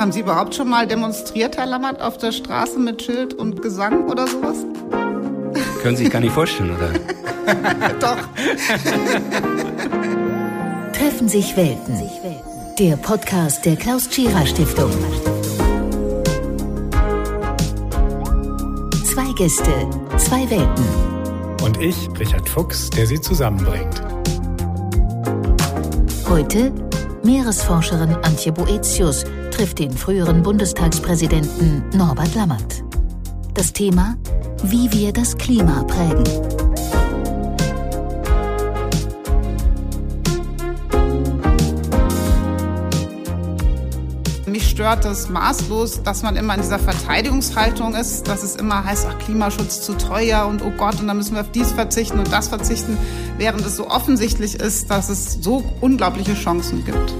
Haben 0.00 0.12
Sie 0.12 0.20
überhaupt 0.20 0.54
schon 0.54 0.70
mal 0.70 0.86
demonstriert, 0.86 1.58
Herr 1.58 1.66
Lammert, 1.66 2.00
auf 2.00 2.16
der 2.16 2.32
Straße 2.32 2.78
mit 2.78 3.02
Schild 3.02 3.34
und 3.34 3.60
Gesang 3.60 4.08
oder 4.08 4.26
sowas? 4.26 4.64
Können 5.82 5.94
Sie 5.94 6.04
sich 6.04 6.10
gar 6.10 6.20
nicht 6.20 6.32
vorstellen, 6.32 6.74
oder? 6.74 6.88
Doch. 8.00 8.16
Treffen 10.94 11.28
sich 11.28 11.54
Welten. 11.54 12.00
Der 12.78 12.96
Podcast 12.96 13.66
der 13.66 13.76
Klaus 13.76 14.08
Tschira 14.08 14.46
Stiftung. 14.46 14.90
Zwei 19.04 19.30
Gäste, 19.36 19.70
zwei 20.16 20.48
Welten. 20.48 20.86
Und 21.62 21.78
ich, 21.78 22.08
Richard 22.18 22.48
Fuchs, 22.48 22.88
der 22.88 23.06
sie 23.06 23.20
zusammenbringt. 23.20 24.02
Heute 26.26 26.72
Meeresforscherin 27.22 28.14
Antje 28.22 28.50
Boetius 28.50 29.26
trifft 29.60 29.78
den 29.78 29.92
früheren 29.92 30.42
Bundestagspräsidenten 30.42 31.84
Norbert 31.94 32.34
Lammert. 32.34 32.82
Das 33.52 33.74
Thema, 33.74 34.16
wie 34.62 34.90
wir 34.90 35.12
das 35.12 35.36
Klima 35.36 35.82
prägen. 35.82 36.24
Mich 44.46 44.70
stört 44.70 45.04
es 45.04 45.28
maßlos, 45.28 46.04
dass 46.04 46.22
man 46.22 46.36
immer 46.36 46.54
in 46.54 46.62
dieser 46.62 46.78
Verteidigungshaltung 46.78 47.94
ist, 47.94 48.28
dass 48.28 48.42
es 48.42 48.56
immer 48.56 48.82
heißt, 48.82 49.08
ach, 49.10 49.18
Klimaschutz 49.18 49.82
zu 49.82 49.92
teuer 49.92 50.46
und 50.46 50.62
oh 50.62 50.72
Gott, 50.78 50.98
und 51.00 51.06
dann 51.06 51.18
müssen 51.18 51.34
wir 51.34 51.42
auf 51.42 51.52
dies 51.52 51.70
verzichten 51.72 52.18
und 52.18 52.32
das 52.32 52.48
verzichten, 52.48 52.96
während 53.36 53.66
es 53.66 53.76
so 53.76 53.90
offensichtlich 53.90 54.54
ist, 54.54 54.90
dass 54.90 55.10
es 55.10 55.34
so 55.42 55.62
unglaubliche 55.82 56.32
Chancen 56.32 56.82
gibt. 56.86 57.14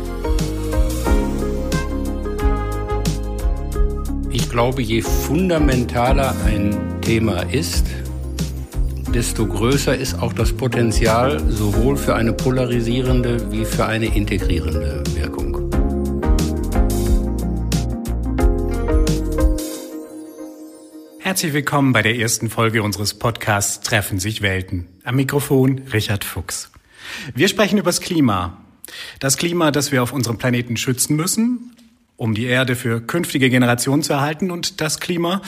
Glaube, 4.50 4.82
je 4.82 5.00
fundamentaler 5.00 6.34
ein 6.44 7.00
Thema 7.00 7.42
ist, 7.42 7.86
desto 9.14 9.46
größer 9.46 9.96
ist 9.96 10.14
auch 10.14 10.32
das 10.32 10.52
Potenzial 10.52 11.40
sowohl 11.48 11.96
für 11.96 12.16
eine 12.16 12.32
polarisierende 12.32 13.50
wie 13.52 13.64
für 13.64 13.86
eine 13.86 14.06
integrierende 14.06 15.04
Wirkung. 15.14 15.70
Herzlich 21.20 21.52
willkommen 21.52 21.92
bei 21.92 22.02
der 22.02 22.16
ersten 22.16 22.50
Folge 22.50 22.82
unseres 22.82 23.14
Podcasts 23.14 23.80
Treffen 23.80 24.18
sich 24.18 24.42
Welten. 24.42 24.88
Am 25.04 25.14
Mikrofon 25.14 25.82
Richard 25.92 26.24
Fuchs. 26.24 26.72
Wir 27.34 27.46
sprechen 27.46 27.78
über 27.78 27.88
das 27.88 28.00
Klima. 28.00 28.58
Das 29.20 29.36
Klima, 29.36 29.70
das 29.70 29.92
wir 29.92 30.02
auf 30.02 30.12
unserem 30.12 30.38
Planeten 30.38 30.76
schützen 30.76 31.14
müssen, 31.14 31.70
um 32.20 32.34
die 32.34 32.44
Erde 32.44 32.76
für 32.76 33.00
künftige 33.00 33.48
Generationen 33.48 34.02
zu 34.02 34.12
erhalten 34.12 34.50
und 34.50 34.82
das 34.82 35.00
Klima, 35.00 35.40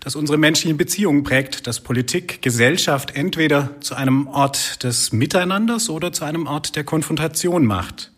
das 0.00 0.14
unsere 0.14 0.36
menschlichen 0.36 0.76
Beziehungen 0.76 1.22
prägt, 1.22 1.66
das 1.66 1.80
Politik, 1.80 2.42
Gesellschaft 2.42 3.16
entweder 3.16 3.70
zu 3.80 3.94
einem 3.94 4.28
Ort 4.28 4.84
des 4.84 5.10
Miteinanders 5.10 5.88
oder 5.88 6.12
zu 6.12 6.26
einem 6.26 6.46
Ort 6.46 6.76
der 6.76 6.84
Konfrontation 6.84 7.64
macht. 7.64 8.12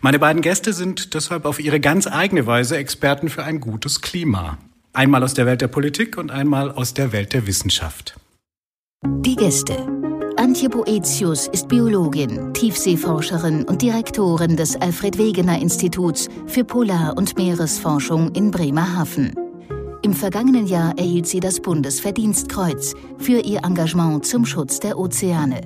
Meine 0.00 0.18
beiden 0.18 0.40
Gäste 0.40 0.72
sind 0.72 1.12
deshalb 1.12 1.44
auf 1.44 1.60
ihre 1.60 1.80
ganz 1.80 2.06
eigene 2.06 2.46
Weise 2.46 2.78
Experten 2.78 3.28
für 3.28 3.44
ein 3.44 3.60
gutes 3.60 4.00
Klima. 4.00 4.56
Einmal 4.94 5.22
aus 5.22 5.34
der 5.34 5.44
Welt 5.44 5.60
der 5.60 5.68
Politik 5.68 6.16
und 6.16 6.30
einmal 6.30 6.70
aus 6.70 6.94
der 6.94 7.12
Welt 7.12 7.34
der 7.34 7.46
Wissenschaft. 7.46 8.18
Die 9.04 9.36
Gäste. 9.36 9.99
Antje 10.40 10.70
Boetius 10.70 11.48
ist 11.48 11.68
Biologin, 11.68 12.54
Tiefseeforscherin 12.54 13.64
und 13.64 13.82
Direktorin 13.82 14.56
des 14.56 14.74
Alfred 14.74 15.18
Wegener 15.18 15.60
Instituts 15.60 16.30
für 16.46 16.64
Polar- 16.64 17.14
und 17.18 17.36
Meeresforschung 17.36 18.30
in 18.32 18.50
Bremerhaven. 18.50 19.34
Im 20.00 20.14
vergangenen 20.14 20.66
Jahr 20.66 20.96
erhielt 20.96 21.26
sie 21.26 21.40
das 21.40 21.60
Bundesverdienstkreuz 21.60 22.94
für 23.18 23.40
ihr 23.40 23.62
Engagement 23.64 24.24
zum 24.24 24.46
Schutz 24.46 24.80
der 24.80 24.98
Ozeane. 24.98 25.60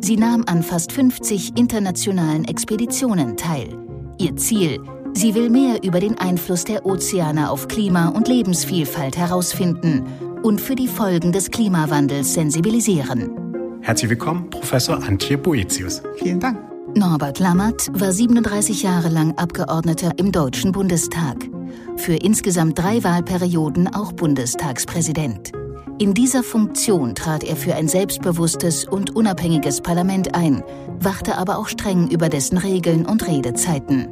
Sie 0.00 0.16
nahm 0.16 0.42
an 0.46 0.62
fast 0.62 0.92
50 0.92 1.58
internationalen 1.58 2.46
Expeditionen 2.46 3.36
teil. 3.36 3.76
Ihr 4.16 4.36
Ziel, 4.36 4.80
Sie 5.12 5.34
will 5.34 5.50
mehr 5.50 5.84
über 5.84 6.00
den 6.00 6.16
Einfluss 6.16 6.64
der 6.64 6.86
Ozeane 6.86 7.50
auf 7.50 7.68
Klima 7.68 8.08
und 8.08 8.26
Lebensvielfalt 8.26 9.18
herausfinden 9.18 10.06
und 10.42 10.62
für 10.62 10.76
die 10.76 10.88
Folgen 10.88 11.30
des 11.30 11.50
Klimawandels 11.50 12.32
sensibilisieren. 12.32 13.43
Herzlich 13.84 14.08
willkommen, 14.08 14.48
Professor 14.48 14.96
Antje 14.96 15.36
Boetius. 15.36 16.00
Vielen 16.16 16.40
Dank. 16.40 16.58
Norbert 16.94 17.38
Lammert 17.38 17.90
war 17.92 18.14
37 18.14 18.82
Jahre 18.82 19.10
lang 19.10 19.36
Abgeordneter 19.36 20.12
im 20.16 20.32
Deutschen 20.32 20.72
Bundestag. 20.72 21.36
Für 21.98 22.14
insgesamt 22.14 22.78
drei 22.78 23.04
Wahlperioden 23.04 23.94
auch 23.94 24.14
Bundestagspräsident. 24.14 25.52
In 25.98 26.14
dieser 26.14 26.42
Funktion 26.42 27.14
trat 27.14 27.44
er 27.44 27.56
für 27.56 27.74
ein 27.74 27.86
selbstbewusstes 27.86 28.88
und 28.88 29.14
unabhängiges 29.14 29.82
Parlament 29.82 30.34
ein, 30.34 30.64
wachte 30.98 31.36
aber 31.36 31.58
auch 31.58 31.68
streng 31.68 32.08
über 32.08 32.30
dessen 32.30 32.56
Regeln 32.56 33.04
und 33.04 33.28
Redezeiten. 33.28 34.08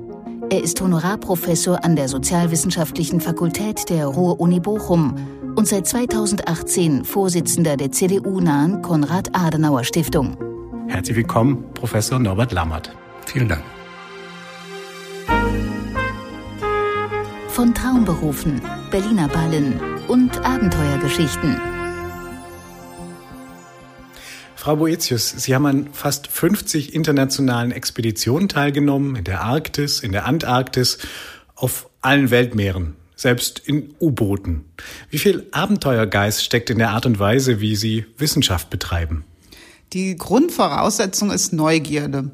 Er 0.51 0.63
ist 0.63 0.81
Honorarprofessor 0.81 1.85
an 1.85 1.97
der 1.97 2.09
Sozialwissenschaftlichen 2.09 3.21
Fakultät 3.21 3.89
der 3.89 4.07
Ruhr-Uni 4.07 4.61
Bochum 4.61 5.17
und 5.57 5.67
seit 5.67 5.87
2018 5.87 7.05
Vorsitzender 7.05 7.77
der 7.77 7.93
CDU-nahen 7.93 8.83
Konrad-Adenauer-Stiftung. 8.83 10.37
Herzlich 10.89 11.17
willkommen, 11.17 11.65
Professor 11.75 12.19
Norbert 12.19 12.53
Lammert. 12.53 12.95
Vielen 13.27 13.49
Dank. 13.49 13.63
Von 17.49 17.75
Traumberufen, 17.75 18.61
Berliner 18.91 19.29
Ballen 19.29 19.81
und 20.09 20.39
Abenteuergeschichten. 20.45 21.72
Frau 24.63 24.77
Boetius, 24.77 25.29
Sie 25.31 25.57
haben 25.57 25.67
an 25.67 25.89
fast 25.93 26.29
50 26.29 26.95
internationalen 26.95 27.73
Expeditionen 27.73 28.49
teilgenommen, 28.49 29.17
in 29.17 29.25
der 29.25 29.41
Arktis, 29.41 29.99
in 29.99 30.13
der 30.13 30.25
Antarktis, 30.25 30.99
auf 31.57 31.91
allen 32.01 32.31
Weltmeeren, 32.31 32.95
selbst 33.17 33.59
in 33.59 33.93
U-Booten. 33.99 34.67
Wie 35.11 35.19
viel 35.19 35.49
Abenteuergeist 35.51 36.45
steckt 36.45 36.71
in 36.71 36.79
der 36.79 36.91
Art 36.91 37.07
und 37.07 37.19
Weise, 37.19 37.61
wie 37.61 37.75
Sie 37.75 38.07
Wissenschaft 38.19 38.71
betreiben? 38.71 39.25
Die 39.93 40.17
Grundvoraussetzung 40.17 41.31
ist 41.31 41.53
Neugierde. 41.53 42.31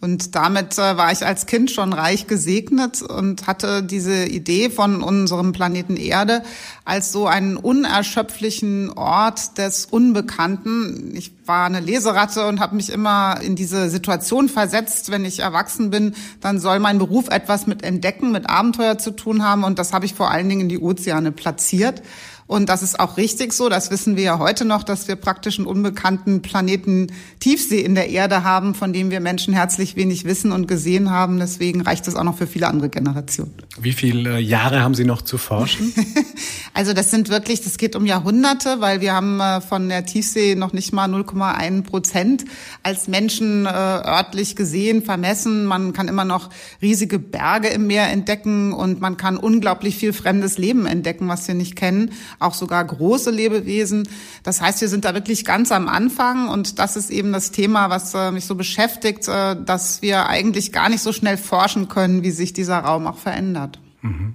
Und 0.00 0.34
damit 0.34 0.78
äh, 0.78 0.96
war 0.96 1.12
ich 1.12 1.26
als 1.26 1.44
Kind 1.44 1.70
schon 1.70 1.92
reich 1.92 2.26
gesegnet 2.26 3.02
und 3.02 3.46
hatte 3.46 3.82
diese 3.82 4.24
Idee 4.24 4.70
von 4.70 5.02
unserem 5.02 5.52
Planeten 5.52 5.96
Erde 5.96 6.42
als 6.84 7.12
so 7.12 7.26
einen 7.26 7.56
unerschöpflichen 7.56 8.90
Ort 8.92 9.58
des 9.58 9.86
Unbekannten. 9.86 11.14
Ich 11.14 11.32
war 11.44 11.66
eine 11.66 11.80
Leseratte 11.80 12.46
und 12.46 12.60
habe 12.60 12.76
mich 12.76 12.90
immer 12.90 13.40
in 13.42 13.56
diese 13.56 13.90
Situation 13.90 14.48
versetzt, 14.48 15.10
wenn 15.10 15.26
ich 15.26 15.40
erwachsen 15.40 15.90
bin, 15.90 16.14
dann 16.40 16.60
soll 16.60 16.78
mein 16.78 16.98
Beruf 16.98 17.28
etwas 17.28 17.66
mit 17.66 17.82
Entdecken, 17.82 18.32
mit 18.32 18.48
Abenteuer 18.48 18.96
zu 18.96 19.10
tun 19.10 19.44
haben. 19.44 19.64
Und 19.64 19.78
das 19.78 19.92
habe 19.92 20.06
ich 20.06 20.14
vor 20.14 20.30
allen 20.30 20.48
Dingen 20.48 20.62
in 20.62 20.68
die 20.70 20.78
Ozeane 20.78 21.32
platziert. 21.32 22.02
Und 22.50 22.68
das 22.68 22.82
ist 22.82 22.98
auch 22.98 23.16
richtig 23.16 23.52
so. 23.52 23.68
Das 23.68 23.92
wissen 23.92 24.16
wir 24.16 24.24
ja 24.24 24.38
heute 24.40 24.64
noch, 24.64 24.82
dass 24.82 25.06
wir 25.06 25.14
praktisch 25.14 25.60
einen 25.60 25.68
unbekannten 25.68 26.42
Planeten 26.42 27.12
Tiefsee 27.38 27.78
in 27.78 27.94
der 27.94 28.08
Erde 28.08 28.42
haben, 28.42 28.74
von 28.74 28.92
dem 28.92 29.12
wir 29.12 29.20
Menschen 29.20 29.54
herzlich 29.54 29.94
wenig 29.94 30.24
wissen 30.24 30.50
und 30.50 30.66
gesehen 30.66 31.10
haben. 31.10 31.38
Deswegen 31.38 31.80
reicht 31.80 32.08
es 32.08 32.16
auch 32.16 32.24
noch 32.24 32.36
für 32.36 32.48
viele 32.48 32.66
andere 32.66 32.88
Generationen. 32.88 33.54
Wie 33.80 33.92
viele 33.92 34.40
Jahre 34.40 34.80
haben 34.82 34.96
Sie 34.96 35.04
noch 35.04 35.22
zu 35.22 35.38
forschen? 35.38 35.94
also 36.74 36.92
das 36.92 37.12
sind 37.12 37.28
wirklich, 37.28 37.60
das 37.62 37.78
geht 37.78 37.94
um 37.94 38.04
Jahrhunderte, 38.04 38.80
weil 38.80 39.00
wir 39.00 39.14
haben 39.14 39.38
äh, 39.38 39.60
von 39.60 39.88
der 39.88 40.04
Tiefsee 40.04 40.56
noch 40.56 40.72
nicht 40.72 40.92
mal 40.92 41.08
0,1 41.08 41.84
Prozent 41.84 42.46
als 42.82 43.06
Menschen 43.06 43.64
äh, 43.64 43.68
örtlich 43.68 44.56
gesehen, 44.56 45.04
vermessen. 45.04 45.66
Man 45.66 45.92
kann 45.92 46.08
immer 46.08 46.24
noch 46.24 46.50
riesige 46.82 47.20
Berge 47.20 47.68
im 47.68 47.86
Meer 47.86 48.08
entdecken 48.10 48.72
und 48.72 49.00
man 49.00 49.16
kann 49.16 49.36
unglaublich 49.36 49.94
viel 49.94 50.12
fremdes 50.12 50.58
Leben 50.58 50.86
entdecken, 50.86 51.28
was 51.28 51.46
wir 51.46 51.54
nicht 51.54 51.76
kennen 51.76 52.10
auch 52.40 52.54
sogar 52.54 52.84
große 52.84 53.30
Lebewesen. 53.30 54.08
Das 54.42 54.60
heißt, 54.60 54.80
wir 54.80 54.88
sind 54.88 55.04
da 55.04 55.14
wirklich 55.14 55.44
ganz 55.44 55.70
am 55.70 55.88
Anfang 55.88 56.48
und 56.48 56.78
das 56.78 56.96
ist 56.96 57.10
eben 57.10 57.32
das 57.32 57.52
Thema, 57.52 57.90
was 57.90 58.14
äh, 58.14 58.32
mich 58.32 58.46
so 58.46 58.54
beschäftigt, 58.54 59.28
äh, 59.28 59.56
dass 59.62 60.02
wir 60.02 60.26
eigentlich 60.26 60.72
gar 60.72 60.88
nicht 60.88 61.02
so 61.02 61.12
schnell 61.12 61.36
forschen 61.36 61.88
können, 61.88 62.24
wie 62.24 62.30
sich 62.30 62.52
dieser 62.52 62.78
Raum 62.78 63.06
auch 63.06 63.18
verändert. 63.18 63.78
Mhm. 64.02 64.34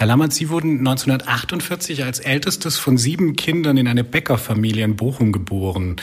Herr 0.00 0.06
Lammert, 0.06 0.32
Sie 0.32 0.48
wurden 0.48 0.78
1948 0.78 2.04
als 2.04 2.20
ältestes 2.20 2.78
von 2.78 2.96
sieben 2.96 3.36
Kindern 3.36 3.76
in 3.76 3.86
eine 3.86 4.02
Bäckerfamilie 4.02 4.82
in 4.82 4.96
Bochum 4.96 5.30
geboren. 5.30 5.96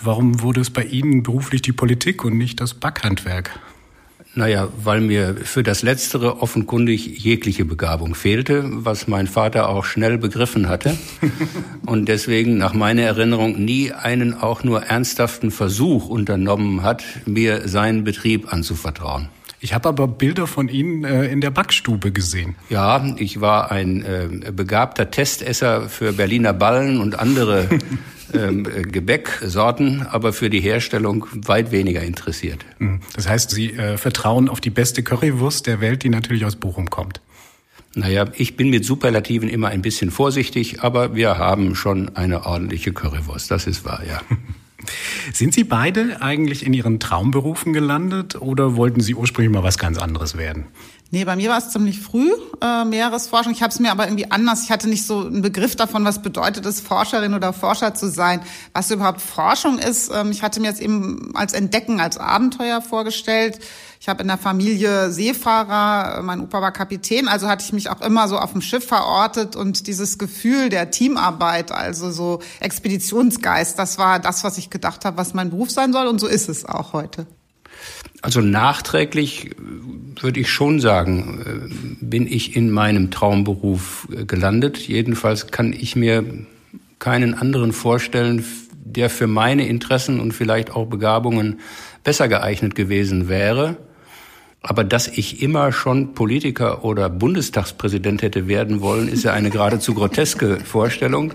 Warum 0.00 0.40
wurde 0.40 0.62
es 0.62 0.70
bei 0.70 0.84
Ihnen 0.84 1.22
beruflich 1.22 1.60
die 1.60 1.72
Politik 1.72 2.24
und 2.24 2.38
nicht 2.38 2.62
das 2.62 2.72
Backhandwerk? 2.72 3.60
Naja, 4.34 4.68
weil 4.82 5.02
mir 5.02 5.36
für 5.44 5.62
das 5.62 5.82
Letztere 5.82 6.40
offenkundig 6.40 7.22
jegliche 7.22 7.66
Begabung 7.66 8.14
fehlte, 8.14 8.64
was 8.66 9.06
mein 9.06 9.26
Vater 9.26 9.68
auch 9.68 9.84
schnell 9.84 10.16
begriffen 10.16 10.68
hatte 10.68 10.96
und 11.86 12.08
deswegen 12.08 12.56
nach 12.56 12.72
meiner 12.72 13.02
Erinnerung 13.02 13.62
nie 13.62 13.92
einen 13.92 14.32
auch 14.32 14.64
nur 14.64 14.84
ernsthaften 14.84 15.50
Versuch 15.50 16.08
unternommen 16.08 16.82
hat, 16.82 17.04
mir 17.26 17.68
seinen 17.68 18.04
Betrieb 18.04 18.50
anzuvertrauen. 18.50 19.28
Ich 19.60 19.74
habe 19.74 19.90
aber 19.90 20.08
Bilder 20.08 20.46
von 20.46 20.68
Ihnen 20.68 21.04
äh, 21.04 21.26
in 21.26 21.40
der 21.40 21.50
Backstube 21.50 22.10
gesehen. 22.10 22.56
Ja, 22.68 23.04
ich 23.16 23.40
war 23.40 23.70
ein 23.70 24.02
äh, 24.02 24.50
begabter 24.50 25.10
Testesser 25.10 25.88
für 25.88 26.12
Berliner 26.12 26.52
Ballen 26.52 27.00
und 27.00 27.18
andere 27.18 27.68
ähm, 28.34 28.64
Gebäcksorten, 28.64 30.06
aber 30.06 30.32
für 30.32 30.50
die 30.50 30.60
Herstellung 30.60 31.26
weit 31.32 31.72
weniger 31.72 32.02
interessiert. 32.02 32.64
Hm. 32.78 33.00
Das 33.14 33.28
heißt, 33.28 33.50
Sie 33.50 33.72
äh, 33.72 33.96
vertrauen 33.96 34.48
auf 34.48 34.60
die 34.60 34.70
beste 34.70 35.02
Currywurst 35.02 35.66
der 35.66 35.80
Welt, 35.80 36.02
die 36.02 36.08
natürlich 36.08 36.44
aus 36.44 36.56
Bochum 36.56 36.90
kommt. 36.90 37.20
Naja, 37.94 38.26
ich 38.36 38.56
bin 38.56 38.70
mit 38.70 38.84
Superlativen 38.84 39.48
immer 39.48 39.68
ein 39.68 39.82
bisschen 39.82 40.10
vorsichtig, 40.10 40.82
aber 40.82 41.14
wir 41.14 41.36
haben 41.36 41.74
schon 41.74 42.16
eine 42.16 42.46
ordentliche 42.46 42.92
Currywurst, 42.92 43.50
das 43.50 43.66
ist 43.66 43.84
wahr, 43.84 44.02
ja. 44.08 44.20
Sind 45.32 45.54
Sie 45.54 45.64
beide 45.64 46.20
eigentlich 46.22 46.66
in 46.66 46.72
Ihren 46.72 46.98
Traumberufen 46.98 47.72
gelandet 47.72 48.40
oder 48.40 48.76
wollten 48.76 49.00
Sie 49.00 49.14
ursprünglich 49.14 49.52
mal 49.54 49.62
was 49.62 49.78
ganz 49.78 49.98
anderes 49.98 50.36
werden? 50.36 50.66
Nee, 51.14 51.26
bei 51.26 51.36
mir 51.36 51.50
war 51.50 51.58
es 51.58 51.68
ziemlich 51.68 52.00
früh, 52.00 52.30
äh, 52.62 52.86
Meeresforschung. 52.86 53.52
Ich 53.52 53.62
habe 53.62 53.70
es 53.70 53.78
mir 53.78 53.90
aber 53.90 54.06
irgendwie 54.06 54.30
anders. 54.30 54.62
Ich 54.64 54.70
hatte 54.70 54.88
nicht 54.88 55.06
so 55.06 55.26
einen 55.26 55.42
Begriff 55.42 55.76
davon, 55.76 56.06
was 56.06 56.22
bedeutet 56.22 56.64
es, 56.64 56.80
Forscherin 56.80 57.34
oder 57.34 57.52
Forscher 57.52 57.92
zu 57.94 58.08
sein, 58.08 58.40
was 58.72 58.90
überhaupt 58.90 59.20
Forschung 59.20 59.78
ist. 59.78 60.10
Ähm, 60.10 60.30
ich 60.30 60.42
hatte 60.42 60.58
mir 60.58 60.68
jetzt 60.68 60.80
eben 60.80 61.32
als 61.34 61.52
Entdecken, 61.52 62.00
als 62.00 62.16
Abenteuer 62.16 62.80
vorgestellt. 62.80 63.58
Ich 64.00 64.08
habe 64.08 64.22
in 64.22 64.28
der 64.28 64.38
Familie 64.38 65.12
Seefahrer, 65.12 66.22
mein 66.22 66.40
Opa 66.40 66.62
war 66.62 66.72
Kapitän, 66.72 67.28
also 67.28 67.46
hatte 67.46 67.62
ich 67.62 67.74
mich 67.74 67.90
auch 67.90 68.00
immer 68.00 68.26
so 68.26 68.38
auf 68.38 68.52
dem 68.52 68.62
Schiff 68.62 68.86
verortet 68.86 69.54
und 69.54 69.86
dieses 69.88 70.16
Gefühl 70.16 70.70
der 70.70 70.90
Teamarbeit, 70.90 71.72
also 71.72 72.10
so 72.10 72.40
Expeditionsgeist, 72.60 73.78
das 73.78 73.98
war 73.98 74.18
das, 74.18 74.44
was 74.44 74.56
ich 74.56 74.70
gedacht 74.70 75.04
habe, 75.04 75.18
was 75.18 75.34
mein 75.34 75.50
Beruf 75.50 75.70
sein 75.70 75.92
soll 75.92 76.06
und 76.06 76.20
so 76.20 76.26
ist 76.26 76.48
es 76.48 76.64
auch 76.64 76.94
heute. 76.94 77.26
Also 78.22 78.40
nachträglich 78.40 79.50
äh, 79.50 79.54
würde 80.20 80.40
ich 80.40 80.48
schon 80.48 80.80
sagen, 80.80 81.40
äh, 81.44 82.04
bin 82.04 82.26
ich 82.26 82.56
in 82.56 82.70
meinem 82.70 83.10
Traumberuf 83.10 84.08
äh, 84.16 84.24
gelandet. 84.24 84.78
Jedenfalls 84.78 85.48
kann 85.48 85.72
ich 85.72 85.96
mir 85.96 86.24
keinen 87.00 87.34
anderen 87.34 87.72
vorstellen, 87.72 88.44
der 88.84 89.10
für 89.10 89.26
meine 89.26 89.66
Interessen 89.66 90.20
und 90.20 90.32
vielleicht 90.32 90.70
auch 90.70 90.86
Begabungen 90.86 91.58
besser 92.04 92.28
geeignet 92.28 92.76
gewesen 92.76 93.28
wäre. 93.28 93.76
Aber 94.60 94.84
dass 94.84 95.08
ich 95.08 95.42
immer 95.42 95.72
schon 95.72 96.14
Politiker 96.14 96.84
oder 96.84 97.10
Bundestagspräsident 97.10 98.22
hätte 98.22 98.46
werden 98.46 98.80
wollen, 98.80 99.08
ist 99.08 99.24
ja 99.24 99.32
eine 99.32 99.50
geradezu 99.50 99.94
groteske 99.94 100.60
Vorstellung. 100.60 101.32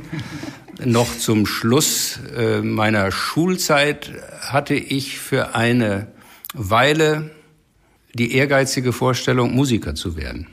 Noch 0.86 1.18
zum 1.18 1.46
Schluss 1.46 2.20
meiner 2.62 3.12
Schulzeit 3.12 4.12
hatte 4.42 4.76
ich 4.76 5.18
für 5.18 5.56
eine 5.56 6.08
Weile 6.58 7.32
die 8.14 8.34
ehrgeizige 8.34 8.94
Vorstellung, 8.94 9.54
Musiker 9.54 9.96
zu 9.96 10.18
werden. 10.18 10.48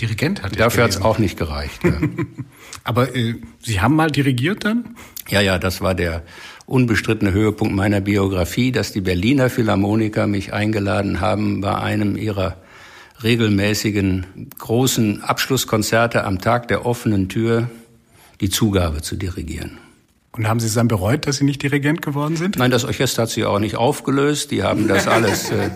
Dirigent 0.00 0.42
hat 0.42 0.58
Dafür 0.58 0.84
hat 0.84 0.90
es 0.90 1.00
auch 1.00 1.18
nicht 1.18 1.36
gereicht. 1.36 1.82
Ja. 1.82 1.98
Aber 2.84 3.14
äh, 3.16 3.34
Sie 3.60 3.80
haben 3.80 3.96
mal 3.96 4.10
dirigiert 4.10 4.64
dann? 4.64 4.96
Ja, 5.28 5.40
ja, 5.40 5.58
das 5.58 5.80
war 5.80 5.94
der 5.94 6.22
unbestrittene 6.66 7.32
Höhepunkt 7.32 7.74
meiner 7.74 8.00
Biografie, 8.00 8.72
dass 8.72 8.92
die 8.92 9.00
Berliner 9.00 9.50
Philharmoniker 9.50 10.26
mich 10.26 10.52
eingeladen 10.52 11.20
haben, 11.20 11.60
bei 11.60 11.76
einem 11.76 12.16
ihrer 12.16 12.56
regelmäßigen 13.22 14.50
großen 14.58 15.22
Abschlusskonzerte 15.22 16.24
am 16.24 16.40
Tag 16.40 16.68
der 16.68 16.86
offenen 16.86 17.28
Tür 17.28 17.68
die 18.40 18.50
Zugabe 18.50 19.02
zu 19.02 19.16
dirigieren. 19.16 19.78
Und 20.38 20.48
haben 20.48 20.60
Sie 20.60 20.68
es 20.68 20.74
dann 20.74 20.86
bereut, 20.86 21.26
dass 21.26 21.38
Sie 21.38 21.44
nicht 21.44 21.64
Dirigent 21.64 22.00
geworden 22.00 22.36
sind? 22.36 22.58
Nein, 22.58 22.70
das 22.70 22.84
Orchester 22.84 23.22
hat 23.22 23.30
sich 23.30 23.44
auch 23.44 23.58
nicht 23.58 23.74
aufgelöst. 23.74 24.52
Die 24.52 24.62
haben 24.62 24.86
das 24.86 25.08
alles 25.08 25.50
äh, 25.50 25.68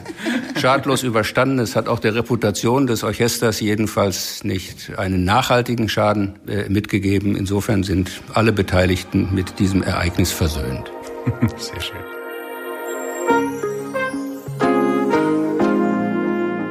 schadlos 0.57 1.03
überstanden. 1.03 1.59
Es 1.59 1.75
hat 1.75 1.89
auch 1.89 1.99
der 1.99 2.15
Reputation 2.15 2.87
des 2.87 3.03
Orchesters 3.03 3.59
jedenfalls 3.59 4.45
nicht 4.45 4.97
einen 4.97 5.25
nachhaltigen 5.25 5.89
Schaden 5.89 6.35
äh, 6.47 6.69
mitgegeben. 6.69 7.35
Insofern 7.35 7.83
sind 7.83 8.23
alle 8.35 8.53
Beteiligten 8.53 9.35
mit 9.35 9.59
diesem 9.59 9.83
Ereignis 9.83 10.31
versöhnt. 10.31 10.93
Sehr 11.57 11.81
schön. 11.81 11.97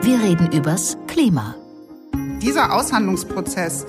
Wir 0.01 0.23
reden 0.23 0.49
übers 0.53 0.97
Klima. 1.07 1.55
Dieser 2.41 2.73
Aushandlungsprozess 2.73 3.85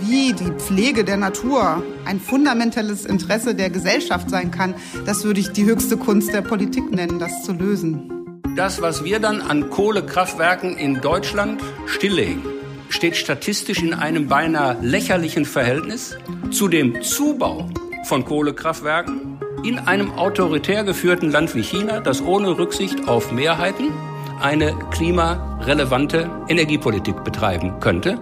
wie 0.00 0.32
die 0.32 0.52
Pflege 0.52 1.04
der 1.04 1.16
Natur 1.16 1.82
ein 2.04 2.20
fundamentales 2.20 3.04
Interesse 3.04 3.54
der 3.54 3.70
Gesellschaft 3.70 4.30
sein 4.30 4.50
kann, 4.50 4.74
das 5.04 5.24
würde 5.24 5.40
ich 5.40 5.50
die 5.50 5.64
höchste 5.64 5.96
Kunst 5.96 6.32
der 6.32 6.42
Politik 6.42 6.90
nennen, 6.90 7.18
das 7.18 7.42
zu 7.42 7.52
lösen. 7.52 8.10
Das, 8.56 8.80
was 8.80 9.04
wir 9.04 9.20
dann 9.20 9.42
an 9.42 9.70
Kohlekraftwerken 9.70 10.76
in 10.76 11.00
Deutschland 11.00 11.60
stilllegen, 11.86 12.42
steht 12.88 13.16
statistisch 13.16 13.82
in 13.82 13.92
einem 13.94 14.28
beinahe 14.28 14.78
lächerlichen 14.80 15.44
Verhältnis 15.44 16.16
zu 16.50 16.68
dem 16.68 17.02
Zubau 17.02 17.68
von 18.04 18.24
Kohlekraftwerken 18.24 19.38
in 19.64 19.78
einem 19.78 20.12
autoritär 20.12 20.84
geführten 20.84 21.30
Land 21.30 21.54
wie 21.54 21.62
China, 21.62 22.00
das 22.00 22.22
ohne 22.22 22.56
Rücksicht 22.56 23.08
auf 23.08 23.32
Mehrheiten 23.32 23.92
eine 24.40 24.74
klimarelevante 24.90 26.30
Energiepolitik 26.48 27.24
betreiben 27.24 27.80
könnte. 27.80 28.18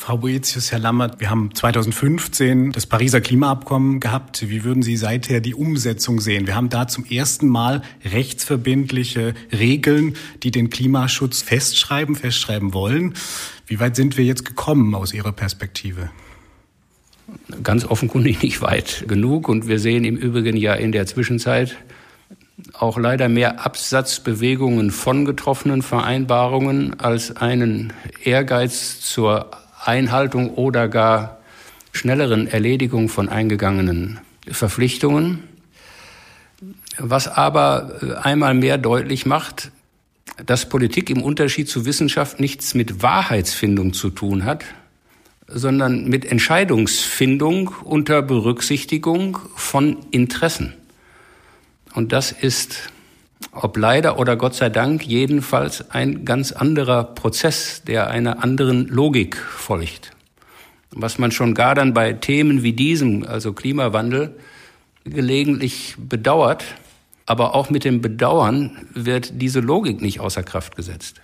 Frau 0.00 0.16
Boetius, 0.16 0.72
Herr 0.72 0.78
Lammert, 0.78 1.20
wir 1.20 1.28
haben 1.28 1.54
2015 1.54 2.72
das 2.72 2.86
Pariser 2.86 3.20
Klimaabkommen 3.20 4.00
gehabt. 4.00 4.48
Wie 4.48 4.64
würden 4.64 4.82
Sie 4.82 4.96
seither 4.96 5.42
die 5.42 5.54
Umsetzung 5.54 6.20
sehen? 6.20 6.46
Wir 6.46 6.54
haben 6.54 6.70
da 6.70 6.88
zum 6.88 7.04
ersten 7.04 7.48
Mal 7.48 7.82
rechtsverbindliche 8.02 9.34
Regeln, 9.52 10.16
die 10.42 10.52
den 10.52 10.70
Klimaschutz 10.70 11.42
festschreiben, 11.42 12.16
festschreiben 12.16 12.72
wollen. 12.72 13.12
Wie 13.66 13.78
weit 13.78 13.94
sind 13.94 14.16
wir 14.16 14.24
jetzt 14.24 14.46
gekommen 14.46 14.94
aus 14.94 15.12
Ihrer 15.12 15.32
Perspektive? 15.32 16.10
Ganz 17.62 17.84
offenkundig 17.84 18.42
nicht 18.42 18.62
weit 18.62 19.04
genug. 19.06 19.50
Und 19.50 19.68
wir 19.68 19.78
sehen 19.78 20.04
im 20.04 20.16
Übrigen 20.16 20.56
ja 20.56 20.72
in 20.72 20.92
der 20.92 21.04
Zwischenzeit 21.04 21.76
auch 22.72 22.96
leider 22.96 23.28
mehr 23.28 23.66
Absatzbewegungen 23.66 24.92
von 24.92 25.26
getroffenen 25.26 25.82
Vereinbarungen 25.82 26.98
als 26.98 27.36
einen 27.36 27.92
Ehrgeiz 28.24 29.02
zur 29.02 29.50
Einhaltung 29.84 30.54
oder 30.54 30.88
gar 30.88 31.38
schnelleren 31.92 32.46
Erledigung 32.46 33.08
von 33.08 33.28
eingegangenen 33.28 34.20
Verpflichtungen. 34.48 35.44
Was 36.98 37.28
aber 37.28 37.98
äh, 38.02 38.14
einmal 38.14 38.54
mehr 38.54 38.78
deutlich 38.78 39.26
macht, 39.26 39.70
dass 40.44 40.68
Politik 40.68 41.10
im 41.10 41.22
Unterschied 41.22 41.68
zu 41.68 41.84
Wissenschaft 41.84 42.40
nichts 42.40 42.74
mit 42.74 43.02
Wahrheitsfindung 43.02 43.92
zu 43.92 44.10
tun 44.10 44.44
hat, 44.44 44.64
sondern 45.46 46.08
mit 46.08 46.24
Entscheidungsfindung 46.24 47.74
unter 47.84 48.22
Berücksichtigung 48.22 49.38
von 49.56 49.98
Interessen. 50.10 50.74
Und 51.94 52.12
das 52.12 52.32
ist 52.32 52.90
ob 53.52 53.76
leider 53.76 54.18
oder 54.18 54.36
Gott 54.36 54.54
sei 54.54 54.68
Dank, 54.68 55.06
jedenfalls 55.06 55.90
ein 55.90 56.24
ganz 56.24 56.52
anderer 56.52 57.04
Prozess, 57.04 57.82
der 57.86 58.08
einer 58.08 58.42
anderen 58.42 58.86
Logik 58.86 59.36
folgt. 59.36 60.12
Was 60.90 61.18
man 61.18 61.30
schon 61.30 61.54
gar 61.54 61.74
dann 61.74 61.94
bei 61.94 62.12
Themen 62.12 62.62
wie 62.62 62.72
diesem, 62.72 63.24
also 63.24 63.52
Klimawandel, 63.52 64.36
gelegentlich 65.04 65.94
bedauert, 65.98 66.64
aber 67.26 67.54
auch 67.54 67.70
mit 67.70 67.84
dem 67.84 68.00
Bedauern 68.00 68.86
wird 68.92 69.40
diese 69.40 69.60
Logik 69.60 70.00
nicht 70.02 70.20
außer 70.20 70.42
Kraft 70.42 70.76
gesetzt. 70.76 71.20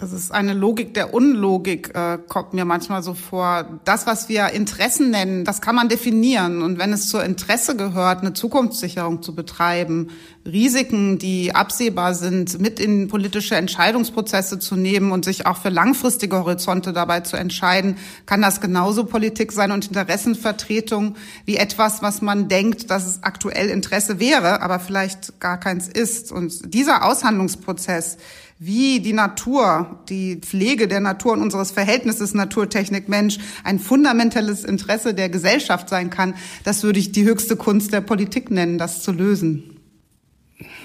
Das 0.00 0.12
ist 0.12 0.32
eine 0.32 0.54
Logik 0.54 0.94
der 0.94 1.12
Unlogik, 1.12 1.94
äh, 1.94 2.16
kommt 2.26 2.54
mir 2.54 2.64
manchmal 2.64 3.02
so 3.02 3.12
vor. 3.12 3.80
Das, 3.84 4.06
was 4.06 4.30
wir 4.30 4.48
Interessen 4.48 5.10
nennen, 5.10 5.44
das 5.44 5.60
kann 5.60 5.74
man 5.74 5.90
definieren. 5.90 6.62
Und 6.62 6.78
wenn 6.78 6.94
es 6.94 7.10
zur 7.10 7.22
Interesse 7.22 7.76
gehört, 7.76 8.20
eine 8.20 8.32
Zukunftssicherung 8.32 9.20
zu 9.20 9.34
betreiben, 9.34 10.08
Risiken, 10.46 11.18
die 11.18 11.54
absehbar 11.54 12.14
sind, 12.14 12.58
mit 12.62 12.80
in 12.80 13.08
politische 13.08 13.56
Entscheidungsprozesse 13.56 14.58
zu 14.58 14.74
nehmen 14.74 15.12
und 15.12 15.26
sich 15.26 15.44
auch 15.44 15.58
für 15.58 15.68
langfristige 15.68 16.38
Horizonte 16.38 16.94
dabei 16.94 17.20
zu 17.20 17.36
entscheiden, 17.36 17.98
kann 18.24 18.40
das 18.40 18.62
genauso 18.62 19.04
Politik 19.04 19.52
sein 19.52 19.70
und 19.70 19.88
Interessenvertretung 19.88 21.14
wie 21.44 21.56
etwas, 21.56 22.00
was 22.00 22.22
man 22.22 22.48
denkt, 22.48 22.90
dass 22.90 23.06
es 23.06 23.22
aktuell 23.22 23.68
Interesse 23.68 24.18
wäre, 24.18 24.62
aber 24.62 24.80
vielleicht 24.80 25.40
gar 25.40 25.60
keins 25.60 25.88
ist. 25.88 26.32
Und 26.32 26.72
dieser 26.72 27.04
Aushandlungsprozess, 27.04 28.16
wie 28.62 29.00
die 29.00 29.14
Natur, 29.14 30.00
die 30.10 30.36
Pflege 30.36 30.86
der 30.86 31.00
Natur 31.00 31.32
und 31.32 31.40
unseres 31.40 31.70
Verhältnisses 31.70 32.34
Naturtechnik-Mensch 32.34 33.38
ein 33.64 33.78
fundamentales 33.78 34.64
Interesse 34.64 35.14
der 35.14 35.30
Gesellschaft 35.30 35.88
sein 35.88 36.10
kann, 36.10 36.34
das 36.62 36.82
würde 36.82 36.98
ich 36.98 37.10
die 37.10 37.24
höchste 37.24 37.56
Kunst 37.56 37.94
der 37.94 38.02
Politik 38.02 38.50
nennen, 38.50 38.76
das 38.76 39.02
zu 39.02 39.12
lösen. 39.12 39.78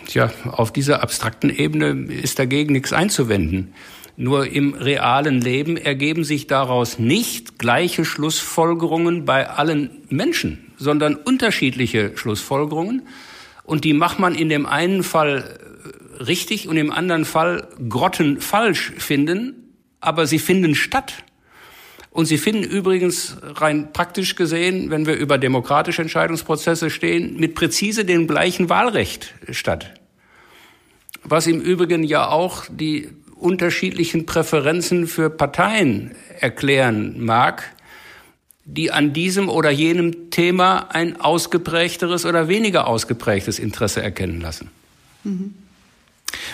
Tja, 0.08 0.32
auf 0.46 0.72
dieser 0.72 1.04
abstrakten 1.04 1.50
Ebene 1.50 2.14
ist 2.14 2.40
dagegen 2.40 2.72
nichts 2.72 2.94
einzuwenden. 2.94 3.74
Nur 4.16 4.48
im 4.50 4.74
realen 4.74 5.42
Leben 5.42 5.76
ergeben 5.76 6.24
sich 6.24 6.48
daraus 6.48 6.98
nicht 6.98 7.60
gleiche 7.60 8.06
Schlussfolgerungen 8.06 9.26
bei 9.26 9.50
allen 9.50 9.90
Menschen, 10.08 10.72
sondern 10.78 11.16
unterschiedliche 11.16 12.14
Schlussfolgerungen. 12.16 13.02
Und 13.64 13.84
die 13.84 13.92
macht 13.92 14.20
man 14.20 14.34
in 14.34 14.48
dem 14.48 14.66
einen 14.66 15.04
Fall 15.04 15.60
richtig 16.20 16.68
und 16.68 16.78
im 16.78 16.92
anderen 16.92 17.26
Fall 17.26 17.68
grottenfalsch 17.90 18.94
finden, 18.98 19.74
aber 20.00 20.28
sie 20.28 20.40
finden 20.40 20.76
statt. 20.76 21.24
Und 22.12 22.28
sie 22.28 22.38
finden 22.38 22.64
übrigens 22.64 23.36
rein 23.44 23.92
praktisch 23.92 24.36
gesehen, 24.36 24.90
wenn 24.90 25.06
wir 25.06 25.16
über 25.16 25.38
demokratische 25.38 26.02
Entscheidungsprozesse 26.02 26.90
stehen, 26.90 27.38
mit 27.38 27.56
präzise 27.56 28.06
dem 28.06 28.26
gleichen 28.26 28.70
Wahlrecht 28.70 29.34
statt. 29.52 30.00
Was 31.24 31.46
im 31.48 31.60
Übrigen 31.60 32.04
ja 32.04 32.30
auch 32.30 32.66
die 32.70 33.10
unterschiedlichen 33.36 34.26
Präferenzen 34.26 35.08
für 35.08 35.30
Parteien 35.30 36.16
erklären 36.40 37.24
mag, 37.24 37.76
die 38.64 38.92
an 38.92 39.14
diesem 39.14 39.50
oder 39.50 39.70
jenem 39.70 40.32
Thema 40.32 40.88
ein 40.92 41.20
ausgeprägteres 41.20 42.26
oder 42.26 42.48
weniger 42.48 42.88
ausgeprägtes 42.88 43.60
Interesse 43.60 44.02
erkennen 44.02 44.42
lassen. 44.42 44.70
Mhm. 45.24 45.54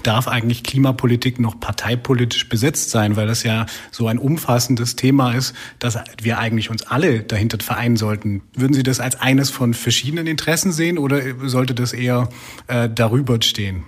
Darf 0.03 0.27
eigentlich 0.27 0.63
Klimapolitik 0.63 1.39
noch 1.39 1.59
parteipolitisch 1.59 2.49
besetzt 2.49 2.89
sein, 2.91 3.15
weil 3.15 3.27
das 3.27 3.43
ja 3.43 3.65
so 3.91 4.07
ein 4.07 4.17
umfassendes 4.17 4.95
Thema 4.95 5.33
ist, 5.33 5.55
dass 5.79 5.97
wir 6.21 6.39
eigentlich 6.39 6.69
uns 6.69 6.83
alle 6.83 7.21
dahinter 7.21 7.57
vereinen 7.59 7.97
sollten? 7.97 8.41
Würden 8.55 8.73
Sie 8.73 8.83
das 8.83 8.99
als 8.99 9.19
eines 9.19 9.49
von 9.49 9.73
verschiedenen 9.73 10.27
Interessen 10.27 10.71
sehen 10.71 10.97
oder 10.97 11.21
sollte 11.47 11.73
das 11.73 11.93
eher 11.93 12.29
äh, 12.67 12.89
darüber 12.89 13.37
stehen? 13.41 13.83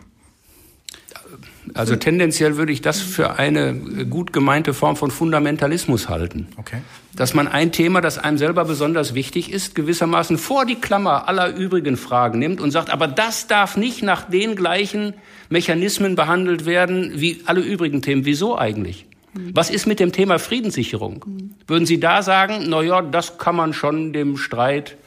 Also 1.73 1.95
tendenziell 1.95 2.57
würde 2.57 2.71
ich 2.71 2.81
das 2.81 3.01
für 3.01 3.39
eine 3.39 3.73
gut 4.09 4.33
gemeinte 4.33 4.73
Form 4.73 4.95
von 4.95 5.11
Fundamentalismus 5.11 6.09
halten. 6.09 6.47
Okay. 6.57 6.81
Dass 7.15 7.33
man 7.33 7.47
ein 7.47 7.71
Thema, 7.71 8.01
das 8.01 8.17
einem 8.17 8.37
selber 8.37 8.65
besonders 8.65 9.13
wichtig 9.13 9.51
ist, 9.51 9.73
gewissermaßen 9.73 10.37
vor 10.37 10.65
die 10.65 10.75
Klammer 10.75 11.27
aller 11.27 11.55
übrigen 11.55 11.97
Fragen 11.97 12.39
nimmt 12.39 12.59
und 12.59 12.71
sagt, 12.71 12.89
aber 12.89 13.07
das 13.07 13.47
darf 13.47 13.77
nicht 13.77 14.03
nach 14.03 14.29
den 14.29 14.55
gleichen 14.55 15.13
Mechanismen 15.53 16.15
behandelt 16.15 16.65
werden 16.65 17.13
wie 17.15 17.41
alle 17.45 17.61
übrigen 17.61 18.01
Themen. 18.01 18.25
Wieso 18.25 18.57
eigentlich? 18.57 19.05
Was 19.53 19.69
ist 19.69 19.87
mit 19.87 19.99
dem 19.99 20.11
Thema 20.11 20.37
Friedenssicherung? 20.37 21.25
Würden 21.65 21.85
Sie 21.85 21.99
da 21.99 22.21
sagen, 22.21 22.65
na 22.67 22.81
ja, 22.81 23.01
das 23.01 23.37
kann 23.37 23.55
man 23.55 23.73
schon 23.73 24.13
dem 24.13 24.37
Streit 24.37 24.97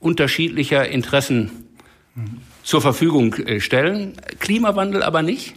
unterschiedlicher 0.00 0.88
Interessen 0.88 1.50
zur 2.62 2.80
Verfügung 2.80 3.34
äh, 3.34 3.60
stellen, 3.60 4.14
Klimawandel 4.40 5.02
aber 5.02 5.22
nicht? 5.22 5.54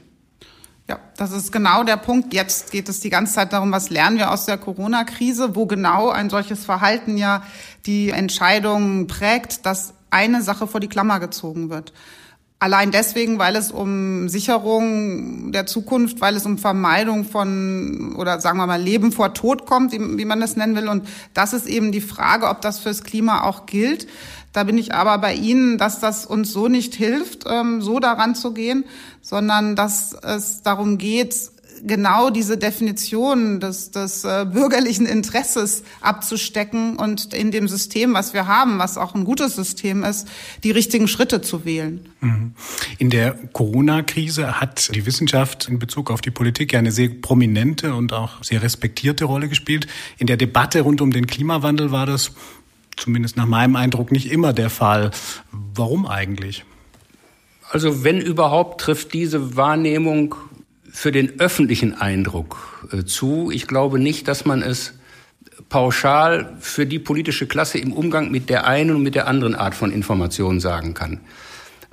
Ja, 0.87 0.99
das 1.17 1.31
ist 1.31 1.51
genau 1.51 1.83
der 1.83 1.97
Punkt. 1.97 2.33
Jetzt 2.33 2.71
geht 2.71 2.89
es 2.89 2.99
die 2.99 3.09
ganze 3.09 3.33
Zeit 3.33 3.53
darum, 3.53 3.71
was 3.71 3.89
lernen 3.89 4.17
wir 4.17 4.31
aus 4.31 4.45
der 4.45 4.57
Corona-Krise, 4.57 5.55
wo 5.55 5.65
genau 5.65 6.09
ein 6.09 6.29
solches 6.29 6.63
Verhalten 6.63 7.17
ja 7.17 7.43
die 7.85 8.09
Entscheidung 8.09 9.07
prägt, 9.07 9.65
dass 9.65 9.93
eine 10.11 10.41
Sache 10.41 10.67
vor 10.67 10.79
die 10.79 10.87
Klammer 10.87 11.19
gezogen 11.19 11.69
wird. 11.69 11.91
Allein 12.57 12.91
deswegen, 12.91 13.37
weil 13.37 13.57
es 13.57 13.69
um 13.69 14.29
Sicherung 14.29 15.51
der 15.51 15.65
Zukunft, 15.65 16.21
weil 16.21 16.35
es 16.37 16.45
um 16.45 16.57
Vermeidung 16.57 17.25
von 17.25 18.15
oder 18.15 18.39
sagen 18.39 18.57
wir 18.57 18.65
mal 18.65 18.81
Leben 18.81 19.11
vor 19.11 19.33
Tod 19.33 19.65
kommt, 19.65 19.91
wie, 19.91 20.25
man 20.25 20.39
das 20.39 20.55
nennen 20.55 20.75
will. 20.75 20.87
Und 20.87 21.05
das 21.33 21.51
ist 21.51 21.67
eben 21.67 21.91
die 21.91 22.01
Frage, 22.01 22.47
ob 22.47 22.61
das 22.61 22.79
fürs 22.79 23.03
Klima 23.03 23.43
auch 23.43 23.65
gilt. 23.65 24.07
Da 24.53 24.63
bin 24.63 24.77
ich 24.77 24.93
aber 24.93 25.17
bei 25.17 25.33
Ihnen, 25.33 25.77
dass 25.77 25.99
das 25.99 26.25
uns 26.25 26.49
so 26.53 26.69
nicht 26.69 26.95
hilft, 26.95 27.43
ähm, 27.45 27.81
so 27.81 27.99
daran 27.99 28.35
zu 28.35 28.53
gehen, 28.53 28.85
sondern 29.21 29.75
dass 29.75 30.13
es 30.13 30.61
darum 30.61 30.97
geht, 30.97 31.35
genau 31.85 32.29
diese 32.29 32.57
Definition 32.57 33.59
des, 33.59 33.91
des 33.91 34.23
äh, 34.23 34.45
bürgerlichen 34.51 35.05
Interesses 35.05 35.83
abzustecken 36.01 36.97
und 36.97 37.33
in 37.33 37.51
dem 37.51 37.67
System, 37.67 38.13
was 38.13 38.33
wir 38.33 38.47
haben, 38.47 38.79
was 38.79 38.97
auch 38.97 39.15
ein 39.15 39.23
gutes 39.23 39.55
System 39.55 40.03
ist, 40.03 40.27
die 40.63 40.71
richtigen 40.71 41.07
Schritte 41.07 41.41
zu 41.41 41.65
wählen. 41.65 42.09
Mhm. 42.21 42.53
In 42.97 43.09
der 43.09 43.33
Corona-Krise 43.53 44.59
hat 44.59 44.93
die 44.93 45.05
Wissenschaft 45.05 45.67
in 45.69 45.79
Bezug 45.79 46.11
auf 46.11 46.21
die 46.21 46.31
Politik 46.31 46.73
ja 46.73 46.79
eine 46.79 46.91
sehr 46.91 47.09
prominente 47.09 47.93
und 47.93 48.13
auch 48.13 48.43
sehr 48.43 48.61
respektierte 48.61 49.25
Rolle 49.25 49.47
gespielt. 49.47 49.87
In 50.17 50.27
der 50.27 50.37
Debatte 50.37 50.81
rund 50.81 51.01
um 51.01 51.11
den 51.11 51.27
Klimawandel 51.27 51.91
war 51.91 52.05
das 52.05 52.31
zumindest 52.95 53.37
nach 53.37 53.45
meinem 53.45 53.75
Eindruck 53.75 54.11
nicht 54.11 54.31
immer 54.31 54.53
der 54.53 54.69
Fall. 54.69 55.11
Warum 55.51 56.07
eigentlich? 56.07 56.63
Also 57.69 58.03
wenn 58.03 58.21
überhaupt 58.21 58.81
trifft 58.81 59.13
diese 59.13 59.55
Wahrnehmung 59.57 60.35
für 60.95 61.11
den 61.11 61.41
öffentlichen 61.41 61.93
Eindruck 61.93 62.87
äh, 62.91 63.03
zu. 63.03 63.51
Ich 63.51 63.67
glaube 63.67 63.99
nicht, 63.99 64.29
dass 64.29 64.45
man 64.45 64.61
es 64.61 64.93
pauschal 65.67 66.55
für 66.61 66.85
die 66.85 66.99
politische 66.99 67.47
Klasse 67.47 67.79
im 67.79 67.91
Umgang 67.91 68.31
mit 68.31 68.49
der 68.49 68.65
einen 68.65 68.95
und 68.95 69.03
mit 69.03 69.13
der 69.13 69.27
anderen 69.27 69.55
Art 69.55 69.75
von 69.75 69.91
Information 69.91 70.61
sagen 70.61 70.93
kann. 70.93 71.19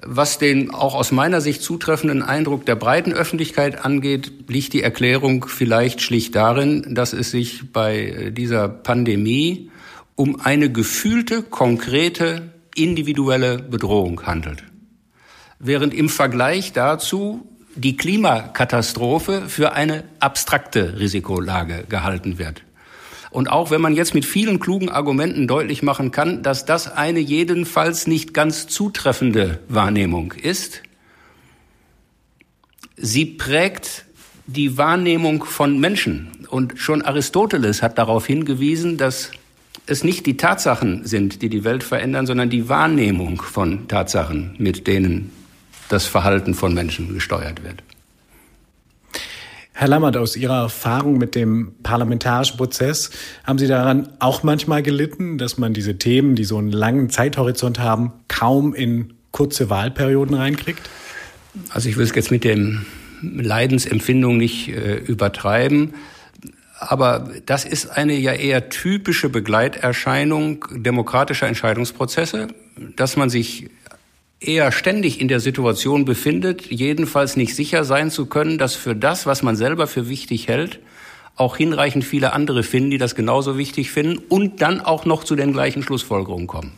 Was 0.04 0.38
den 0.38 0.71
auch 0.73 0.94
aus 0.94 1.11
meiner 1.11 1.40
Sicht 1.40 1.62
zutreffenden 1.62 2.23
Eindruck 2.23 2.64
der 2.64 2.76
breiten 2.76 3.12
Öffentlichkeit 3.12 3.85
angeht, 3.85 4.32
liegt 4.49 4.73
die 4.73 4.82
Erklärung 4.82 5.47
vielleicht 5.49 6.00
schlicht 6.00 6.37
darin, 6.37 6.94
dass 6.94 7.12
es 7.12 7.32
sich 7.32 7.73
bei 7.73 8.06
äh, 8.06 8.30
dieser 8.30 8.68
Pandemie 8.68 9.71
um 10.14 10.40
eine 10.40 10.71
gefühlte, 10.71 11.42
konkrete, 11.42 12.52
individuelle 12.76 13.59
Bedrohung 13.59 14.25
handelt. 14.26 14.62
Während 15.59 15.92
im 15.92 16.09
Vergleich 16.09 16.73
dazu 16.73 17.49
die 17.74 17.96
Klimakatastrophe 17.96 19.48
für 19.48 19.72
eine 19.72 20.04
abstrakte 20.20 20.98
Risikolage 20.98 21.84
gehalten 21.88 22.38
wird. 22.38 22.62
Und 23.30 23.50
auch 23.50 23.70
wenn 23.70 23.80
man 23.80 23.94
jetzt 23.94 24.12
mit 24.14 24.26
vielen 24.26 24.60
klugen 24.60 24.90
Argumenten 24.90 25.48
deutlich 25.48 25.82
machen 25.82 26.10
kann, 26.10 26.42
dass 26.42 26.66
das 26.66 26.92
eine 26.92 27.18
jedenfalls 27.18 28.06
nicht 28.06 28.34
ganz 28.34 28.66
zutreffende 28.66 29.60
Wahrnehmung 29.68 30.32
ist, 30.32 30.82
sie 32.96 33.24
prägt 33.24 34.04
die 34.46 34.76
Wahrnehmung 34.76 35.44
von 35.44 35.80
Menschen. 35.80 36.28
Und 36.48 36.74
schon 36.78 37.00
Aristoteles 37.00 37.82
hat 37.82 37.96
darauf 37.96 38.26
hingewiesen, 38.26 38.98
dass 38.98 39.30
es 39.86 40.04
nicht 40.04 40.26
die 40.26 40.36
Tatsachen 40.36 41.06
sind, 41.06 41.40
die 41.40 41.48
die 41.48 41.64
Welt 41.64 41.82
verändern, 41.82 42.26
sondern 42.26 42.50
die 42.50 42.68
Wahrnehmung 42.68 43.40
von 43.40 43.88
Tatsachen, 43.88 44.54
mit 44.58 44.86
denen 44.86 45.30
das 45.92 46.06
Verhalten 46.06 46.54
von 46.54 46.75
Menschen 46.75 47.12
gesteuert 47.12 47.62
wird. 47.62 47.82
Herr 49.75 49.88
Lammert, 49.88 50.16
aus 50.16 50.37
Ihrer 50.37 50.62
Erfahrung 50.62 51.18
mit 51.18 51.34
dem 51.34 51.75
parlamentarischen 51.82 52.56
Prozess, 52.56 53.11
haben 53.44 53.58
Sie 53.58 53.66
daran 53.66 54.11
auch 54.18 54.42
manchmal 54.42 54.82
gelitten, 54.82 55.38
dass 55.38 55.56
man 55.56 55.72
diese 55.72 55.96
Themen, 55.96 56.37
die 56.37 56.44
so 56.44 56.58
einen 56.58 56.70
langen 56.70 57.11
Zeithorizont 57.11 57.78
haben, 57.78 58.12
kaum 58.28 58.75
in 58.75 59.14
kurze 59.30 59.70
Wahlperioden 59.70 60.37
reinkriegt? 60.37 60.88
Also 61.70 61.88
ich 61.88 61.96
will 61.96 62.04
es 62.04 62.14
jetzt 62.14 62.30
mit 62.30 62.44
dem 62.44 62.84
Leidensempfindung 63.22 64.37
nicht 64.37 64.68
äh, 64.68 64.96
übertreiben. 64.96 65.94
Aber 66.78 67.30
das 67.46 67.64
ist 67.64 67.87
eine 67.87 68.14
ja 68.14 68.32
eher 68.32 68.68
typische 68.68 69.28
Begleiterscheinung 69.28 70.64
demokratischer 70.72 71.46
Entscheidungsprozesse, 71.46 72.49
dass 72.96 73.16
man 73.16 73.30
sich 73.30 73.70
eher 74.46 74.72
ständig 74.72 75.20
in 75.20 75.28
der 75.28 75.40
Situation 75.40 76.04
befindet, 76.04 76.66
jedenfalls 76.70 77.37
nicht 77.37 77.54
sicher 77.54 77.84
sein 77.84 78.11
zu 78.11 78.26
können, 78.26 78.58
dass 78.58 78.75
für 78.75 78.94
das, 78.94 79.26
was 79.26 79.42
man 79.42 79.56
selber 79.56 79.87
für 79.87 80.08
wichtig 80.08 80.49
hält, 80.49 80.80
auch 81.37 81.56
hinreichend 81.56 82.04
viele 82.04 82.32
andere 82.32 82.62
finden, 82.62 82.90
die 82.90 82.99
das 82.99 83.14
genauso 83.14 83.56
wichtig 83.56 83.90
finden 83.90 84.18
und 84.28 84.61
dann 84.61 84.80
auch 84.80 85.04
noch 85.04 85.25
zu 85.25 85.34
den 85.34 85.52
gleichen 85.52 85.82
Schlussfolgerungen 85.82 86.46
kommen. 86.46 86.72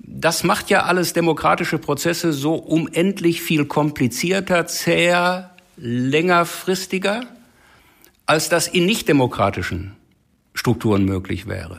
Das 0.00 0.44
macht 0.44 0.70
ja 0.70 0.84
alles 0.84 1.12
demokratische 1.12 1.78
Prozesse 1.78 2.32
so 2.32 2.54
unendlich 2.54 3.42
viel 3.42 3.64
komplizierter, 3.64 4.66
zäher, 4.66 5.50
längerfristiger 5.76 7.22
als 8.26 8.48
das 8.48 8.68
in 8.68 8.84
nichtdemokratischen 8.84 9.96
Strukturen 10.52 11.04
möglich 11.04 11.46
wäre. 11.46 11.78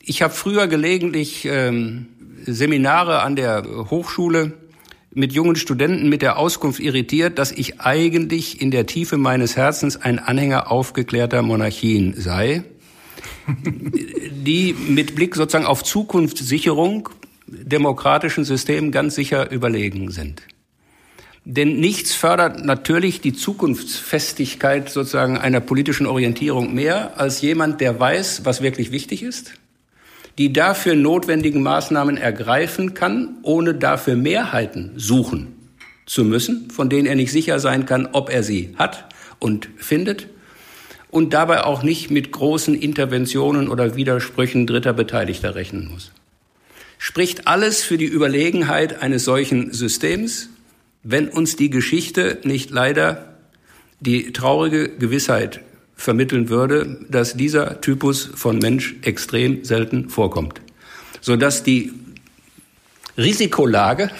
Ich 0.00 0.22
habe 0.22 0.32
früher 0.32 0.66
gelegentlich 0.68 1.46
ähm, 1.46 2.06
Seminare 2.46 3.22
an 3.22 3.36
der 3.36 3.64
Hochschule 3.90 4.52
mit 5.14 5.32
jungen 5.32 5.56
Studenten 5.56 6.08
mit 6.08 6.22
der 6.22 6.38
Auskunft 6.38 6.80
irritiert, 6.80 7.38
dass 7.38 7.52
ich 7.52 7.80
eigentlich 7.80 8.60
in 8.60 8.70
der 8.70 8.86
Tiefe 8.86 9.16
meines 9.16 9.56
Herzens 9.56 9.96
ein 9.96 10.18
Anhänger 10.18 10.70
aufgeklärter 10.70 11.42
Monarchien 11.42 12.14
sei, 12.14 12.64
die 13.46 14.74
mit 14.88 15.14
Blick 15.14 15.36
sozusagen 15.36 15.66
auf 15.66 15.84
Zukunftssicherung 15.84 17.08
demokratischen 17.46 18.44
Systemen 18.44 18.90
ganz 18.90 19.14
sicher 19.14 19.50
überlegen 19.50 20.10
sind. 20.10 20.42
Denn 21.44 21.78
nichts 21.78 22.14
fördert 22.14 22.64
natürlich 22.64 23.20
die 23.20 23.34
Zukunftsfestigkeit 23.34 24.88
sozusagen 24.88 25.36
einer 25.36 25.60
politischen 25.60 26.06
Orientierung 26.06 26.74
mehr 26.74 27.20
als 27.20 27.42
jemand, 27.42 27.82
der 27.82 28.00
weiß, 28.00 28.46
was 28.46 28.62
wirklich 28.62 28.92
wichtig 28.92 29.22
ist, 29.22 29.52
die 30.38 30.52
dafür 30.52 30.94
notwendigen 30.94 31.62
Maßnahmen 31.62 32.16
ergreifen 32.16 32.94
kann, 32.94 33.36
ohne 33.42 33.74
dafür 33.74 34.16
Mehrheiten 34.16 34.92
suchen 34.96 35.54
zu 36.06 36.24
müssen, 36.24 36.70
von 36.70 36.90
denen 36.90 37.06
er 37.06 37.14
nicht 37.14 37.32
sicher 37.32 37.60
sein 37.60 37.86
kann, 37.86 38.08
ob 38.12 38.30
er 38.30 38.42
sie 38.42 38.74
hat 38.76 39.06
und 39.38 39.68
findet 39.76 40.28
und 41.10 41.32
dabei 41.32 41.64
auch 41.64 41.82
nicht 41.82 42.10
mit 42.10 42.32
großen 42.32 42.74
Interventionen 42.74 43.68
oder 43.68 43.96
Widersprüchen 43.96 44.66
dritter 44.66 44.92
Beteiligter 44.92 45.54
rechnen 45.54 45.88
muss. 45.90 46.12
Spricht 46.98 47.46
alles 47.46 47.82
für 47.82 47.98
die 47.98 48.06
Überlegenheit 48.06 49.00
eines 49.02 49.24
solchen 49.24 49.72
Systems 49.72 50.48
wenn 51.04 51.28
uns 51.28 51.54
die 51.56 51.70
Geschichte 51.70 52.40
nicht 52.42 52.70
leider 52.70 53.36
die 54.00 54.32
traurige 54.32 54.88
Gewissheit 54.88 55.60
vermitteln 55.96 56.48
würde, 56.48 56.98
dass 57.08 57.34
dieser 57.34 57.80
Typus 57.80 58.30
von 58.34 58.58
Mensch 58.58 58.96
extrem 59.02 59.64
selten 59.64 60.08
vorkommt, 60.10 60.60
sodass 61.20 61.62
die 61.62 61.92
Risikolage 63.16 64.10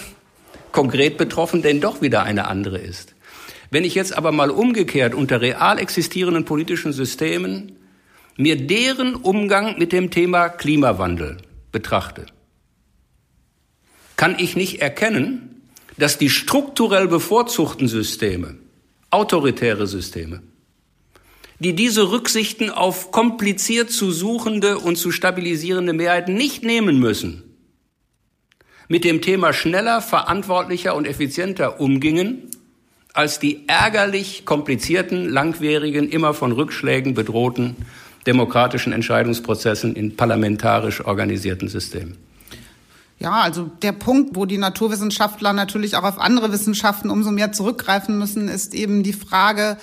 konkret 0.72 1.16
betroffen 1.16 1.62
denn 1.62 1.80
doch 1.80 2.02
wieder 2.02 2.22
eine 2.22 2.46
andere 2.48 2.78
ist. 2.78 3.14
Wenn 3.70 3.84
ich 3.84 3.94
jetzt 3.94 4.16
aber 4.16 4.30
mal 4.30 4.50
umgekehrt 4.50 5.14
unter 5.14 5.40
real 5.40 5.78
existierenden 5.78 6.44
politischen 6.44 6.92
Systemen 6.92 7.72
mir 8.36 8.56
deren 8.56 9.14
Umgang 9.14 9.78
mit 9.78 9.92
dem 9.92 10.10
Thema 10.10 10.48
Klimawandel 10.48 11.38
betrachte, 11.72 12.26
kann 14.16 14.36
ich 14.38 14.56
nicht 14.56 14.80
erkennen, 14.80 15.62
dass 15.96 16.18
die 16.18 16.30
strukturell 16.30 17.08
bevorzugten 17.08 17.88
Systeme, 17.88 18.56
autoritäre 19.10 19.86
Systeme, 19.86 20.42
die 21.64 21.74
diese 21.74 22.10
Rücksichten 22.10 22.68
auf 22.68 23.10
kompliziert 23.10 23.90
zu 23.90 24.12
suchende 24.12 24.78
und 24.78 24.96
zu 24.96 25.10
stabilisierende 25.10 25.94
Mehrheiten 25.94 26.34
nicht 26.34 26.62
nehmen 26.62 27.00
müssen, 27.00 27.42
mit 28.86 29.02
dem 29.02 29.22
Thema 29.22 29.54
schneller, 29.54 30.02
verantwortlicher 30.02 30.94
und 30.94 31.06
effizienter 31.06 31.80
umgingen, 31.80 32.50
als 33.14 33.38
die 33.38 33.66
ärgerlich 33.66 34.44
komplizierten, 34.44 35.26
langwierigen, 35.28 36.10
immer 36.10 36.34
von 36.34 36.52
Rückschlägen 36.52 37.14
bedrohten 37.14 37.76
demokratischen 38.26 38.92
Entscheidungsprozessen 38.92 39.96
in 39.96 40.16
parlamentarisch 40.16 41.02
organisierten 41.02 41.68
Systemen. 41.68 42.18
Ja, 43.18 43.40
also 43.40 43.70
der 43.80 43.92
Punkt, 43.92 44.36
wo 44.36 44.44
die 44.44 44.58
Naturwissenschaftler 44.58 45.54
natürlich 45.54 45.96
auch 45.96 46.02
auf 46.02 46.18
andere 46.18 46.52
Wissenschaften 46.52 47.08
umso 47.08 47.30
mehr 47.30 47.52
zurückgreifen 47.52 48.18
müssen, 48.18 48.48
ist 48.48 48.74
eben 48.74 49.02
die 49.02 49.12
Frage 49.14 49.78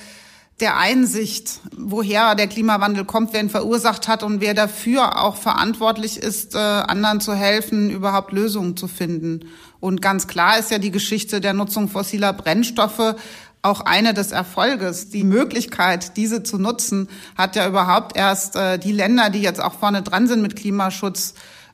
der 0.61 0.77
Einsicht, 0.77 1.59
woher 1.75 2.35
der 2.35 2.47
Klimawandel 2.47 3.03
kommt, 3.05 3.33
wer 3.33 3.41
ihn 3.41 3.49
verursacht 3.49 4.07
hat 4.07 4.23
und 4.23 4.39
wer 4.41 4.53
dafür 4.53 5.21
auch 5.21 5.35
verantwortlich 5.35 6.17
ist, 6.17 6.55
äh, 6.55 6.59
anderen 6.59 7.19
zu 7.19 7.33
helfen, 7.33 7.89
überhaupt 7.89 8.31
Lösungen 8.31 8.77
zu 8.77 8.87
finden. 8.87 9.49
Und 9.79 10.01
ganz 10.01 10.27
klar 10.27 10.59
ist 10.59 10.71
ja 10.71 10.77
die 10.77 10.91
Geschichte 10.91 11.41
der 11.41 11.53
Nutzung 11.53 11.89
fossiler 11.89 12.33
Brennstoffe 12.33 13.15
auch 13.63 13.81
eine 13.81 14.13
des 14.13 14.31
Erfolges. 14.31 15.09
Die 15.09 15.23
Möglichkeit, 15.23 16.17
diese 16.17 16.43
zu 16.43 16.57
nutzen, 16.57 17.09
hat 17.35 17.55
ja 17.55 17.67
überhaupt 17.67 18.15
erst 18.15 18.55
äh, 18.55 18.77
die 18.77 18.91
Länder, 18.91 19.29
die 19.29 19.41
jetzt 19.41 19.61
auch 19.61 19.73
vorne 19.73 20.01
dran 20.01 20.27
sind 20.27 20.41
mit 20.41 20.55
Klimaschutz, 20.55 21.33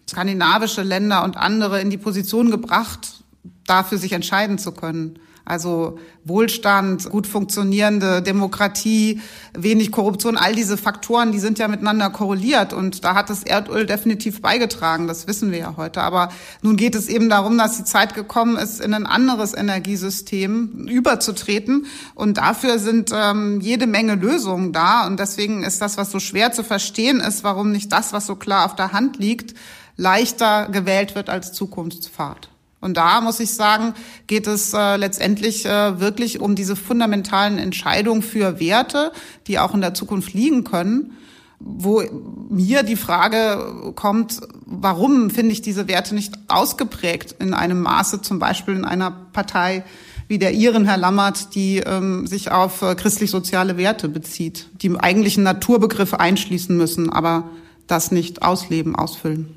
skandinavische 0.09 0.83
Länder 0.83 1.23
und 1.23 1.37
andere 1.37 1.81
in 1.81 1.89
die 1.89 1.97
Position 1.97 2.51
gebracht, 2.51 3.23
dafür 3.65 3.97
sich 3.97 4.13
entscheiden 4.13 4.57
zu 4.57 4.71
können. 4.71 5.19
Also 5.47 5.97
Wohlstand, 6.25 7.09
gut 7.09 7.25
funktionierende 7.25 8.21
Demokratie, 8.21 9.21
wenig 9.53 9.93
Korruption, 9.93 10.35
all 10.35 10.53
diese 10.53 10.75
Faktoren, 10.75 11.31
die 11.31 11.39
sind 11.39 11.57
ja 11.57 11.69
miteinander 11.69 12.09
korreliert 12.09 12.73
und 12.73 13.05
da 13.05 13.15
hat 13.15 13.29
das 13.29 13.43
Erdöl 13.43 13.85
definitiv 13.85 14.41
beigetragen, 14.41 15.07
das 15.07 15.25
wissen 15.25 15.51
wir 15.51 15.59
ja 15.59 15.73
heute. 15.77 16.01
Aber 16.01 16.33
nun 16.61 16.75
geht 16.75 16.95
es 16.95 17.07
eben 17.07 17.29
darum, 17.29 17.57
dass 17.57 17.77
die 17.77 17.85
Zeit 17.85 18.13
gekommen 18.13 18.57
ist, 18.57 18.81
in 18.81 18.93
ein 18.93 19.05
anderes 19.05 19.55
Energiesystem 19.55 20.85
überzutreten 20.89 21.85
und 22.13 22.39
dafür 22.39 22.77
sind 22.77 23.11
ähm, 23.13 23.61
jede 23.61 23.87
Menge 23.87 24.15
Lösungen 24.15 24.73
da 24.73 25.07
und 25.07 25.17
deswegen 25.17 25.63
ist 25.63 25.81
das, 25.81 25.95
was 25.95 26.11
so 26.11 26.19
schwer 26.19 26.51
zu 26.51 26.65
verstehen 26.65 27.21
ist, 27.21 27.45
warum 27.45 27.71
nicht 27.71 27.93
das, 27.93 28.11
was 28.11 28.25
so 28.25 28.35
klar 28.35 28.65
auf 28.65 28.75
der 28.75 28.91
Hand 28.91 29.17
liegt, 29.17 29.55
leichter 29.95 30.67
gewählt 30.67 31.15
wird 31.15 31.29
als 31.29 31.53
Zukunftspfad. 31.53 32.49
Und 32.79 32.97
da 32.97 33.21
muss 33.21 33.39
ich 33.39 33.53
sagen, 33.53 33.93
geht 34.27 34.45
es 34.47 34.73
äh, 34.73 34.97
letztendlich 34.97 35.65
äh, 35.65 35.99
wirklich 35.99 36.39
um 36.39 36.55
diese 36.55 36.75
fundamentalen 36.75 37.57
Entscheidungen 37.57 38.21
für 38.21 38.59
Werte, 38.59 39.11
die 39.47 39.57
auch 39.59 39.73
in 39.73 39.81
der 39.81 39.93
Zukunft 39.93 40.33
liegen 40.33 40.63
können, 40.63 41.13
wo 41.59 42.03
mir 42.49 42.83
die 42.83 42.95
Frage 42.95 43.93
kommt, 43.95 44.41
warum 44.65 45.31
finde 45.31 45.53
ich 45.53 45.61
diese 45.61 45.87
Werte 45.87 46.13
nicht 46.13 46.35
ausgeprägt 46.47 47.35
in 47.39 47.55
einem 47.55 47.81
Maße, 47.81 48.21
zum 48.21 48.37
Beispiel 48.37 48.75
in 48.75 48.85
einer 48.85 49.11
Partei 49.33 49.83
wie 50.27 50.37
der 50.37 50.51
Ihren, 50.51 50.85
Herr 50.85 50.97
Lammert, 50.97 51.55
die 51.55 51.77
ähm, 51.77 52.27
sich 52.27 52.51
auf 52.51 52.81
äh, 52.81 52.95
christlich-soziale 52.95 53.77
Werte 53.77 54.09
bezieht, 54.09 54.67
die 54.81 54.99
eigentlichen 54.99 55.43
Naturbegriffe 55.43 56.19
einschließen 56.19 56.75
müssen, 56.75 57.09
aber 57.09 57.49
das 57.87 58.11
nicht 58.11 58.41
ausleben, 58.41 58.95
ausfüllen. 58.95 59.55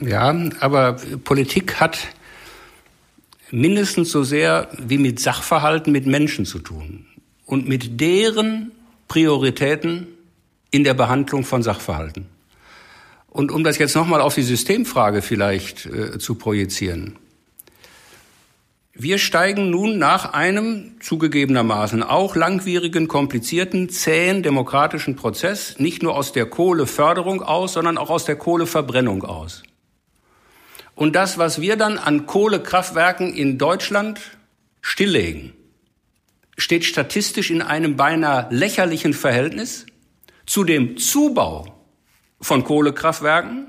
Ja, 0.00 0.34
aber 0.60 0.94
Politik 1.24 1.80
hat 1.80 1.98
mindestens 3.50 4.10
so 4.10 4.22
sehr 4.22 4.68
wie 4.78 4.98
mit 4.98 5.20
Sachverhalten 5.20 5.92
mit 5.92 6.06
Menschen 6.06 6.44
zu 6.44 6.58
tun 6.58 7.06
und 7.46 7.68
mit 7.68 8.00
deren 8.00 8.72
Prioritäten 9.08 10.06
in 10.70 10.84
der 10.84 10.94
Behandlung 10.94 11.44
von 11.44 11.62
Sachverhalten. 11.62 12.26
Und 13.30 13.50
um 13.50 13.64
das 13.64 13.78
jetzt 13.78 13.94
nochmal 13.94 14.20
auf 14.20 14.34
die 14.34 14.42
Systemfrage 14.42 15.22
vielleicht 15.22 15.86
äh, 15.86 16.18
zu 16.18 16.34
projizieren. 16.34 17.16
Wir 19.00 19.18
steigen 19.18 19.70
nun 19.70 19.98
nach 19.98 20.32
einem 20.32 20.96
zugegebenermaßen 20.98 22.02
auch 22.02 22.34
langwierigen, 22.34 23.06
komplizierten, 23.06 23.88
zähen 23.90 24.42
demokratischen 24.42 25.14
Prozess 25.14 25.78
nicht 25.78 26.02
nur 26.02 26.16
aus 26.16 26.32
der 26.32 26.46
Kohleförderung 26.46 27.40
aus, 27.42 27.74
sondern 27.74 27.96
auch 27.96 28.10
aus 28.10 28.24
der 28.24 28.34
Kohleverbrennung 28.34 29.22
aus. 29.22 29.62
Und 30.98 31.14
das, 31.14 31.38
was 31.38 31.60
wir 31.60 31.76
dann 31.76 31.96
an 31.96 32.26
Kohlekraftwerken 32.26 33.32
in 33.32 33.56
Deutschland 33.56 34.18
stilllegen, 34.80 35.52
steht 36.56 36.84
statistisch 36.84 37.52
in 37.52 37.62
einem 37.62 37.94
beinahe 37.94 38.48
lächerlichen 38.50 39.14
Verhältnis 39.14 39.86
zu 40.44 40.64
dem 40.64 40.96
Zubau 40.96 41.84
von 42.40 42.64
Kohlekraftwerken 42.64 43.68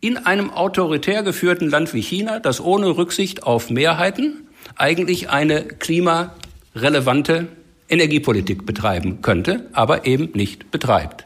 in 0.00 0.16
einem 0.16 0.50
autoritär 0.50 1.22
geführten 1.22 1.70
Land 1.70 1.94
wie 1.94 2.02
China, 2.02 2.40
das 2.40 2.60
ohne 2.60 2.88
Rücksicht 2.88 3.44
auf 3.44 3.70
Mehrheiten 3.70 4.48
eigentlich 4.74 5.30
eine 5.30 5.62
klimarelevante 5.62 7.46
Energiepolitik 7.88 8.66
betreiben 8.66 9.22
könnte, 9.22 9.68
aber 9.74 10.06
eben 10.06 10.32
nicht 10.32 10.72
betreibt. 10.72 11.24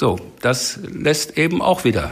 So, 0.00 0.18
das 0.40 0.80
lässt 0.82 1.38
eben 1.38 1.62
auch 1.62 1.84
wieder 1.84 2.10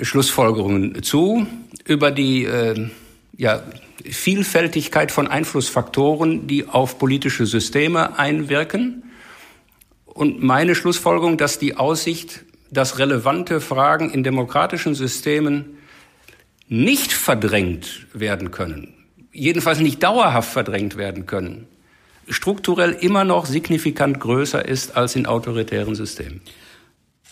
Schlussfolgerungen 0.00 1.02
zu 1.02 1.46
über 1.84 2.10
die 2.10 2.44
äh, 2.44 2.88
ja, 3.36 3.62
Vielfältigkeit 4.04 5.12
von 5.12 5.28
Einflussfaktoren, 5.28 6.46
die 6.46 6.68
auf 6.68 6.98
politische 6.98 7.46
Systeme 7.46 8.18
einwirken. 8.18 9.04
Und 10.06 10.42
meine 10.42 10.74
Schlussfolgerung, 10.74 11.36
dass 11.36 11.58
die 11.58 11.76
Aussicht, 11.76 12.44
dass 12.70 12.98
relevante 12.98 13.60
Fragen 13.60 14.10
in 14.10 14.22
demokratischen 14.22 14.94
Systemen 14.94 15.78
nicht 16.68 17.12
verdrängt 17.12 18.06
werden 18.12 18.50
können, 18.50 18.94
jedenfalls 19.32 19.80
nicht 19.80 20.02
dauerhaft 20.02 20.52
verdrängt 20.52 20.96
werden 20.96 21.26
können, 21.26 21.66
strukturell 22.28 22.92
immer 22.92 23.24
noch 23.24 23.46
signifikant 23.46 24.20
größer 24.20 24.66
ist 24.66 24.96
als 24.96 25.14
in 25.16 25.26
autoritären 25.26 25.94
Systemen. 25.94 26.40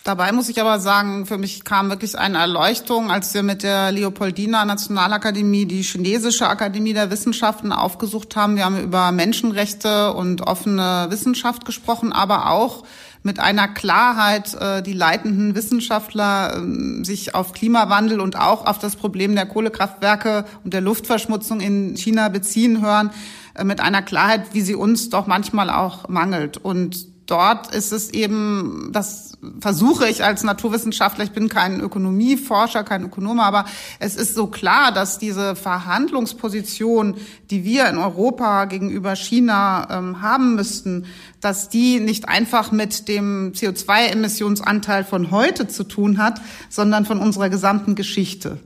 Dabei 0.04 0.32
muss 0.32 0.48
ich 0.48 0.60
aber 0.60 0.80
sagen, 0.80 1.26
für 1.26 1.38
mich 1.38 1.62
kam 1.62 1.88
wirklich 1.88 2.18
eine 2.18 2.38
Erleuchtung, 2.38 3.12
als 3.12 3.32
wir 3.34 3.44
mit 3.44 3.62
der 3.62 3.92
Leopoldina 3.92 4.64
Nationalakademie 4.64 5.64
die 5.64 5.82
chinesische 5.82 6.48
Akademie 6.48 6.92
der 6.92 7.12
Wissenschaften 7.12 7.70
aufgesucht 7.70 8.34
haben. 8.34 8.56
Wir 8.56 8.64
haben 8.64 8.82
über 8.82 9.12
Menschenrechte 9.12 10.12
und 10.12 10.40
offene 10.40 11.06
Wissenschaft 11.10 11.64
gesprochen, 11.64 12.12
aber 12.12 12.50
auch 12.50 12.82
mit 13.22 13.38
einer 13.38 13.68
Klarheit 13.68 14.54
äh, 14.54 14.82
die 14.82 14.92
leitenden 14.92 15.54
Wissenschaftler 15.54 16.56
äh, 16.56 17.04
sich 17.04 17.36
auf 17.36 17.52
Klimawandel 17.52 18.20
und 18.20 18.36
auch 18.36 18.66
auf 18.66 18.80
das 18.80 18.96
Problem 18.96 19.36
der 19.36 19.46
Kohlekraftwerke 19.46 20.44
und 20.64 20.74
der 20.74 20.80
Luftverschmutzung 20.80 21.60
in 21.60 21.96
China 21.96 22.28
beziehen 22.28 22.84
hören, 22.84 23.12
äh, 23.54 23.62
mit 23.62 23.80
einer 23.80 24.02
Klarheit, 24.02 24.46
wie 24.52 24.62
sie 24.62 24.74
uns 24.74 25.10
doch 25.10 25.28
manchmal 25.28 25.70
auch 25.70 26.08
mangelt. 26.08 26.56
Und 26.56 27.11
dort 27.32 27.74
ist 27.74 27.92
es 27.92 28.10
eben, 28.10 28.90
das 28.92 29.32
versuche 29.58 30.06
ich 30.06 30.22
als 30.22 30.44
Naturwissenschaftler, 30.44 31.24
ich 31.24 31.32
bin 31.32 31.48
kein 31.48 31.80
Ökonomieforscher, 31.80 32.84
kein 32.84 33.04
Ökonom, 33.04 33.40
aber 33.40 33.64
es 33.98 34.16
ist 34.16 34.34
so 34.34 34.48
klar, 34.48 34.92
dass 34.92 35.18
diese 35.18 35.56
Verhandlungsposition, 35.56 37.16
die 37.50 37.64
wir 37.64 37.88
in 37.88 37.96
Europa 37.96 38.66
gegenüber 38.66 39.16
China 39.16 39.88
ähm, 39.90 40.20
haben 40.20 40.54
müssten, 40.54 41.06
dass 41.40 41.70
die 41.70 42.00
nicht 42.00 42.28
einfach 42.28 42.70
mit 42.70 43.08
dem 43.08 43.52
CO2-Emissionsanteil 43.52 45.02
von 45.02 45.30
heute 45.30 45.66
zu 45.66 45.84
tun 45.84 46.18
hat, 46.18 46.40
sondern 46.68 47.06
von 47.06 47.18
unserer 47.18 47.48
gesamten 47.48 47.94
Geschichte. 47.94 48.58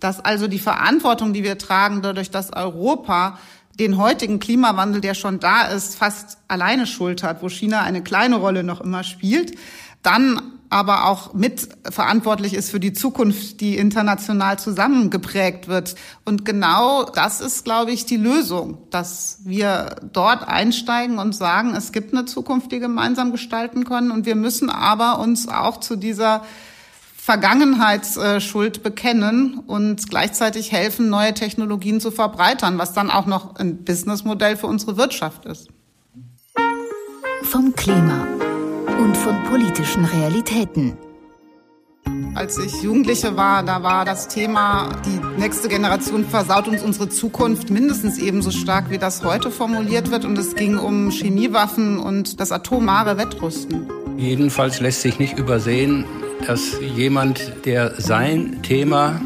Dass 0.00 0.18
also 0.24 0.48
die 0.48 0.58
Verantwortung, 0.58 1.32
die 1.32 1.44
wir 1.44 1.58
tragen, 1.58 2.00
dadurch, 2.02 2.30
dass 2.30 2.52
Europa 2.52 3.38
den 3.78 3.96
heutigen 3.96 4.40
Klimawandel, 4.40 5.00
der 5.00 5.14
schon 5.14 5.40
da 5.40 5.62
ist, 5.62 5.96
fast 5.96 6.38
alleine 6.48 6.86
schuld 6.86 7.22
hat, 7.22 7.42
wo 7.42 7.48
China 7.48 7.82
eine 7.82 8.02
kleine 8.02 8.36
Rolle 8.36 8.64
noch 8.64 8.80
immer 8.80 9.04
spielt, 9.04 9.56
dann 10.02 10.40
aber 10.70 11.06
auch 11.06 11.32
mitverantwortlich 11.32 12.54
ist 12.54 12.70
für 12.70 12.80
die 12.80 12.92
Zukunft, 12.92 13.60
die 13.60 13.78
international 13.78 14.58
zusammengeprägt 14.58 15.66
wird. 15.66 15.94
Und 16.24 16.44
genau 16.44 17.04
das 17.04 17.40
ist, 17.40 17.64
glaube 17.64 17.92
ich, 17.92 18.04
die 18.04 18.16
Lösung, 18.16 18.78
dass 18.90 19.38
wir 19.44 19.96
dort 20.12 20.46
einsteigen 20.46 21.18
und 21.18 21.34
sagen, 21.34 21.74
es 21.74 21.92
gibt 21.92 22.12
eine 22.12 22.26
Zukunft, 22.26 22.70
die 22.70 22.80
gemeinsam 22.80 23.32
gestalten 23.32 23.84
können. 23.84 24.10
Und 24.10 24.26
wir 24.26 24.36
müssen 24.36 24.68
aber 24.68 25.20
uns 25.20 25.48
auch 25.48 25.80
zu 25.80 25.96
dieser 25.96 26.44
Vergangenheitsschuld 27.28 28.82
bekennen 28.82 29.58
und 29.66 30.08
gleichzeitig 30.08 30.72
helfen, 30.72 31.10
neue 31.10 31.34
Technologien 31.34 32.00
zu 32.00 32.10
verbreitern, 32.10 32.78
was 32.78 32.94
dann 32.94 33.10
auch 33.10 33.26
noch 33.26 33.56
ein 33.56 33.84
Businessmodell 33.84 34.56
für 34.56 34.66
unsere 34.66 34.96
Wirtschaft 34.96 35.44
ist. 35.44 35.68
Vom 37.42 37.74
Klima 37.76 38.26
und 38.98 39.14
von 39.14 39.44
politischen 39.44 40.06
Realitäten. 40.06 40.96
Als 42.34 42.56
ich 42.58 42.82
Jugendliche 42.82 43.36
war, 43.36 43.62
da 43.62 43.82
war 43.82 44.04
das 44.04 44.28
Thema, 44.28 44.88
die 45.04 45.40
nächste 45.40 45.68
Generation 45.68 46.24
versaut 46.24 46.68
uns 46.68 46.82
unsere 46.82 47.08
Zukunft 47.08 47.70
mindestens 47.70 48.18
ebenso 48.18 48.50
stark, 48.50 48.90
wie 48.90 48.98
das 48.98 49.24
heute 49.24 49.50
formuliert 49.50 50.10
wird. 50.10 50.24
Und 50.24 50.38
es 50.38 50.54
ging 50.54 50.78
um 50.78 51.10
Chemiewaffen 51.10 51.98
und 51.98 52.40
das 52.40 52.52
atomare 52.52 53.18
Wettrüsten. 53.18 53.88
Jedenfalls 54.16 54.80
lässt 54.80 55.02
sich 55.02 55.18
nicht 55.18 55.38
übersehen, 55.38 56.04
dass 56.46 56.78
jemand, 56.96 57.52
der 57.64 58.00
sein 58.00 58.62
Thema 58.62 59.20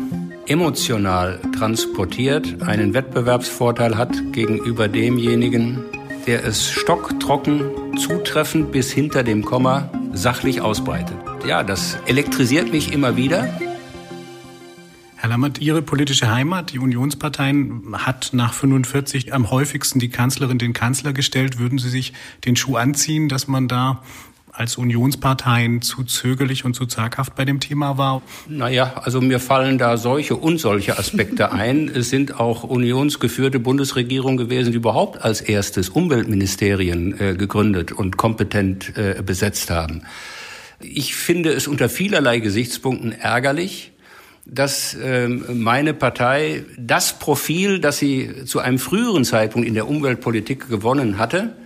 emotional 0.46 1.38
transportiert, 1.56 2.62
einen 2.62 2.94
Wettbewerbsvorteil 2.94 3.96
hat 3.96 4.32
gegenüber 4.32 4.88
demjenigen, 4.88 5.84
der 6.26 6.44
es 6.44 6.70
stocktrocken, 6.70 7.70
zutreffend 7.98 8.72
bis 8.72 8.90
hinter 8.90 9.22
dem 9.22 9.44
Komma 9.44 9.90
sachlich 10.12 10.60
ausbreitet. 10.60 11.16
Ja, 11.46 11.64
das 11.64 11.98
elektrisiert 12.06 12.70
mich 12.70 12.92
immer 12.92 13.16
wieder. 13.16 13.48
Herr 15.16 15.28
Lammert, 15.28 15.60
Ihre 15.60 15.82
politische 15.82 16.30
Heimat, 16.30 16.72
die 16.72 16.78
Unionsparteien, 16.78 17.82
hat 17.94 18.30
nach 18.32 18.54
45 18.54 19.34
am 19.34 19.50
häufigsten 19.50 19.98
die 19.98 20.08
Kanzlerin 20.08 20.58
den 20.58 20.72
Kanzler 20.72 21.12
gestellt. 21.12 21.58
Würden 21.58 21.78
Sie 21.78 21.88
sich 21.88 22.12
den 22.44 22.54
Schuh 22.54 22.76
anziehen, 22.76 23.28
dass 23.28 23.48
man 23.48 23.66
da 23.66 24.02
als 24.52 24.76
Unionsparteien 24.76 25.82
zu 25.82 26.04
zögerlich 26.04 26.64
und 26.64 26.74
zu 26.74 26.86
zaghaft 26.86 27.34
bei 27.34 27.44
dem 27.44 27.58
Thema 27.58 27.98
war? 27.98 28.22
Naja, 28.48 28.92
also 29.02 29.20
mir 29.20 29.40
fallen 29.40 29.78
da 29.78 29.96
solche 29.96 30.36
und 30.36 30.58
solche 30.58 30.96
Aspekte 30.96 31.50
ein. 31.52 31.88
Es 31.88 32.10
sind 32.10 32.38
auch 32.38 32.62
unionsgeführte 32.62 33.58
Bundesregierungen 33.58 34.36
gewesen, 34.36 34.70
die 34.70 34.76
überhaupt 34.76 35.22
als 35.22 35.40
erstes 35.40 35.88
Umweltministerien 35.88 37.18
äh, 37.18 37.34
gegründet 37.34 37.90
und 37.90 38.16
kompetent 38.16 38.96
äh, 38.96 39.20
besetzt 39.24 39.70
haben. 39.70 40.02
Ich 40.84 41.14
finde 41.14 41.52
es 41.52 41.66
unter 41.66 41.88
vielerlei 41.88 42.38
Gesichtspunkten 42.40 43.12
ärgerlich, 43.12 43.92
dass 44.44 44.96
ähm, 45.00 45.62
meine 45.62 45.94
Partei 45.94 46.64
das 46.76 47.18
Profil, 47.18 47.78
das 47.78 47.98
sie 47.98 48.44
zu 48.44 48.58
einem 48.58 48.78
früheren 48.78 49.24
Zeitpunkt 49.24 49.66
in 49.68 49.74
der 49.74 49.88
Umweltpolitik 49.88 50.68
gewonnen 50.68 51.18
hatte, 51.18 51.56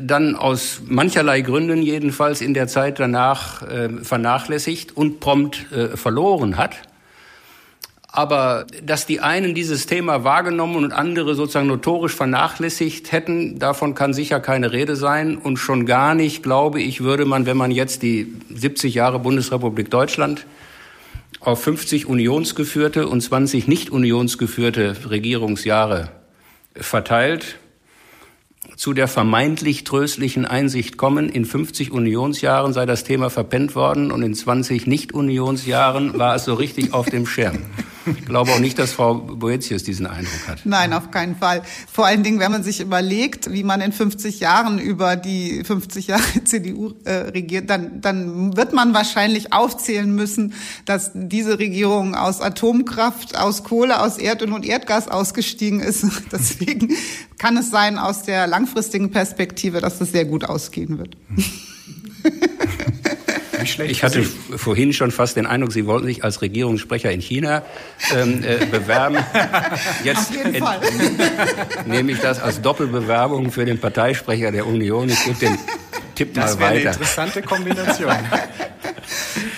dann 0.00 0.34
aus 0.34 0.82
mancherlei 0.86 1.42
Gründen 1.42 1.82
jedenfalls 1.82 2.40
in 2.40 2.54
der 2.54 2.66
Zeit 2.66 2.98
danach 2.98 3.62
äh, 3.62 3.88
vernachlässigt 4.02 4.96
und 4.96 5.20
prompt 5.20 5.70
äh, 5.72 5.96
verloren 5.96 6.56
hat. 6.56 6.76
Aber 8.14 8.66
dass 8.84 9.06
die 9.06 9.20
einen 9.20 9.54
dieses 9.54 9.86
Thema 9.86 10.22
wahrgenommen 10.22 10.76
und 10.76 10.92
andere 10.92 11.34
sozusagen 11.34 11.66
notorisch 11.66 12.14
vernachlässigt 12.14 13.10
hätten, 13.10 13.58
davon 13.58 13.94
kann 13.94 14.12
sicher 14.12 14.38
keine 14.38 14.70
Rede 14.70 14.96
sein. 14.96 15.38
Und 15.38 15.56
schon 15.56 15.86
gar 15.86 16.14
nicht, 16.14 16.42
glaube 16.42 16.82
ich, 16.82 17.02
würde 17.02 17.24
man, 17.24 17.46
wenn 17.46 17.56
man 17.56 17.70
jetzt 17.70 18.02
die 18.02 18.34
70 18.54 18.94
Jahre 18.94 19.18
Bundesrepublik 19.18 19.90
Deutschland 19.90 20.44
auf 21.40 21.62
50 21.62 22.06
unionsgeführte 22.06 23.08
und 23.08 23.22
20 23.22 23.66
nicht 23.66 23.88
unionsgeführte 23.88 24.94
Regierungsjahre 25.08 26.10
verteilt, 26.76 27.58
zu 28.76 28.92
der 28.92 29.08
vermeintlich 29.08 29.84
tröstlichen 29.84 30.44
Einsicht 30.44 30.96
kommen, 30.96 31.28
in 31.28 31.44
50 31.44 31.92
Unionsjahren 31.92 32.72
sei 32.72 32.84
das 32.84 33.04
Thema 33.04 33.30
verpennt 33.30 33.74
worden 33.74 34.10
und 34.10 34.22
in 34.22 34.34
20 34.34 34.86
Nicht-Unionsjahren 34.86 36.18
war 36.18 36.34
es 36.34 36.44
so 36.44 36.54
richtig 36.54 36.92
auf 36.92 37.08
dem 37.08 37.26
Schirm. 37.26 37.58
Ich 38.06 38.24
glaube 38.24 38.50
auch 38.52 38.58
nicht, 38.58 38.78
dass 38.78 38.92
Frau 38.92 39.14
Boetius 39.14 39.82
diesen 39.82 40.06
Eindruck 40.06 40.48
hat. 40.48 40.60
Nein, 40.64 40.92
auf 40.92 41.10
keinen 41.10 41.36
Fall. 41.36 41.62
Vor 41.90 42.06
allen 42.06 42.22
Dingen, 42.22 42.40
wenn 42.40 42.50
man 42.52 42.62
sich 42.62 42.80
überlegt, 42.80 43.52
wie 43.52 43.62
man 43.62 43.80
in 43.80 43.92
50 43.92 44.40
Jahren 44.40 44.78
über 44.78 45.16
die 45.16 45.62
50 45.64 46.08
Jahre 46.08 46.22
CDU 46.44 46.94
äh, 47.04 47.12
regiert, 47.12 47.70
dann, 47.70 48.00
dann 48.00 48.56
wird 48.56 48.72
man 48.72 48.94
wahrscheinlich 48.94 49.52
aufzählen 49.52 50.12
müssen, 50.14 50.54
dass 50.84 51.12
diese 51.14 51.58
Regierung 51.58 52.14
aus 52.14 52.40
Atomkraft, 52.40 53.38
aus 53.38 53.64
Kohle, 53.64 54.00
aus 54.00 54.18
Erdöl 54.18 54.52
und 54.52 54.64
Erdgas 54.64 55.08
ausgestiegen 55.08 55.80
ist. 55.80 56.04
Deswegen 56.32 56.94
kann 57.38 57.56
es 57.56 57.70
sein, 57.70 57.98
aus 57.98 58.22
der 58.22 58.46
langfristigen 58.46 59.10
Perspektive, 59.10 59.80
dass 59.80 60.00
es 60.00 60.12
sehr 60.12 60.24
gut 60.24 60.44
ausgehen 60.44 60.98
wird. 60.98 61.16
Ich 63.62 64.02
hatte 64.02 64.22
vorhin 64.22 64.92
schon 64.92 65.10
fast 65.10 65.36
den 65.36 65.46
Eindruck, 65.46 65.72
Sie 65.72 65.86
wollten 65.86 66.06
sich 66.06 66.24
als 66.24 66.42
Regierungssprecher 66.42 67.10
in 67.10 67.20
China 67.20 67.62
ähm, 68.14 68.42
äh, 68.44 68.66
bewerben. 68.66 69.18
Jetzt 70.04 70.30
Auf 70.30 70.36
jeden 70.36 70.54
Fall. 70.56 70.80
nehme 71.86 72.12
ich 72.12 72.20
das 72.20 72.40
als 72.40 72.60
Doppelbewerbung 72.60 73.50
für 73.50 73.64
den 73.64 73.78
Parteisprecher 73.78 74.52
der 74.52 74.66
Union. 74.66 75.08
Ich 75.08 75.24
gebe 75.24 75.38
den 75.38 75.58
Tipp 76.14 76.34
das 76.34 76.54
mal 76.54 76.66
weiter. 76.66 76.80
Eine 76.80 76.90
interessante 76.90 77.42
Kombination. 77.42 78.12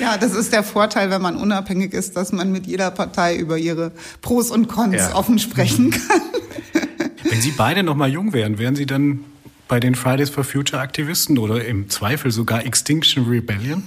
Ja, 0.01 0.19
das 0.19 0.35
ist 0.35 0.53
der 0.53 0.62
Vorteil, 0.62 1.11
wenn 1.11 1.23
man 1.23 1.37
unabhängig 1.37 1.93
ist, 1.93 2.17
dass 2.17 2.33
man 2.33 2.51
mit 2.51 2.67
jeder 2.67 2.90
Partei 2.90 3.37
über 3.37 3.59
ihre 3.59 3.93
Pros 4.23 4.51
und 4.51 4.69
Cons 4.69 4.97
ja. 4.97 5.14
offen 5.14 5.38
sprechen 5.38 5.90
kann. 5.90 6.21
Wenn 7.23 7.40
Sie 7.40 7.53
beide 7.53 7.83
noch 7.83 7.95
mal 7.95 8.11
jung 8.11 8.33
wären, 8.33 8.59
wären 8.59 8.77
Sie 8.77 8.87
dann 8.87 9.25
bei 9.69 9.81
den 9.81 9.95
Fridays 9.95 10.31
for 10.31 10.45
Future 10.45 10.83
Aktivisten 10.83 11.38
oder 11.38 11.64
im 11.64 11.88
Zweifel 11.88 12.31
sogar 12.31 12.64
Extinction 12.67 13.27
Rebellion? 13.27 13.83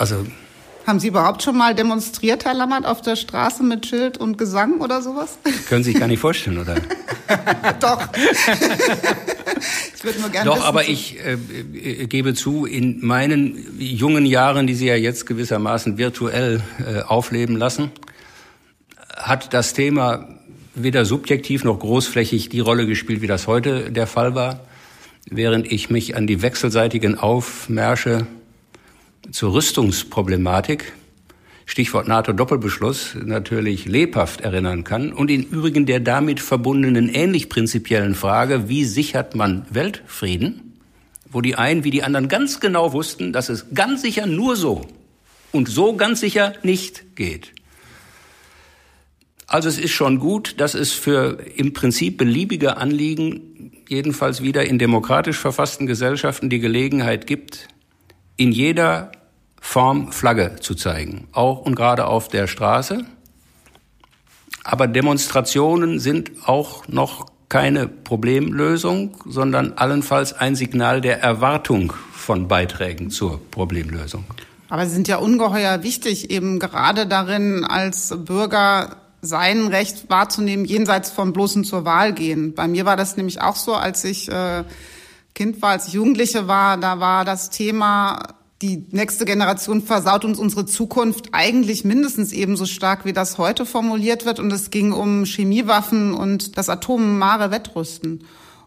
Also 0.00 0.24
haben 0.86 0.98
Sie 0.98 1.08
überhaupt 1.08 1.42
schon 1.42 1.58
mal 1.58 1.74
demonstriert, 1.74 2.46
Herr 2.46 2.54
Lammert, 2.54 2.86
auf 2.86 3.02
der 3.02 3.14
Straße 3.14 3.62
mit 3.62 3.84
Schild 3.84 4.16
und 4.16 4.38
Gesang 4.38 4.80
oder 4.80 5.02
sowas? 5.02 5.38
Können 5.68 5.84
Sie 5.84 5.90
sich 5.92 6.00
gar 6.00 6.08
nicht 6.08 6.20
vorstellen, 6.20 6.56
oder? 6.56 6.76
Doch. 7.80 8.08
ich 9.94 10.02
würde 10.02 10.20
nur 10.20 10.30
gerne 10.30 10.48
Doch, 10.48 10.56
wissen, 10.56 10.66
aber 10.66 10.88
ich 10.88 11.18
äh, 11.22 11.34
äh, 11.34 12.06
gebe 12.06 12.32
zu, 12.32 12.64
in 12.64 13.04
meinen 13.04 13.78
jungen 13.78 14.24
Jahren, 14.24 14.66
die 14.66 14.74
Sie 14.74 14.86
ja 14.86 14.96
jetzt 14.96 15.26
gewissermaßen 15.26 15.98
virtuell 15.98 16.62
äh, 16.78 17.02
aufleben 17.02 17.56
lassen, 17.56 17.90
hat 19.14 19.52
das 19.52 19.74
Thema 19.74 20.28
weder 20.74 21.04
subjektiv 21.04 21.62
noch 21.62 21.78
großflächig 21.78 22.48
die 22.48 22.60
Rolle 22.60 22.86
gespielt, 22.86 23.20
wie 23.20 23.26
das 23.26 23.46
heute 23.46 23.92
der 23.92 24.06
Fall 24.06 24.34
war, 24.34 24.60
während 25.28 25.70
ich 25.70 25.90
mich 25.90 26.16
an 26.16 26.26
die 26.26 26.40
wechselseitigen 26.40 27.18
Aufmärsche 27.18 28.26
zur 29.30 29.54
Rüstungsproblematik, 29.54 30.92
Stichwort 31.66 32.08
NATO-Doppelbeschluss, 32.08 33.16
natürlich 33.24 33.84
lebhaft 33.84 34.40
erinnern 34.40 34.82
kann 34.82 35.12
und 35.12 35.30
im 35.30 35.42
Übrigen 35.42 35.86
der 35.86 36.00
damit 36.00 36.40
verbundenen 36.40 37.08
ähnlich 37.08 37.48
prinzipiellen 37.48 38.14
Frage, 38.14 38.68
wie 38.68 38.84
sichert 38.84 39.36
man 39.36 39.66
Weltfrieden, 39.70 40.80
wo 41.30 41.40
die 41.40 41.54
einen 41.54 41.84
wie 41.84 41.90
die 41.90 42.02
anderen 42.02 42.28
ganz 42.28 42.58
genau 42.58 42.92
wussten, 42.92 43.32
dass 43.32 43.48
es 43.48 43.66
ganz 43.72 44.02
sicher 44.02 44.26
nur 44.26 44.56
so 44.56 44.84
und 45.52 45.68
so 45.68 45.94
ganz 45.94 46.20
sicher 46.20 46.54
nicht 46.62 47.16
geht. 47.16 47.52
Also 49.46 49.68
es 49.68 49.78
ist 49.78 49.92
schon 49.92 50.20
gut, 50.20 50.60
dass 50.60 50.74
es 50.74 50.92
für 50.92 51.38
im 51.56 51.72
Prinzip 51.72 52.18
beliebige 52.18 52.76
Anliegen, 52.76 53.72
jedenfalls 53.88 54.42
wieder 54.42 54.64
in 54.64 54.78
demokratisch 54.78 55.38
verfassten 55.38 55.86
Gesellschaften, 55.88 56.50
die 56.50 56.60
Gelegenheit 56.60 57.26
gibt, 57.26 57.68
in 58.40 58.52
jeder 58.52 59.12
Form 59.60 60.12
Flagge 60.12 60.56
zu 60.60 60.74
zeigen, 60.74 61.28
auch 61.32 61.60
und 61.60 61.74
gerade 61.74 62.06
auf 62.06 62.28
der 62.28 62.46
Straße. 62.46 63.04
Aber 64.64 64.88
Demonstrationen 64.88 66.00
sind 66.00 66.30
auch 66.46 66.88
noch 66.88 67.26
keine 67.50 67.86
Problemlösung, 67.86 69.14
sondern 69.26 69.74
allenfalls 69.74 70.32
ein 70.32 70.56
Signal 70.56 71.02
der 71.02 71.20
Erwartung 71.22 71.92
von 72.12 72.48
Beiträgen 72.48 73.10
zur 73.10 73.42
Problemlösung. 73.50 74.24
Aber 74.70 74.86
sie 74.86 74.94
sind 74.94 75.06
ja 75.06 75.18
ungeheuer 75.18 75.82
wichtig, 75.82 76.30
eben 76.30 76.58
gerade 76.58 77.06
darin, 77.06 77.66
als 77.66 78.14
Bürger 78.24 78.96
sein 79.20 79.66
Recht 79.66 80.08
wahrzunehmen, 80.08 80.64
jenseits 80.64 81.10
vom 81.10 81.34
bloßen 81.34 81.64
zur 81.64 81.84
Wahl 81.84 82.14
gehen. 82.14 82.54
Bei 82.54 82.66
mir 82.68 82.86
war 82.86 82.96
das 82.96 83.18
nämlich 83.18 83.42
auch 83.42 83.56
so, 83.56 83.74
als 83.74 84.02
ich 84.04 84.30
äh, 84.30 84.64
Kind 85.34 85.62
war, 85.62 85.70
als 85.70 85.88
ich 85.88 85.94
Jugendliche 85.94 86.48
war, 86.48 86.76
da 86.76 87.00
war 87.00 87.24
das 87.24 87.50
Thema 87.50 88.34
die 88.62 88.84
nächste 88.90 89.24
Generation 89.24 89.80
versaut 89.80 90.24
uns 90.24 90.38
unsere 90.38 90.66
Zukunft 90.66 91.30
eigentlich 91.32 91.84
mindestens 91.84 92.32
ebenso 92.32 92.66
stark, 92.66 93.06
wie 93.06 93.14
das 93.14 93.38
heute 93.38 93.64
formuliert 93.64 94.26
wird. 94.26 94.38
Und 94.38 94.52
es 94.52 94.70
ging 94.70 94.92
um 94.92 95.24
Chemiewaffen 95.24 96.12
und 96.12 96.58
das 96.58 96.68
atomare 96.68 97.50
Wettrüsten. 97.50 98.24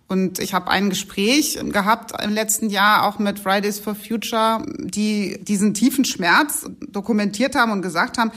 Und 0.07 0.39
ich 0.39 0.53
habe 0.53 0.69
ein 0.69 0.89
Gespräch 0.89 1.59
gehabt 1.69 2.11
im 2.21 2.33
letzten 2.33 2.69
Jahr 2.69 3.07
auch 3.07 3.19
mit 3.19 3.39
Fridays 3.39 3.79
for 3.79 3.95
Future, 3.95 4.65
die 4.77 5.39
diesen 5.41 5.73
tiefen 5.73 6.05
Schmerz 6.05 6.65
dokumentiert 6.87 7.55
haben 7.55 7.71
und 7.71 7.81
gesagt 7.81 8.17
haben, 8.17 8.31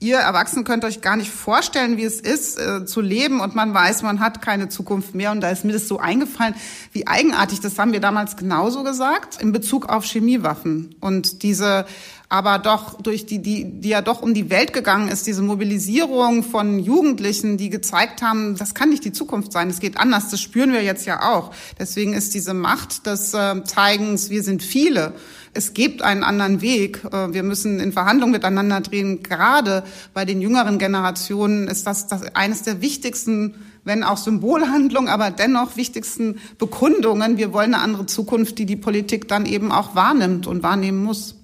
ihr 0.00 0.18
Erwachsenen 0.18 0.64
könnt 0.64 0.84
euch 0.84 1.00
gar 1.00 1.16
nicht 1.16 1.30
vorstellen, 1.30 1.96
wie 1.96 2.04
es 2.04 2.20
ist, 2.20 2.58
äh, 2.58 2.84
zu 2.84 3.00
leben 3.00 3.40
und 3.40 3.54
man 3.54 3.72
weiß, 3.72 4.02
man 4.02 4.20
hat 4.20 4.42
keine 4.42 4.68
Zukunft 4.68 5.14
mehr. 5.14 5.32
Und 5.32 5.40
da 5.40 5.50
ist 5.50 5.64
mir 5.64 5.72
das 5.72 5.88
so 5.88 5.98
eingefallen, 5.98 6.54
wie 6.92 7.06
eigenartig, 7.06 7.60
das 7.60 7.78
haben 7.78 7.92
wir 7.92 8.00
damals 8.00 8.36
genauso 8.36 8.82
gesagt, 8.82 9.40
in 9.40 9.52
Bezug 9.52 9.88
auf 9.88 10.04
Chemiewaffen. 10.04 10.94
Und 11.00 11.42
diese 11.42 11.86
aber 12.28 12.58
doch 12.58 13.00
durch 13.00 13.24
die, 13.26 13.40
die, 13.40 13.80
die 13.80 13.90
ja 13.90 14.02
doch 14.02 14.20
um 14.20 14.34
die 14.34 14.50
Welt 14.50 14.72
gegangen 14.72 15.08
ist, 15.08 15.26
diese 15.26 15.42
Mobilisierung 15.42 16.42
von 16.42 16.80
Jugendlichen, 16.80 17.56
die 17.56 17.70
gezeigt 17.70 18.20
haben, 18.20 18.56
das 18.56 18.74
kann 18.74 18.90
nicht 18.90 19.04
die 19.04 19.12
Zukunft 19.12 19.52
sein, 19.52 19.70
es 19.70 19.78
geht 19.78 19.96
anders, 19.96 20.30
das 20.30 20.40
spüren 20.40 20.72
wir 20.72 20.82
jetzt 20.82 21.06
ja 21.06 21.32
auch. 21.32 21.52
Deswegen 21.78 22.14
ist 22.14 22.34
diese 22.34 22.52
Macht 22.52 23.06
des 23.06 23.32
äh, 23.32 23.62
Zeigens, 23.62 24.28
wir 24.28 24.42
sind 24.42 24.62
viele, 24.62 25.14
es 25.56 25.74
gibt 25.74 26.02
einen 26.02 26.22
anderen 26.22 26.60
Weg. 26.60 27.02
Äh, 27.12 27.32
wir 27.32 27.42
müssen 27.42 27.80
in 27.80 27.92
Verhandlungen 27.92 28.32
miteinander 28.32 28.80
drehen. 28.80 29.22
Gerade 29.22 29.84
bei 30.14 30.24
den 30.24 30.40
jüngeren 30.40 30.78
Generationen 30.78 31.68
ist 31.68 31.86
das, 31.86 32.06
das 32.06 32.22
eines 32.34 32.62
der 32.62 32.80
wichtigsten, 32.80 33.54
wenn 33.84 34.04
auch 34.04 34.18
Symbolhandlungen, 34.18 35.08
aber 35.08 35.30
dennoch 35.30 35.76
wichtigsten 35.76 36.38
Bekundungen. 36.58 37.38
Wir 37.38 37.52
wollen 37.52 37.74
eine 37.74 37.82
andere 37.82 38.06
Zukunft, 38.06 38.58
die 38.58 38.66
die 38.66 38.76
Politik 38.76 39.28
dann 39.28 39.46
eben 39.46 39.72
auch 39.72 39.94
wahrnimmt 39.94 40.46
und 40.46 40.62
wahrnehmen 40.62 41.02
muss. 41.02 41.36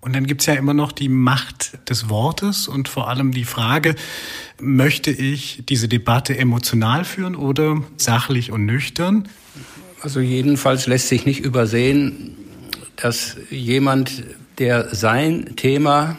Und 0.00 0.14
dann 0.14 0.26
gibt's 0.26 0.46
ja 0.46 0.54
immer 0.54 0.72
noch 0.72 0.92
die 0.92 1.10
Macht 1.10 1.90
des 1.90 2.08
Wortes 2.08 2.68
und 2.68 2.88
vor 2.88 3.08
allem 3.08 3.32
die 3.32 3.44
Frage, 3.44 3.96
möchte 4.58 5.10
ich 5.10 5.62
diese 5.68 5.88
Debatte 5.88 6.38
emotional 6.38 7.04
führen 7.04 7.36
oder 7.36 7.82
sachlich 7.98 8.50
und 8.50 8.64
nüchtern? 8.64 9.28
Also 10.00 10.20
jedenfalls 10.20 10.86
lässt 10.86 11.08
sich 11.08 11.26
nicht 11.26 11.40
übersehen, 11.40 12.36
dass 13.02 13.36
jemand, 13.50 14.24
der 14.58 14.94
sein 14.94 15.56
Thema 15.56 16.16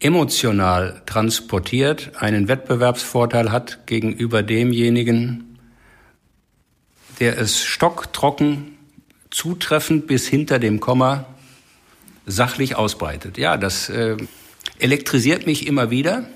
emotional 0.00 1.00
transportiert, 1.06 2.12
einen 2.16 2.48
Wettbewerbsvorteil 2.48 3.50
hat 3.50 3.86
gegenüber 3.86 4.42
demjenigen, 4.42 5.58
der 7.20 7.38
es 7.38 7.64
stocktrocken, 7.64 8.76
zutreffend 9.30 10.06
bis 10.06 10.28
hinter 10.28 10.58
dem 10.58 10.80
Komma 10.80 11.26
sachlich 12.26 12.76
ausbreitet. 12.76 13.38
Ja, 13.38 13.56
das 13.56 13.88
äh, 13.88 14.16
elektrisiert 14.78 15.46
mich 15.46 15.66
immer 15.66 15.90
wieder, 15.90 16.26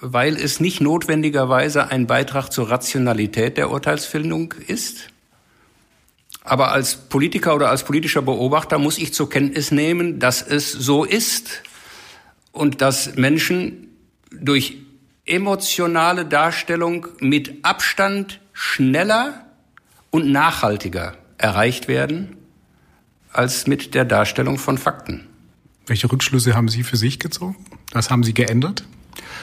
weil 0.00 0.36
es 0.36 0.60
nicht 0.60 0.80
notwendigerweise 0.80 1.90
ein 1.90 2.06
Beitrag 2.06 2.50
zur 2.50 2.70
Rationalität 2.70 3.56
der 3.56 3.70
Urteilsfindung 3.70 4.54
ist. 4.66 5.08
Aber 6.46 6.70
als 6.70 6.96
Politiker 6.96 7.56
oder 7.56 7.70
als 7.70 7.84
politischer 7.84 8.22
Beobachter 8.22 8.78
muss 8.78 8.98
ich 8.98 9.12
zur 9.12 9.28
Kenntnis 9.28 9.72
nehmen, 9.72 10.20
dass 10.20 10.42
es 10.42 10.70
so 10.70 11.04
ist 11.04 11.62
und 12.52 12.80
dass 12.80 13.16
Menschen 13.16 13.88
durch 14.30 14.76
emotionale 15.24 16.24
Darstellung 16.24 17.08
mit 17.18 17.64
Abstand 17.64 18.40
schneller 18.52 19.44
und 20.10 20.30
nachhaltiger 20.30 21.16
erreicht 21.36 21.88
werden 21.88 22.36
als 23.32 23.66
mit 23.66 23.94
der 23.94 24.04
Darstellung 24.04 24.56
von 24.56 24.78
Fakten. 24.78 25.26
Welche 25.86 26.10
Rückschlüsse 26.10 26.54
haben 26.54 26.68
Sie 26.68 26.84
für 26.84 26.96
sich 26.96 27.18
gezogen? 27.18 27.56
Was 27.92 28.08
haben 28.08 28.22
Sie 28.22 28.34
geändert? 28.34 28.84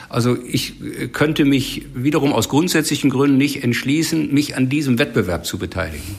Also 0.08 0.38
ich 0.42 0.76
könnte 1.12 1.44
mich 1.44 1.86
wiederum 1.94 2.32
aus 2.32 2.48
grundsätzlichen 2.48 3.10
Gründen 3.10 3.38
nicht 3.38 3.64
entschließen, 3.64 4.34
mich 4.34 4.56
an 4.56 4.70
diesem 4.70 5.00
Wettbewerb 5.00 5.46
zu 5.46 5.58
beteiligen. 5.58 6.16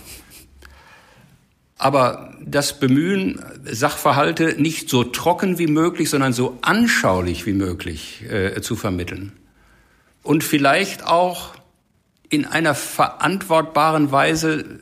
Aber 1.77 2.35
das 2.45 2.79
Bemühen, 2.79 3.41
Sachverhalte 3.65 4.61
nicht 4.61 4.89
so 4.89 5.05
trocken 5.05 5.59
wie 5.59 5.67
möglich, 5.67 6.09
sondern 6.11 6.33
so 6.33 6.59
anschaulich 6.63 7.47
wie 7.47 7.53
möglich 7.53 8.23
äh, 8.31 8.61
zu 8.61 8.77
vermitteln. 8.77 9.33
Und 10.23 10.45
vielleicht 10.45 11.05
auch 11.05 11.55
in 12.29 12.47
einer 12.47 12.75
verantwortbaren 12.75 14.11
Weise 14.11 14.81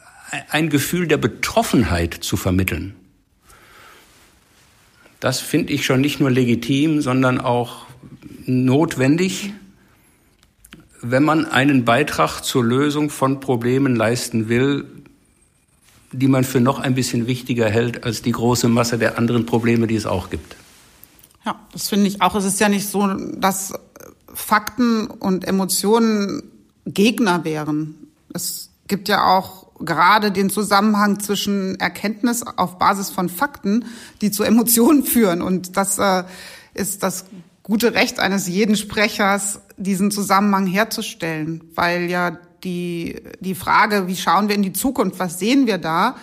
ein 0.50 0.70
Gefühl 0.70 1.06
der 1.06 1.18
Betroffenheit 1.18 2.14
zu 2.14 2.36
vermitteln. 2.36 2.94
Das 5.20 5.40
finde 5.40 5.72
ich 5.72 5.84
schon 5.84 6.00
nicht 6.00 6.20
nur 6.20 6.30
legitim, 6.30 7.00
sondern 7.00 7.40
auch 7.40 7.86
notwendig, 8.46 9.52
wenn 11.00 11.22
man 11.22 11.44
einen 11.44 11.84
Beitrag 11.84 12.42
zur 12.42 12.64
Lösung 12.64 13.10
von 13.10 13.40
Problemen 13.40 13.94
leisten 13.94 14.48
will, 14.48 14.84
die 16.12 16.28
man 16.28 16.44
für 16.44 16.60
noch 16.60 16.78
ein 16.78 16.94
bisschen 16.94 17.26
wichtiger 17.26 17.68
hält 17.68 18.04
als 18.04 18.22
die 18.22 18.32
große 18.32 18.68
Masse 18.68 18.98
der 18.98 19.18
anderen 19.18 19.46
Probleme, 19.46 19.86
die 19.86 19.96
es 19.96 20.06
auch 20.06 20.30
gibt. 20.30 20.56
Ja, 21.44 21.58
das 21.72 21.88
finde 21.88 22.06
ich 22.06 22.22
auch. 22.22 22.34
Es 22.34 22.44
ist 22.44 22.60
ja 22.60 22.68
nicht 22.68 22.88
so, 22.88 23.06
dass 23.06 23.72
Fakten 24.32 25.06
und 25.06 25.46
Emotionen 25.46 26.42
Gegner 26.86 27.44
wären. 27.44 27.94
Es 28.32 28.70
gibt 28.88 29.08
ja 29.08 29.24
auch 29.24 29.66
gerade 29.84 30.30
den 30.30 30.50
Zusammenhang 30.50 31.20
zwischen 31.20 31.78
Erkenntnis 31.80 32.42
auf 32.42 32.78
Basis 32.78 33.10
von 33.10 33.28
Fakten, 33.28 33.84
die 34.20 34.30
zu 34.30 34.44
Emotionen 34.44 35.02
führen. 35.04 35.42
Und 35.42 35.76
das 35.76 35.98
äh, 35.98 36.24
ist 36.74 37.02
das 37.02 37.24
gute 37.62 37.94
Recht 37.94 38.18
eines 38.20 38.48
jeden 38.48 38.76
Sprechers, 38.76 39.60
diesen 39.76 40.10
Zusammenhang 40.10 40.66
herzustellen, 40.66 41.62
weil 41.74 42.10
ja 42.10 42.38
die, 42.64 43.20
die 43.40 43.54
Frage, 43.54 44.06
wie 44.06 44.16
schauen 44.16 44.48
wir 44.48 44.54
in 44.54 44.62
die 44.62 44.72
Zukunft, 44.72 45.18
was 45.18 45.38
sehen 45.38 45.66
wir 45.66 45.78
da, 45.78 46.16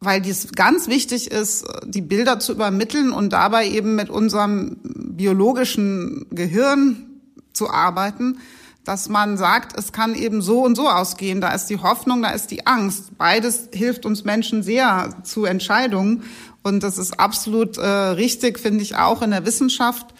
weil 0.00 0.20
dies 0.20 0.52
ganz 0.52 0.88
wichtig 0.88 1.30
ist, 1.30 1.64
die 1.84 2.02
Bilder 2.02 2.38
zu 2.38 2.52
übermitteln 2.52 3.12
und 3.12 3.32
dabei 3.32 3.68
eben 3.68 3.94
mit 3.94 4.10
unserem 4.10 4.76
biologischen 4.84 6.26
Gehirn 6.30 7.06
zu 7.52 7.70
arbeiten, 7.70 8.38
dass 8.84 9.08
man 9.08 9.36
sagt, 9.36 9.76
es 9.76 9.92
kann 9.92 10.14
eben 10.14 10.42
so 10.42 10.62
und 10.62 10.76
so 10.76 10.88
ausgehen. 10.88 11.40
Da 11.40 11.52
ist 11.52 11.66
die 11.66 11.78
Hoffnung, 11.78 12.22
da 12.22 12.30
ist 12.30 12.50
die 12.52 12.66
Angst. 12.66 13.18
Beides 13.18 13.68
hilft 13.72 14.06
uns 14.06 14.24
Menschen 14.24 14.62
sehr 14.62 15.10
zu 15.24 15.44
Entscheidungen. 15.44 16.22
Und 16.62 16.82
das 16.82 16.98
ist 16.98 17.18
absolut 17.18 17.78
äh, 17.78 17.86
richtig, 17.86 18.58
finde 18.58 18.82
ich 18.82 18.96
auch 18.96 19.22
in 19.22 19.30
der 19.32 19.44
Wissenschaft 19.44 20.14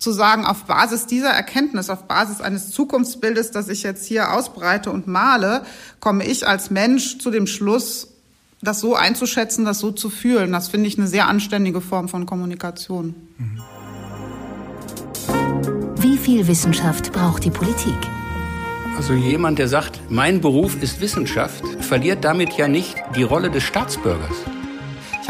zu 0.00 0.12
sagen, 0.12 0.44
auf 0.46 0.64
Basis 0.64 1.06
dieser 1.06 1.28
Erkenntnis, 1.28 1.90
auf 1.90 2.04
Basis 2.04 2.40
eines 2.40 2.70
Zukunftsbildes, 2.70 3.50
das 3.52 3.68
ich 3.68 3.82
jetzt 3.82 4.06
hier 4.06 4.32
ausbreite 4.32 4.90
und 4.90 5.06
male, 5.06 5.62
komme 6.00 6.24
ich 6.24 6.48
als 6.48 6.70
Mensch 6.70 7.18
zu 7.18 7.30
dem 7.30 7.46
Schluss, 7.46 8.08
das 8.62 8.80
so 8.80 8.96
einzuschätzen, 8.96 9.64
das 9.64 9.78
so 9.78 9.92
zu 9.92 10.10
fühlen. 10.10 10.52
Das 10.52 10.68
finde 10.68 10.88
ich 10.88 10.98
eine 10.98 11.06
sehr 11.06 11.28
anständige 11.28 11.82
Form 11.82 12.08
von 12.08 12.26
Kommunikation. 12.26 13.14
Mhm. 13.38 13.60
Wie 15.96 16.16
viel 16.16 16.46
Wissenschaft 16.46 17.12
braucht 17.12 17.44
die 17.44 17.50
Politik? 17.50 17.98
Also 18.96 19.12
jemand, 19.12 19.58
der 19.58 19.68
sagt, 19.68 20.00
mein 20.10 20.40
Beruf 20.40 20.82
ist 20.82 21.00
Wissenschaft, 21.00 21.62
verliert 21.80 22.24
damit 22.24 22.54
ja 22.54 22.68
nicht 22.68 22.96
die 23.16 23.22
Rolle 23.22 23.50
des 23.50 23.64
Staatsbürgers. 23.64 24.36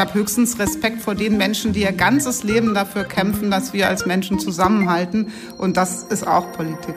Ich 0.01 0.07
habe 0.07 0.19
höchstens 0.19 0.59
Respekt 0.59 1.03
vor 1.03 1.15
den 1.15 1.37
Menschen, 1.37 1.75
die 1.75 1.83
ihr 1.83 1.93
ganzes 1.93 2.43
Leben 2.43 2.73
dafür 2.73 3.05
kämpfen, 3.05 3.51
dass 3.51 3.75
wir 3.75 3.87
als 3.87 4.07
Menschen 4.07 4.39
zusammenhalten. 4.39 5.31
Und 5.59 5.77
das 5.77 6.05
ist 6.05 6.27
auch 6.27 6.53
Politik. 6.53 6.95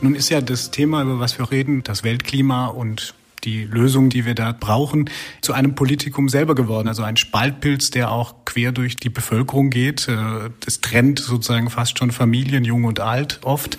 Nun 0.00 0.14
ist 0.14 0.30
ja 0.30 0.40
das 0.40 0.70
Thema, 0.70 1.02
über 1.02 1.20
was 1.20 1.38
wir 1.38 1.50
reden, 1.50 1.82
das 1.82 2.02
Weltklima 2.02 2.68
und 2.68 3.12
die 3.44 3.64
Lösung, 3.64 4.08
die 4.08 4.24
wir 4.24 4.34
da 4.34 4.56
brauchen, 4.58 5.10
zu 5.42 5.52
einem 5.52 5.74
Politikum 5.74 6.30
selber 6.30 6.54
geworden. 6.54 6.88
Also 6.88 7.02
ein 7.02 7.18
Spaltpilz, 7.18 7.90
der 7.90 8.10
auch 8.10 8.46
quer 8.46 8.72
durch 8.72 8.96
die 8.96 9.10
Bevölkerung 9.10 9.68
geht. 9.68 10.08
Äh, 10.08 10.16
das 10.60 10.80
trennt 10.80 11.18
sozusagen 11.18 11.68
fast 11.68 11.98
schon 11.98 12.10
Familien, 12.10 12.64
jung 12.64 12.84
und 12.84 13.00
alt 13.00 13.40
oft. 13.42 13.78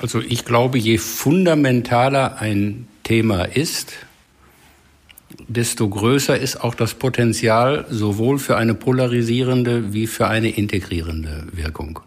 Also 0.00 0.20
ich 0.20 0.44
glaube, 0.44 0.78
je 0.78 0.98
fundamentaler 0.98 2.38
ein 2.38 2.86
Thema 3.02 3.42
ist, 3.46 3.94
desto 5.48 5.88
größer 5.88 6.38
ist 6.38 6.62
auch 6.62 6.74
das 6.74 6.94
Potenzial 6.94 7.86
sowohl 7.90 8.38
für 8.38 8.56
eine 8.56 8.74
polarisierende 8.74 9.92
wie 9.92 10.06
für 10.06 10.28
eine 10.28 10.50
integrierende 10.50 11.46
Wirkung. 11.52 12.00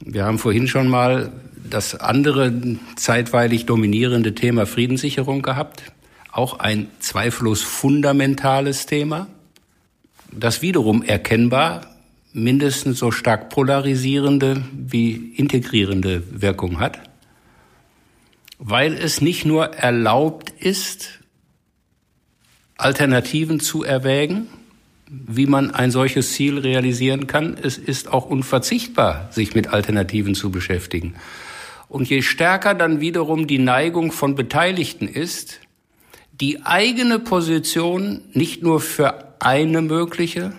Wir 0.00 0.24
haben 0.24 0.38
vorhin 0.38 0.68
schon 0.68 0.88
mal 0.88 1.32
das 1.68 1.94
andere 1.94 2.52
zeitweilig 2.96 3.66
dominierende 3.66 4.34
Thema 4.34 4.66
Friedenssicherung 4.66 5.42
gehabt. 5.42 5.82
Auch 6.30 6.58
ein 6.58 6.88
zweifellos 7.00 7.62
fundamentales 7.62 8.86
Thema, 8.86 9.26
das 10.30 10.62
wiederum 10.62 11.02
erkennbar 11.02 11.82
mindestens 12.32 12.98
so 12.98 13.10
stark 13.10 13.48
polarisierende 13.48 14.62
wie 14.72 15.32
integrierende 15.36 16.22
Wirkung 16.30 16.78
hat, 16.78 17.00
weil 18.58 18.94
es 18.94 19.20
nicht 19.20 19.44
nur 19.44 19.74
erlaubt 19.74 20.50
ist, 20.50 21.17
Alternativen 22.78 23.60
zu 23.60 23.82
erwägen, 23.82 24.46
wie 25.10 25.46
man 25.46 25.72
ein 25.72 25.90
solches 25.90 26.32
Ziel 26.32 26.58
realisieren 26.58 27.26
kann. 27.26 27.56
Es 27.60 27.76
ist 27.76 28.12
auch 28.12 28.26
unverzichtbar, 28.26 29.28
sich 29.30 29.54
mit 29.54 29.68
Alternativen 29.68 30.34
zu 30.34 30.50
beschäftigen. 30.50 31.14
Und 31.88 32.08
je 32.08 32.22
stärker 32.22 32.74
dann 32.74 33.00
wiederum 33.00 33.46
die 33.46 33.58
Neigung 33.58 34.12
von 34.12 34.34
Beteiligten 34.34 35.08
ist, 35.08 35.60
die 36.40 36.64
eigene 36.64 37.18
Position 37.18 38.22
nicht 38.32 38.62
nur 38.62 38.80
für 38.80 39.34
eine 39.40 39.82
mögliche, 39.82 40.52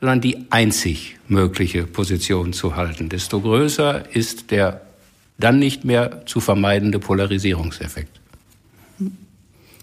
sondern 0.00 0.20
die 0.20 0.46
einzig 0.50 1.16
mögliche 1.28 1.84
Position 1.84 2.52
zu 2.52 2.76
halten, 2.76 3.08
desto 3.08 3.40
größer 3.40 4.14
ist 4.14 4.50
der 4.50 4.82
dann 5.38 5.58
nicht 5.58 5.84
mehr 5.84 6.26
zu 6.26 6.40
vermeidende 6.40 6.98
Polarisierungseffekt. 6.98 8.19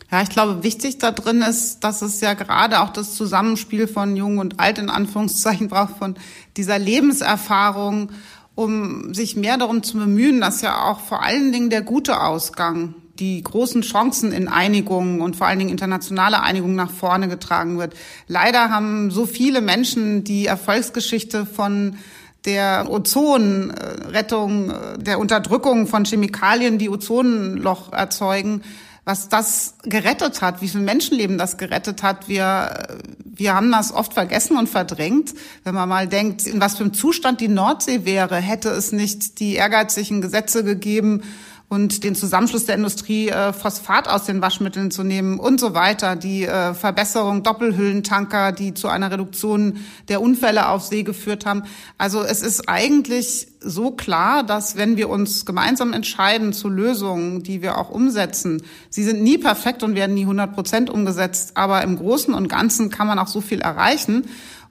Ja, 0.10 0.22
ich 0.22 0.30
glaube, 0.30 0.64
wichtig 0.64 1.00
da 1.00 1.12
drin 1.12 1.42
ist, 1.42 1.82
dass 1.82 2.02
es 2.02 2.22
ja 2.22 2.34
gerade 2.34 2.80
auch 2.80 2.92
das 2.92 3.14
Zusammenspiel 3.16 3.88
von 3.88 4.16
Jung 4.16 4.38
und 4.38 4.60
Alt 4.60 4.78
in 4.78 4.90
Anführungszeichen 4.90 5.68
braucht, 5.68 5.98
von 5.98 6.16
dieser 6.56 6.80
Lebenserfahrung, 6.80 8.12
um 8.56 9.14
sich 9.14 9.36
mehr 9.36 9.58
darum 9.58 9.84
zu 9.84 9.98
bemühen, 9.98 10.40
dass 10.40 10.62
ja 10.62 10.86
auch 10.86 11.02
vor 11.02 11.24
allen 11.24 11.52
Dingen 11.52 11.70
der 11.70 11.82
gute 11.82 12.22
Ausgang, 12.22 12.96
die 13.20 13.44
großen 13.44 13.82
Chancen 13.82 14.32
in 14.32 14.48
Einigung 14.48 15.20
und 15.20 15.36
vor 15.36 15.48
allen 15.48 15.60
Dingen 15.60 15.72
internationale 15.72 16.42
Einigung 16.42 16.76
nach 16.76 16.92
vorne 16.92 17.28
getragen 17.28 17.78
wird. 17.78 17.94
Leider 18.28 18.70
haben 18.70 19.12
so 19.12 19.26
viele 19.26 19.60
Menschen 19.60 20.24
die 20.24 20.46
Erfolgsgeschichte 20.46 21.46
von 21.46 21.98
der 22.46 22.90
Ozonrettung, 22.90 24.74
der 24.98 25.20
Unterdrückung 25.20 25.86
von 25.88 26.06
Chemikalien, 26.06 26.78
die 26.78 26.90
Ozonloch 26.90 27.92
erzeugen, 27.92 28.62
was 29.08 29.30
das 29.30 29.76
gerettet 29.84 30.42
hat, 30.42 30.62
wie 30.62 30.68
viel 30.68 30.82
Menschenleben 30.82 31.38
das 31.38 31.56
gerettet 31.56 32.04
hat. 32.04 32.28
Wir, 32.28 33.00
wir 33.24 33.56
haben 33.56 33.72
das 33.72 33.94
oft 33.94 34.14
vergessen 34.14 34.58
und 34.58 34.68
verdrängt. 34.68 35.34
Wenn 35.64 35.76
man 35.76 35.88
mal 35.88 36.10
denkt, 36.10 36.46
in 36.46 36.60
was 36.60 36.76
für 36.76 36.84
einem 36.84 36.94
Zustand 36.94 37.40
die 37.40 37.48
Nordsee 37.48 38.04
wäre, 38.04 38.36
hätte 38.36 38.68
es 38.68 38.92
nicht 38.92 39.40
die 39.40 39.54
ehrgeizigen 39.54 40.20
Gesetze 40.20 40.66
gegeben, 40.66 41.24
und 41.70 42.06
den 42.06 42.16
Zusammenschluss 42.16 42.66
der 42.66 42.76
Industrie, 42.76 43.28
äh, 43.28 43.52
Phosphat 43.52 44.08
aus 44.08 44.24
den 44.24 44.42
Waschmitteln 44.42 44.90
zu 44.90 45.04
nehmen 45.04 45.38
und 45.38 45.60
so 45.60 45.74
weiter, 45.74 46.16
die 46.16 46.46
äh, 46.46 46.74
Verbesserung 46.74 47.44
Doppelhüllentanker, 47.44 48.54
die 48.54 48.74
zu 48.74 48.88
einer 48.88 49.12
Reduktion 49.12 49.78
der 50.08 50.22
Unfälle 50.22 50.70
auf 50.70 50.84
See 50.84 51.04
geführt 51.04 51.46
haben. 51.46 51.64
Also 51.98 52.24
es 52.24 52.42
ist 52.42 52.70
eigentlich 52.70 53.48
so 53.60 53.92
klar, 53.92 54.44
dass 54.44 54.78
wenn 54.78 54.96
wir 54.96 55.10
uns 55.10 55.46
gemeinsam 55.46 55.92
entscheiden 55.92 56.54
zu 56.54 56.70
Lösungen, 56.70 57.44
die 57.44 57.62
wir 57.62 57.78
auch 57.78 57.90
umsetzen, 57.90 58.62
sie 58.90 59.04
sind 59.04 59.22
nie 59.22 59.38
perfekt 59.38 59.84
und 59.84 59.96
werden 59.96 60.14
nie 60.14 60.22
100 60.22 60.54
Prozent 60.54 60.90
umgesetzt, 60.90 61.52
aber 61.56 61.82
im 61.84 61.98
Großen 61.98 62.34
und 62.34 62.48
Ganzen 62.48 62.90
kann 62.90 63.08
man 63.08 63.20
auch 63.20 63.28
so 63.28 63.42
viel 63.42 63.60
erreichen. 63.60 64.26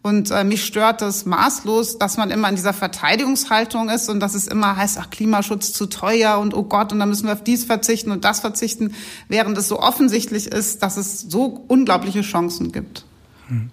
Und 0.07 0.31
äh, 0.31 0.45
mich 0.45 0.65
stört 0.65 1.03
es 1.03 1.27
maßlos, 1.27 1.99
dass 1.99 2.17
man 2.17 2.31
immer 2.31 2.49
in 2.49 2.55
dieser 2.55 2.73
Verteidigungshaltung 2.73 3.89
ist 3.89 4.09
und 4.09 4.21
dass 4.21 4.37
es 4.37 4.47
immer 4.47 4.77
heißt, 4.77 4.99
ach, 5.01 5.11
Klimaschutz 5.11 5.73
zu 5.73 5.87
teuer 5.87 6.39
und 6.39 6.55
oh 6.55 6.63
Gott, 6.63 6.93
und 6.93 7.01
dann 7.01 7.09
müssen 7.09 7.27
wir 7.27 7.33
auf 7.33 7.43
dies 7.43 7.65
verzichten 7.65 8.13
und 8.13 8.25
das 8.25 8.39
verzichten, 8.39 8.95
während 9.27 9.59
es 9.59 9.67
so 9.67 9.81
offensichtlich 9.81 10.47
ist, 10.47 10.85
dass 10.85 10.97
es 10.97 11.23
so 11.23 11.65
unglaubliche 11.67 12.21
Chancen 12.21 12.71
gibt. 12.71 13.05
Hm. 13.49 13.73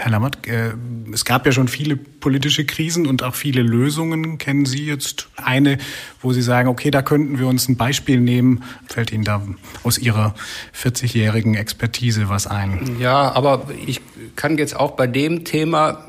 Herr 0.00 0.12
Lammert, 0.12 0.46
äh, 0.48 0.72
es 1.12 1.26
gab 1.26 1.44
ja 1.44 1.52
schon 1.52 1.68
viele 1.68 1.94
politische 1.94 2.64
Krisen 2.64 3.06
und 3.06 3.22
auch 3.22 3.34
viele 3.34 3.60
Lösungen. 3.60 4.38
Kennen 4.38 4.64
Sie 4.64 4.86
jetzt 4.86 5.28
eine, 5.36 5.76
wo 6.22 6.32
Sie 6.32 6.40
sagen, 6.40 6.70
okay, 6.70 6.90
da 6.90 7.02
könnten 7.02 7.38
wir 7.38 7.46
uns 7.46 7.68
ein 7.68 7.76
Beispiel 7.76 8.18
nehmen? 8.18 8.62
Fällt 8.86 9.12
Ihnen 9.12 9.24
da 9.24 9.42
aus 9.82 9.98
Ihrer 9.98 10.34
40-jährigen 10.74 11.54
Expertise 11.54 12.30
was 12.30 12.46
ein? 12.46 12.96
Ja, 12.98 13.32
aber 13.32 13.68
ich 13.86 14.00
kann 14.36 14.56
jetzt 14.56 14.74
auch 14.74 14.92
bei 14.92 15.06
dem 15.06 15.44
Thema 15.44 16.06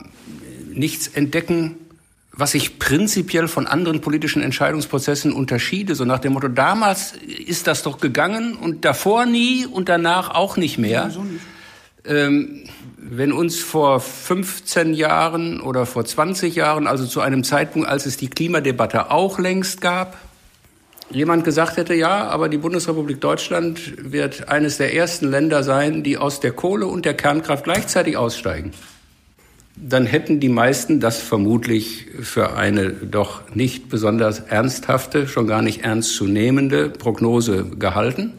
nichts 0.71 1.09
entdecken, 1.09 1.75
was 2.31 2.51
sich 2.51 2.79
prinzipiell 2.79 3.49
von 3.49 3.67
anderen 3.67 3.99
politischen 3.99 4.41
Entscheidungsprozessen 4.41 5.33
unterschiede. 5.33 5.95
So 5.95 6.05
nach 6.05 6.19
dem 6.19 6.31
Motto, 6.31 6.47
damals 6.47 7.13
ist 7.45 7.67
das 7.67 7.83
doch 7.83 7.99
gegangen 7.99 8.55
und 8.55 8.85
davor 8.85 9.25
nie 9.25 9.65
und 9.65 9.89
danach 9.89 10.29
auch 10.29 10.55
nicht 10.55 10.77
mehr. 10.77 11.11
Ja, 11.13 11.23
nicht. 11.23 11.41
Ähm, 12.03 12.63
wenn 13.03 13.33
uns 13.33 13.59
vor 13.59 13.99
15 13.99 14.93
Jahren 14.93 15.59
oder 15.59 15.85
vor 15.85 16.05
20 16.05 16.55
Jahren, 16.55 16.85
also 16.85 17.05
zu 17.05 17.19
einem 17.19 17.43
Zeitpunkt, 17.43 17.87
als 17.87 18.05
es 18.05 18.15
die 18.15 18.29
Klimadebatte 18.29 19.09
auch 19.09 19.39
längst 19.39 19.81
gab, 19.81 20.17
jemand 21.09 21.43
gesagt 21.43 21.77
hätte, 21.77 21.95
ja, 21.95 22.27
aber 22.27 22.47
die 22.47 22.57
Bundesrepublik 22.57 23.19
Deutschland 23.19 24.11
wird 24.11 24.49
eines 24.49 24.77
der 24.77 24.93
ersten 24.93 25.29
Länder 25.29 25.63
sein, 25.63 26.03
die 26.03 26.17
aus 26.17 26.39
der 26.39 26.51
Kohle 26.51 26.85
und 26.85 27.05
der 27.05 27.15
Kernkraft 27.15 27.63
gleichzeitig 27.63 28.17
aussteigen, 28.17 28.71
dann 29.75 30.05
hätten 30.05 30.39
die 30.39 30.49
meisten 30.49 30.99
das 30.99 31.19
vermutlich 31.19 32.05
für 32.21 32.55
eine 32.55 32.91
doch 32.91 33.41
nicht 33.55 33.89
besonders 33.89 34.41
ernsthafte, 34.41 35.27
schon 35.27 35.47
gar 35.47 35.63
nicht 35.63 35.83
ernstzunehmende 35.83 36.89
Prognose 36.89 37.65
gehalten. 37.65 38.33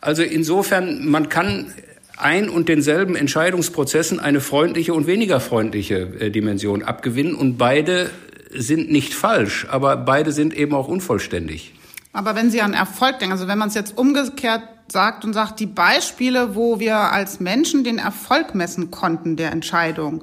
Also 0.00 0.22
insofern, 0.22 1.08
man 1.08 1.28
kann 1.28 1.72
ein 2.16 2.48
und 2.48 2.68
denselben 2.68 3.16
Entscheidungsprozessen 3.16 4.20
eine 4.20 4.40
freundliche 4.40 4.94
und 4.94 5.06
weniger 5.06 5.40
freundliche 5.40 6.20
äh, 6.20 6.30
Dimension 6.30 6.82
abgewinnen. 6.82 7.34
Und 7.34 7.58
beide 7.58 8.10
sind 8.52 8.90
nicht 8.90 9.14
falsch, 9.14 9.66
aber 9.70 9.96
beide 9.96 10.32
sind 10.32 10.54
eben 10.54 10.74
auch 10.74 10.88
unvollständig. 10.88 11.74
Aber 12.12 12.36
wenn 12.36 12.50
Sie 12.50 12.62
an 12.62 12.74
Erfolg 12.74 13.18
denken, 13.18 13.32
also 13.32 13.48
wenn 13.48 13.58
man 13.58 13.68
es 13.68 13.74
jetzt 13.74 13.98
umgekehrt 13.98 14.62
sagt 14.88 15.24
und 15.24 15.32
sagt, 15.32 15.60
die 15.60 15.66
Beispiele, 15.66 16.54
wo 16.54 16.78
wir 16.78 16.96
als 16.96 17.40
Menschen 17.40 17.84
den 17.84 17.98
Erfolg 17.98 18.54
messen 18.54 18.90
konnten 18.90 19.36
der 19.36 19.50
Entscheidung, 19.50 20.22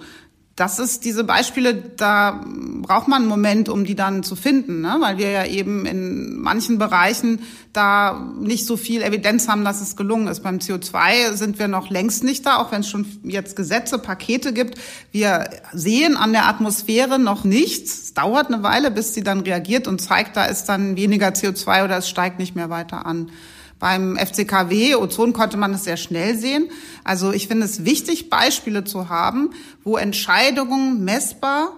das 0.56 0.80
ist 0.80 1.06
diese 1.06 1.24
Beispiele, 1.24 1.74
da 1.74 2.44
braucht 2.82 3.08
man 3.08 3.22
einen 3.22 3.30
Moment, 3.30 3.70
um 3.70 3.86
die 3.86 3.96
dann 3.96 4.22
zu 4.22 4.36
finden, 4.36 4.82
ne? 4.82 4.98
weil 5.00 5.18
wir 5.18 5.32
ja 5.32 5.46
eben 5.46 5.86
in 5.86 6.36
manchen 6.42 6.78
Bereichen 6.78 7.40
da 7.72 8.32
nicht 8.38 8.66
so 8.66 8.76
viel 8.76 9.02
Evidenz 9.02 9.48
haben, 9.48 9.64
dass 9.64 9.80
es 9.80 9.96
gelungen 9.96 10.28
ist. 10.28 10.44
Beim 10.44 10.58
CO2 10.58 11.34
sind 11.34 11.58
wir 11.58 11.70
noch 11.70 11.90
längst 11.90 12.26
nicht 12.26 12.46
da, 12.46 12.58
auch 12.58 12.72
wenn 12.74 12.82
es 12.82 12.90
schon 12.90 13.06
jetzt 13.24 13.56
Gesetze, 13.56 13.98
Pakete 13.98 14.52
gibt. 14.52 14.78
Wir 15.12 15.50
sehen 15.72 16.18
an 16.18 16.34
der 16.34 16.48
Atmosphäre 16.48 17.18
noch 17.18 17.46
nichts. 17.46 18.04
Es 18.04 18.14
dauert 18.14 18.48
eine 18.48 18.62
Weile, 18.62 18.92
bis 18.92 19.14
sie 19.14 19.24
dann 19.24 19.40
reagiert 19.40 19.88
und 19.88 20.02
zeigt, 20.02 20.36
da 20.36 20.46
ist 20.46 20.66
dann 20.66 20.98
weniger 20.98 21.30
CO2 21.30 21.86
oder 21.86 21.98
es 21.98 22.10
steigt 22.10 22.40
nicht 22.40 22.56
mehr 22.56 22.70
weiter 22.70 23.06
an. 23.06 23.32
Beim 23.82 24.15
FCKW, 24.15 24.96
Ozon 24.96 25.34
konnte 25.34 25.58
man 25.58 25.74
es 25.74 25.86
sehr 25.86 25.98
schnell 25.98 26.38
sehen. 26.38 26.70
Also 27.04 27.32
ich 27.32 27.48
finde 27.48 27.65
es 27.65 27.84
wichtig, 27.84 28.30
Beispiele 28.30 28.84
zu 28.84 29.10
haben, 29.10 29.50
wo 29.84 29.98
Entscheidungen 29.98 31.04
messbar 31.04 31.74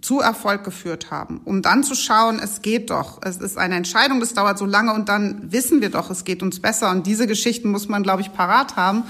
zu 0.00 0.20
Erfolg 0.20 0.62
geführt 0.62 1.10
haben, 1.10 1.40
um 1.44 1.60
dann 1.60 1.82
zu 1.82 1.96
schauen, 1.96 2.38
es 2.38 2.62
geht 2.62 2.90
doch. 2.90 3.20
Es 3.22 3.38
ist 3.38 3.58
eine 3.58 3.74
Entscheidung, 3.74 4.20
das 4.20 4.34
dauert 4.34 4.58
so 4.58 4.64
lange 4.64 4.94
und 4.94 5.08
dann 5.08 5.50
wissen 5.50 5.80
wir 5.80 5.90
doch, 5.90 6.08
es 6.08 6.22
geht 6.22 6.40
uns 6.40 6.60
besser. 6.60 6.90
Und 6.92 7.04
diese 7.06 7.26
Geschichten 7.26 7.68
muss 7.68 7.88
man, 7.88 8.04
glaube 8.04 8.22
ich, 8.22 8.32
parat 8.32 8.76
haben. 8.76 9.02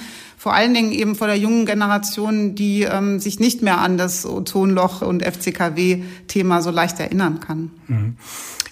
Vor 0.45 0.53
allen 0.53 0.75
Dingen 0.75 0.93
eben 0.93 1.15
vor 1.15 1.27
der 1.27 1.39
jungen 1.39 1.65
Generation, 1.65 2.55
die 2.55 2.83
ähm, 2.83 3.19
sich 3.19 3.41
nicht 3.41 3.63
mehr 3.63 3.79
an 3.79 3.97
das 3.97 4.27
Ozonloch 4.27 5.01
und 5.01 5.23
FCKW-Thema 5.23 6.61
so 6.61 6.71
leicht 6.71 7.01
erinnern 7.01 7.41
kann. 7.41 7.71
Mhm. 7.87 8.17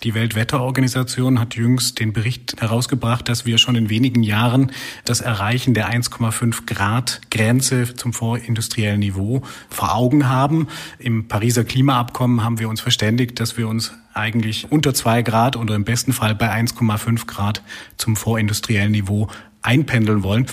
Die 0.02 0.12
Weltwetterorganisation 0.12 1.40
hat 1.40 1.54
jüngst 1.54 1.98
den 1.98 2.12
Bericht 2.12 2.60
herausgebracht, 2.60 3.26
dass 3.26 3.46
wir 3.46 3.56
schon 3.56 3.74
in 3.74 3.88
wenigen 3.88 4.22
Jahren 4.22 4.70
das 5.06 5.22
Erreichen 5.22 5.72
der 5.72 5.90
1,5 5.90 6.66
Grad 6.66 7.22
Grenze 7.30 7.94
zum 7.94 8.12
vorindustriellen 8.12 9.00
Niveau 9.00 9.40
vor 9.70 9.94
Augen 9.94 10.28
haben. 10.28 10.68
Im 10.98 11.26
Pariser 11.26 11.64
Klimaabkommen 11.64 12.44
haben 12.44 12.58
wir 12.58 12.68
uns 12.68 12.82
verständigt, 12.82 13.40
dass 13.40 13.56
wir 13.56 13.66
uns 13.66 13.94
eigentlich 14.12 14.70
unter 14.70 14.92
zwei 14.92 15.22
Grad 15.22 15.56
oder 15.56 15.74
im 15.74 15.84
besten 15.84 16.12
Fall 16.12 16.34
bei 16.34 16.52
1,5 16.52 17.24
Grad 17.24 17.62
zum 17.96 18.14
vorindustriellen 18.14 18.92
Niveau 18.92 19.28
einpendeln 19.62 20.22
wollen 20.22 20.48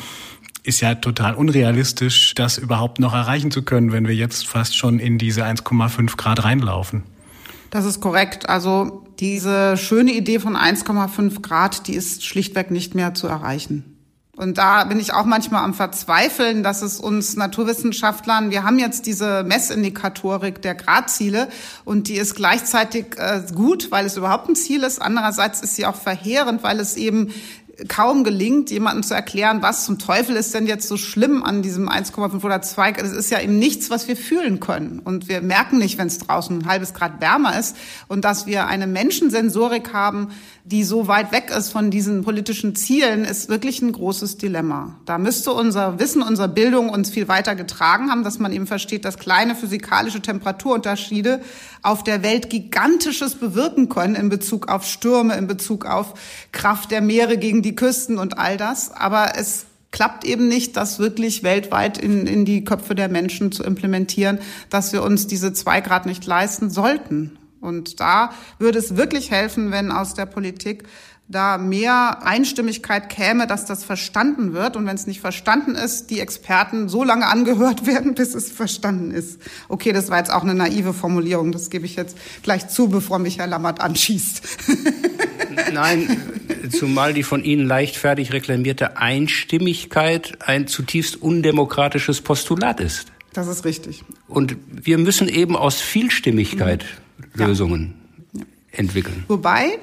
ist 0.69 0.79
ja 0.79 0.95
total 0.95 1.35
unrealistisch, 1.35 2.33
das 2.35 2.57
überhaupt 2.57 2.99
noch 2.99 3.13
erreichen 3.13 3.51
zu 3.51 3.63
können, 3.63 3.91
wenn 3.91 4.07
wir 4.07 4.15
jetzt 4.15 4.47
fast 4.47 4.77
schon 4.77 4.99
in 4.99 5.17
diese 5.17 5.43
1,5 5.43 6.15
Grad 6.15 6.43
reinlaufen. 6.43 7.03
Das 7.71 7.85
ist 7.85 7.99
korrekt. 7.99 8.47
Also 8.47 9.05
diese 9.19 9.75
schöne 9.77 10.13
Idee 10.13 10.39
von 10.39 10.55
1,5 10.55 11.41
Grad, 11.41 11.87
die 11.87 11.95
ist 11.95 12.25
schlichtweg 12.25 12.71
nicht 12.71 12.95
mehr 12.95 13.13
zu 13.13 13.27
erreichen. 13.27 13.99
Und 14.39 14.57
da 14.57 14.85
bin 14.85 15.01
ich 15.01 15.11
auch 15.13 15.25
manchmal 15.25 15.65
am 15.65 15.73
Verzweifeln, 15.73 16.63
dass 16.63 16.81
es 16.81 17.01
uns 17.01 17.35
Naturwissenschaftlern, 17.35 18.51
wir 18.51 18.63
haben 18.63 18.79
jetzt 18.79 19.05
diese 19.05 19.43
Messindikatorik 19.43 20.61
der 20.61 20.75
Gradziele 20.75 21.49
und 21.83 22.07
die 22.07 22.15
ist 22.15 22.35
gleichzeitig 22.35 23.17
äh, 23.17 23.41
gut, 23.53 23.91
weil 23.91 24.05
es 24.05 24.15
überhaupt 24.15 24.47
ein 24.47 24.55
Ziel 24.55 24.83
ist. 24.83 25.01
Andererseits 25.01 25.59
ist 25.59 25.75
sie 25.75 25.85
auch 25.85 25.97
verheerend, 25.97 26.63
weil 26.63 26.79
es 26.79 26.95
eben 26.95 27.33
kaum 27.87 28.23
gelingt, 28.23 28.71
jemandem 28.71 29.03
zu 29.03 29.13
erklären, 29.13 29.61
was 29.61 29.85
zum 29.85 29.99
Teufel 29.99 30.35
ist 30.35 30.53
denn 30.53 30.67
jetzt 30.67 30.87
so 30.87 30.97
schlimm 30.97 31.43
an 31.43 31.61
diesem 31.61 31.89
1,5 31.89 32.43
oder 32.43 32.61
2. 32.61 32.91
Es 32.93 33.11
ist 33.11 33.29
ja 33.29 33.39
eben 33.39 33.57
nichts, 33.57 33.89
was 33.89 34.07
wir 34.07 34.17
fühlen 34.17 34.59
können. 34.59 34.99
Und 34.99 35.29
wir 35.29 35.41
merken 35.41 35.77
nicht, 35.77 35.97
wenn 35.97 36.07
es 36.07 36.17
draußen 36.17 36.59
ein 36.59 36.67
halbes 36.67 36.93
Grad 36.93 37.21
wärmer 37.21 37.57
ist. 37.57 37.75
Und 38.07 38.25
dass 38.25 38.45
wir 38.45 38.67
eine 38.67 38.87
Menschensensorik 38.87 39.93
haben, 39.93 40.29
die 40.65 40.83
so 40.83 41.07
weit 41.07 41.31
weg 41.31 41.51
ist 41.55 41.71
von 41.71 41.89
diesen 41.89 42.23
politischen 42.23 42.75
Zielen, 42.75 43.25
ist 43.25 43.49
wirklich 43.49 43.81
ein 43.81 43.91
großes 43.91 44.37
Dilemma. 44.37 44.99
Da 45.05 45.17
müsste 45.17 45.51
unser 45.51 45.97
Wissen, 45.99 46.21
unsere 46.21 46.47
Bildung 46.47 46.89
uns 46.89 47.09
viel 47.09 47.27
weiter 47.27 47.55
getragen 47.55 48.11
haben, 48.11 48.23
dass 48.23 48.37
man 48.37 48.51
eben 48.51 48.67
versteht, 48.67 49.03
dass 49.03 49.17
kleine 49.17 49.55
physikalische 49.55 50.21
Temperaturunterschiede 50.21 51.41
auf 51.81 52.03
der 52.03 52.21
Welt 52.23 52.49
gigantisches 52.49 53.35
bewirken 53.35 53.89
können 53.89 54.15
in 54.15 54.29
Bezug 54.29 54.67
auf 54.67 54.85
Stürme, 54.85 55.35
in 55.35 55.47
Bezug 55.47 55.85
auf 55.85 56.13
Kraft 56.51 56.91
der 56.91 57.01
Meere 57.01 57.37
gegen 57.37 57.61
die 57.61 57.68
Küsten 57.75 58.17
und 58.17 58.37
all 58.37 58.57
das. 58.57 58.91
Aber 58.91 59.33
es 59.35 59.65
klappt 59.91 60.23
eben 60.25 60.47
nicht, 60.47 60.77
das 60.77 60.99
wirklich 60.99 61.43
weltweit 61.43 61.97
in, 61.97 62.27
in 62.27 62.45
die 62.45 62.63
Köpfe 62.63 62.95
der 62.95 63.09
Menschen 63.09 63.51
zu 63.51 63.63
implementieren, 63.63 64.39
dass 64.69 64.93
wir 64.93 65.03
uns 65.03 65.27
diese 65.27 65.53
zwei 65.53 65.81
Grad 65.81 66.05
nicht 66.05 66.25
leisten 66.25 66.69
sollten. 66.69 67.37
Und 67.61 67.99
da 67.99 68.31
würde 68.57 68.79
es 68.79 68.95
wirklich 68.95 69.31
helfen, 69.31 69.71
wenn 69.71 69.91
aus 69.91 70.13
der 70.13 70.25
Politik 70.25 70.83
da 71.29 71.59
mehr 71.59 72.25
Einstimmigkeit 72.25 73.07
käme, 73.09 73.45
dass 73.45 73.65
das 73.65 73.83
verstanden 73.83 74.53
wird. 74.53 74.75
Und 74.75 74.87
wenn 74.87 74.95
es 74.95 75.05
nicht 75.05 75.21
verstanden 75.21 75.75
ist, 75.75 76.09
die 76.09 76.19
Experten 76.19 76.89
so 76.89 77.03
lange 77.03 77.27
angehört 77.27 77.85
werden, 77.85 78.15
bis 78.15 78.33
es 78.33 78.51
verstanden 78.51 79.11
ist. 79.11 79.39
Okay, 79.67 79.93
das 79.93 80.09
war 80.09 80.17
jetzt 80.17 80.33
auch 80.33 80.43
eine 80.43 80.55
naive 80.55 80.93
Formulierung. 80.93 81.51
Das 81.51 81.69
gebe 81.69 81.85
ich 81.85 81.95
jetzt 81.95 82.17
gleich 82.41 82.67
zu, 82.69 82.87
bevor 82.87 83.19
mich 83.19 83.37
Herr 83.37 83.47
Lammert 83.47 83.79
anschießt. 83.79 84.41
Nein, 85.73 86.38
zumal 86.69 87.13
die 87.13 87.23
von 87.23 87.43
Ihnen 87.43 87.65
leichtfertig 87.65 88.33
reklamierte 88.33 88.97
Einstimmigkeit 88.97 90.37
ein 90.45 90.67
zutiefst 90.67 91.21
undemokratisches 91.21 92.21
Postulat 92.21 92.79
ist. 92.79 93.11
Das 93.33 93.47
ist 93.47 93.63
richtig. 93.65 94.03
Und 94.27 94.57
wir 94.69 94.97
müssen 94.97 95.29
eben 95.29 95.55
aus 95.55 95.79
Vielstimmigkeit 95.79 96.83
mhm 96.83 97.09
Lösungen 97.33 97.93
ja. 98.33 98.41
entwickeln. 98.71 99.23
Wobei 99.27 99.77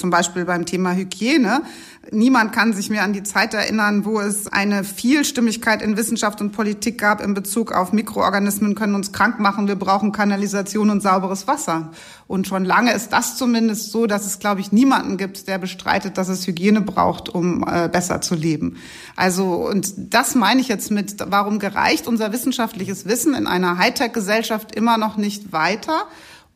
zum 0.00 0.10
Beispiel 0.10 0.44
beim 0.44 0.66
Thema 0.66 0.92
Hygiene. 0.94 1.62
Niemand 2.10 2.52
kann 2.52 2.72
sich 2.72 2.88
mehr 2.90 3.04
an 3.04 3.12
die 3.12 3.22
Zeit 3.22 3.52
erinnern, 3.54 4.06
wo 4.06 4.18
es 4.18 4.48
eine 4.48 4.82
Vielstimmigkeit 4.82 5.82
in 5.82 5.98
Wissenschaft 5.98 6.40
und 6.40 6.52
Politik 6.52 6.98
gab 6.98 7.22
in 7.22 7.34
Bezug 7.34 7.72
auf 7.72 7.92
Mikroorganismen 7.92 8.74
können 8.74 8.94
uns 8.94 9.12
krank 9.12 9.38
machen, 9.38 9.68
wir 9.68 9.76
brauchen 9.76 10.10
Kanalisation 10.10 10.88
und 10.88 11.02
sauberes 11.02 11.46
Wasser. 11.46 11.92
Und 12.26 12.48
schon 12.48 12.64
lange 12.64 12.92
ist 12.92 13.12
das 13.12 13.36
zumindest 13.36 13.92
so, 13.92 14.06
dass 14.06 14.24
es, 14.24 14.38
glaube 14.38 14.60
ich, 14.60 14.72
niemanden 14.72 15.18
gibt, 15.18 15.46
der 15.46 15.58
bestreitet, 15.58 16.16
dass 16.16 16.28
es 16.28 16.46
Hygiene 16.46 16.80
braucht, 16.80 17.28
um 17.28 17.64
äh, 17.68 17.88
besser 17.88 18.22
zu 18.22 18.34
leben. 18.34 18.78
Also, 19.16 19.68
und 19.68 19.92
das 19.96 20.34
meine 20.34 20.62
ich 20.62 20.68
jetzt 20.68 20.90
mit, 20.90 21.16
warum 21.26 21.58
gereicht 21.58 22.08
unser 22.08 22.32
wissenschaftliches 22.32 23.04
Wissen 23.04 23.34
in 23.34 23.46
einer 23.46 23.76
Hightech-Gesellschaft 23.76 24.74
immer 24.74 24.96
noch 24.96 25.18
nicht 25.18 25.52
weiter? 25.52 26.06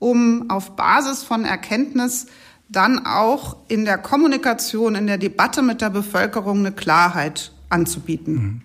um 0.04 0.50
auf 0.50 0.76
Basis 0.76 1.22
von 1.22 1.46
Erkenntnis 1.46 2.26
dann 2.68 3.06
auch 3.06 3.56
in 3.68 3.84
der 3.84 3.98
Kommunikation, 3.98 4.94
in 4.94 5.06
der 5.06 5.18
Debatte 5.18 5.62
mit 5.62 5.80
der 5.80 5.90
Bevölkerung 5.90 6.60
eine 6.60 6.72
Klarheit 6.72 7.52
anzubieten. 7.68 8.34
Mhm. 8.34 8.60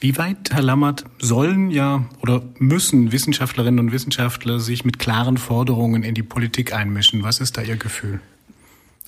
Wie 0.00 0.16
weit, 0.18 0.50
Herr 0.52 0.62
Lammert, 0.62 1.04
sollen 1.18 1.70
ja 1.70 2.04
oder 2.20 2.42
müssen 2.58 3.10
Wissenschaftlerinnen 3.10 3.80
und 3.80 3.92
Wissenschaftler 3.92 4.60
sich 4.60 4.84
mit 4.84 4.98
klaren 4.98 5.36
Forderungen 5.36 6.04
in 6.04 6.14
die 6.14 6.22
Politik 6.22 6.72
einmischen? 6.72 7.24
Was 7.24 7.40
ist 7.40 7.56
da 7.56 7.62
Ihr 7.62 7.76
Gefühl? 7.76 8.20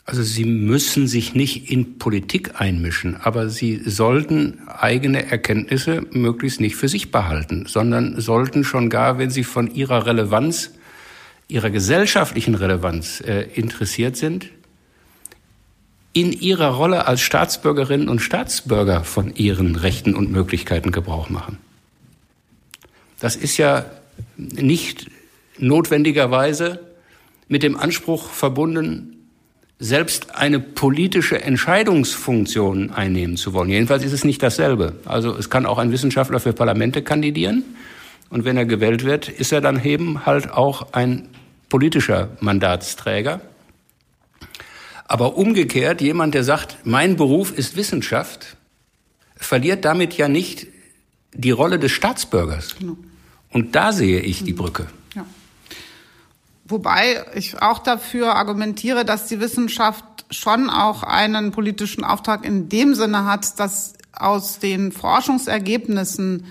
Also 0.08 0.22
sie 0.22 0.44
müssen 0.44 1.08
sich 1.08 1.34
nicht 1.34 1.68
in 1.70 1.98
Politik 1.98 2.60
einmischen, 2.60 3.16
aber 3.16 3.48
sie 3.48 3.82
sollten 3.84 4.60
eigene 4.68 5.28
Erkenntnisse 5.30 6.06
möglichst 6.12 6.60
nicht 6.60 6.76
für 6.76 6.88
sich 6.88 7.10
behalten, 7.10 7.66
sondern 7.66 8.20
sollten 8.20 8.62
schon 8.62 8.88
gar, 8.88 9.18
wenn 9.18 9.30
sie 9.30 9.42
von 9.42 9.74
ihrer 9.74 10.06
Relevanz 10.06 10.70
ihrer 11.48 11.70
gesellschaftlichen 11.70 12.54
Relevanz 12.54 13.20
äh, 13.20 13.42
interessiert 13.54 14.16
sind, 14.16 14.46
in 16.12 16.32
ihrer 16.32 16.68
Rolle 16.68 17.06
als 17.06 17.20
Staatsbürgerinnen 17.20 18.08
und 18.08 18.20
Staatsbürger 18.20 19.04
von 19.04 19.34
ihren 19.34 19.76
Rechten 19.76 20.14
und 20.14 20.32
Möglichkeiten 20.32 20.90
Gebrauch 20.90 21.28
machen. 21.28 21.58
Das 23.20 23.36
ist 23.36 23.58
ja 23.58 23.84
nicht 24.36 25.10
notwendigerweise 25.58 26.80
mit 27.48 27.62
dem 27.62 27.76
Anspruch 27.76 28.30
verbunden, 28.30 29.12
selbst 29.78 30.34
eine 30.34 30.58
politische 30.58 31.42
Entscheidungsfunktion 31.42 32.90
einnehmen 32.90 33.36
zu 33.36 33.52
wollen. 33.52 33.68
Jedenfalls 33.68 34.02
ist 34.04 34.12
es 34.12 34.24
nicht 34.24 34.42
dasselbe. 34.42 34.94
Also 35.04 35.36
es 35.36 35.50
kann 35.50 35.66
auch 35.66 35.78
ein 35.78 35.92
Wissenschaftler 35.92 36.40
für 36.40 36.54
Parlamente 36.54 37.02
kandidieren 37.02 37.62
und 38.30 38.44
wenn 38.44 38.56
er 38.56 38.66
gewählt 38.66 39.04
wird, 39.04 39.28
ist 39.28 39.52
er 39.52 39.60
dann 39.60 39.84
eben 39.84 40.26
halt 40.26 40.50
auch 40.50 40.92
ein 40.92 41.28
politischer 41.68 42.30
Mandatsträger. 42.40 43.40
Aber 45.08 45.36
umgekehrt, 45.36 46.00
jemand, 46.00 46.34
der 46.34 46.42
sagt, 46.42 46.78
mein 46.84 47.16
Beruf 47.16 47.56
ist 47.56 47.76
Wissenschaft, 47.76 48.56
verliert 49.36 49.84
damit 49.84 50.16
ja 50.16 50.28
nicht 50.28 50.66
die 51.32 51.50
Rolle 51.50 51.78
des 51.78 51.92
Staatsbürgers. 51.92 52.76
Genau. 52.76 52.96
Und 53.50 53.76
da 53.76 53.92
sehe 53.92 54.20
ich 54.20 54.42
die 54.42 54.52
Brücke. 54.52 54.86
Ja. 55.14 55.24
Wobei 56.64 57.24
ich 57.34 57.62
auch 57.62 57.78
dafür 57.78 58.34
argumentiere, 58.34 59.04
dass 59.04 59.28
die 59.28 59.38
Wissenschaft 59.38 60.04
schon 60.30 60.68
auch 60.68 61.04
einen 61.04 61.52
politischen 61.52 62.02
Auftrag 62.02 62.44
in 62.44 62.68
dem 62.68 62.94
Sinne 62.94 63.24
hat, 63.26 63.60
dass 63.60 63.94
aus 64.12 64.58
den 64.58 64.90
Forschungsergebnissen 64.90 66.46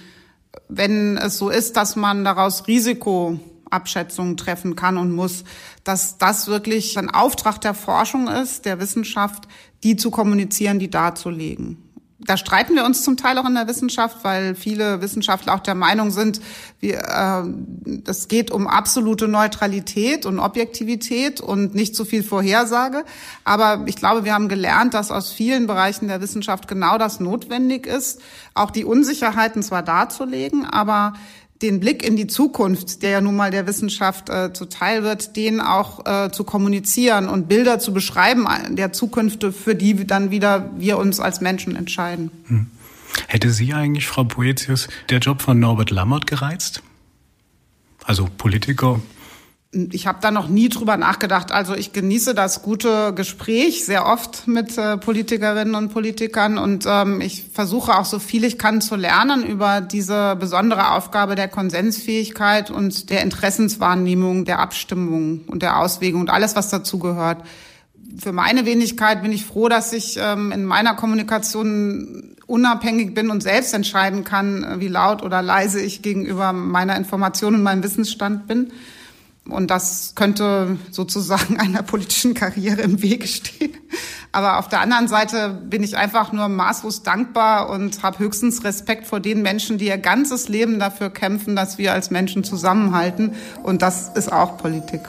wenn 0.67 1.17
es 1.17 1.37
so 1.37 1.49
ist, 1.49 1.77
dass 1.77 1.95
man 1.95 2.23
daraus 2.23 2.67
Risikoabschätzungen 2.67 4.37
treffen 4.37 4.75
kann 4.75 4.97
und 4.97 5.11
muss, 5.11 5.43
dass 5.83 6.17
das 6.17 6.47
wirklich 6.47 6.97
ein 6.97 7.09
Auftrag 7.09 7.61
der 7.61 7.73
Forschung 7.73 8.27
ist, 8.27 8.65
der 8.65 8.79
Wissenschaft, 8.79 9.47
die 9.83 9.95
zu 9.95 10.11
kommunizieren, 10.11 10.79
die 10.79 10.89
darzulegen 10.89 11.84
da 12.19 12.37
streiten 12.37 12.75
wir 12.75 12.85
uns 12.85 13.03
zum 13.03 13.17
Teil 13.17 13.37
auch 13.37 13.45
in 13.45 13.55
der 13.55 13.67
Wissenschaft, 13.67 14.23
weil 14.23 14.55
viele 14.55 15.01
Wissenschaftler 15.01 15.53
auch 15.53 15.59
der 15.59 15.75
Meinung 15.75 16.11
sind, 16.11 16.39
wir, 16.79 16.99
äh, 16.99 17.43
das 18.03 18.29
geht 18.29 18.51
um 18.51 18.67
absolute 18.67 19.27
Neutralität 19.27 20.25
und 20.25 20.39
Objektivität 20.39 21.41
und 21.41 21.75
nicht 21.75 21.93
so 21.93 22.05
viel 22.05 22.23
Vorhersage. 22.23 23.03
Aber 23.43 23.83
ich 23.85 23.97
glaube, 23.97 24.23
wir 24.23 24.33
haben 24.33 24.47
gelernt, 24.47 24.93
dass 24.93 25.11
aus 25.11 25.31
vielen 25.31 25.67
Bereichen 25.67 26.07
der 26.07 26.21
Wissenschaft 26.21 26.69
genau 26.69 26.97
das 26.97 27.19
notwendig 27.19 27.85
ist, 27.85 28.21
auch 28.53 28.71
die 28.71 28.85
Unsicherheiten 28.85 29.61
zwar 29.61 29.83
darzulegen, 29.83 30.65
aber 30.65 31.13
den 31.61 31.79
Blick 31.79 32.03
in 32.03 32.17
die 32.17 32.27
Zukunft, 32.27 33.01
der 33.01 33.11
ja 33.11 33.21
nun 33.21 33.35
mal 33.35 33.49
der 33.49 33.65
Wissenschaft 33.65 34.29
äh, 34.29 34.51
zuteil 34.51 35.03
wird, 35.03 35.35
den 35.35 35.61
auch 35.61 36.05
äh, 36.05 36.31
zu 36.31 36.43
kommunizieren 36.43 37.29
und 37.29 37.47
Bilder 37.47 37.79
zu 37.79 37.93
beschreiben 37.93 38.45
der 38.71 38.91
Zukunft, 38.91 39.43
für 39.43 39.75
die 39.75 40.05
dann 40.05 40.31
wieder 40.31 40.71
wir 40.77 40.97
uns 40.97 41.19
als 41.19 41.41
Menschen 41.41 41.75
entscheiden. 41.75 42.31
Hm. 42.47 42.67
Hätte 43.27 43.51
Sie 43.51 43.73
eigentlich, 43.73 44.07
Frau 44.07 44.25
Poetius, 44.25 44.89
der 45.09 45.19
Job 45.19 45.41
von 45.41 45.59
Norbert 45.59 45.89
Lammert 45.91 46.27
gereizt? 46.27 46.83
Also 48.03 48.27
Politiker, 48.37 49.01
ich 49.71 50.07
habe 50.07 50.19
da 50.21 50.31
noch 50.31 50.47
nie 50.47 50.69
drüber 50.69 50.95
nachgedacht. 50.95 51.51
Also 51.51 51.75
ich 51.75 51.91
genieße 51.91 52.33
das 52.33 52.61
gute 52.61 53.13
Gespräch 53.13 53.85
sehr 53.85 54.05
oft 54.05 54.47
mit 54.47 54.77
äh, 54.77 54.97
Politikerinnen 54.97 55.75
und 55.75 55.89
Politikern 55.89 56.57
und 56.57 56.85
ähm, 56.87 57.19
ich 57.19 57.45
versuche 57.51 57.97
auch 57.97 58.05
so 58.05 58.19
viel 58.19 58.45
ich 58.45 58.57
kann 58.57 58.79
zu 58.79 58.95
lernen 58.95 59.45
über 59.45 59.81
diese 59.81 60.37
besondere 60.37 60.91
Aufgabe 60.91 61.35
der 61.35 61.49
Konsensfähigkeit 61.49 62.71
und 62.71 63.09
der 63.09 63.21
Interessenswahrnehmung, 63.21 64.45
der 64.45 64.59
Abstimmung 64.59 65.41
und 65.47 65.61
der 65.61 65.79
Auswägung 65.79 66.21
und 66.21 66.29
alles, 66.29 66.55
was 66.55 66.69
dazu 66.69 66.97
gehört. 66.99 67.43
Für 68.17 68.31
meine 68.31 68.65
Wenigkeit 68.65 69.23
bin 69.23 69.33
ich 69.33 69.43
froh, 69.43 69.67
dass 69.67 69.91
ich 69.91 70.17
ähm, 70.21 70.53
in 70.53 70.63
meiner 70.63 70.93
Kommunikation 70.93 72.35
unabhängig 72.47 73.13
bin 73.13 73.29
und 73.29 73.43
selbst 73.43 73.73
entscheiden 73.73 74.23
kann, 74.23 74.79
wie 74.79 74.87
laut 74.87 75.21
oder 75.21 75.41
leise 75.41 75.81
ich 75.81 76.01
gegenüber 76.01 76.53
meiner 76.53 76.95
Information 76.95 77.55
und 77.55 77.63
meinem 77.63 77.83
Wissensstand 77.83 78.47
bin. 78.47 78.71
Und 79.47 79.69
das 79.69 80.13
könnte 80.15 80.77
sozusagen 80.91 81.57
einer 81.59 81.83
politischen 81.83 82.33
Karriere 82.33 82.81
im 82.81 83.01
Wege 83.01 83.27
stehen. 83.27 83.75
Aber 84.31 84.57
auf 84.59 84.67
der 84.67 84.81
anderen 84.81 85.07
Seite 85.07 85.49
bin 85.49 85.83
ich 85.83 85.95
einfach 85.95 86.33
nur 86.33 86.49
maßlos 86.49 87.03
dankbar 87.03 87.69
und 87.69 88.03
habe 88.03 88.19
höchstens 88.19 88.63
Respekt 88.63 89.07
vor 89.07 89.19
den 89.19 89.41
Menschen, 89.41 89.77
die 89.77 89.85
ihr 89.85 89.97
ganzes 89.97 90.49
Leben 90.49 90.79
dafür 90.79 91.09
kämpfen, 91.09 91.55
dass 91.55 91.77
wir 91.77 91.93
als 91.93 92.11
Menschen 92.11 92.43
zusammenhalten. 92.43 93.35
Und 93.63 93.81
das 93.81 94.09
ist 94.09 94.31
auch 94.31 94.57
Politik. 94.57 95.01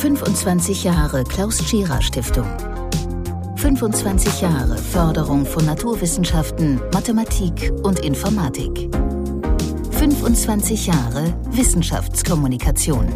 »25 0.00 0.84
Jahre 0.84 1.24
Klaus 1.24 1.58
Tschira 1.58 2.00
Stiftung«. 2.00 2.46
25 3.58 4.42
Jahre 4.42 4.78
Förderung 4.78 5.44
von 5.44 5.66
Naturwissenschaften, 5.66 6.80
Mathematik 6.94 7.72
und 7.82 7.98
Informatik. 7.98 8.88
25 9.98 10.86
Jahre 10.86 11.36
Wissenschaftskommunikation. 11.50 13.08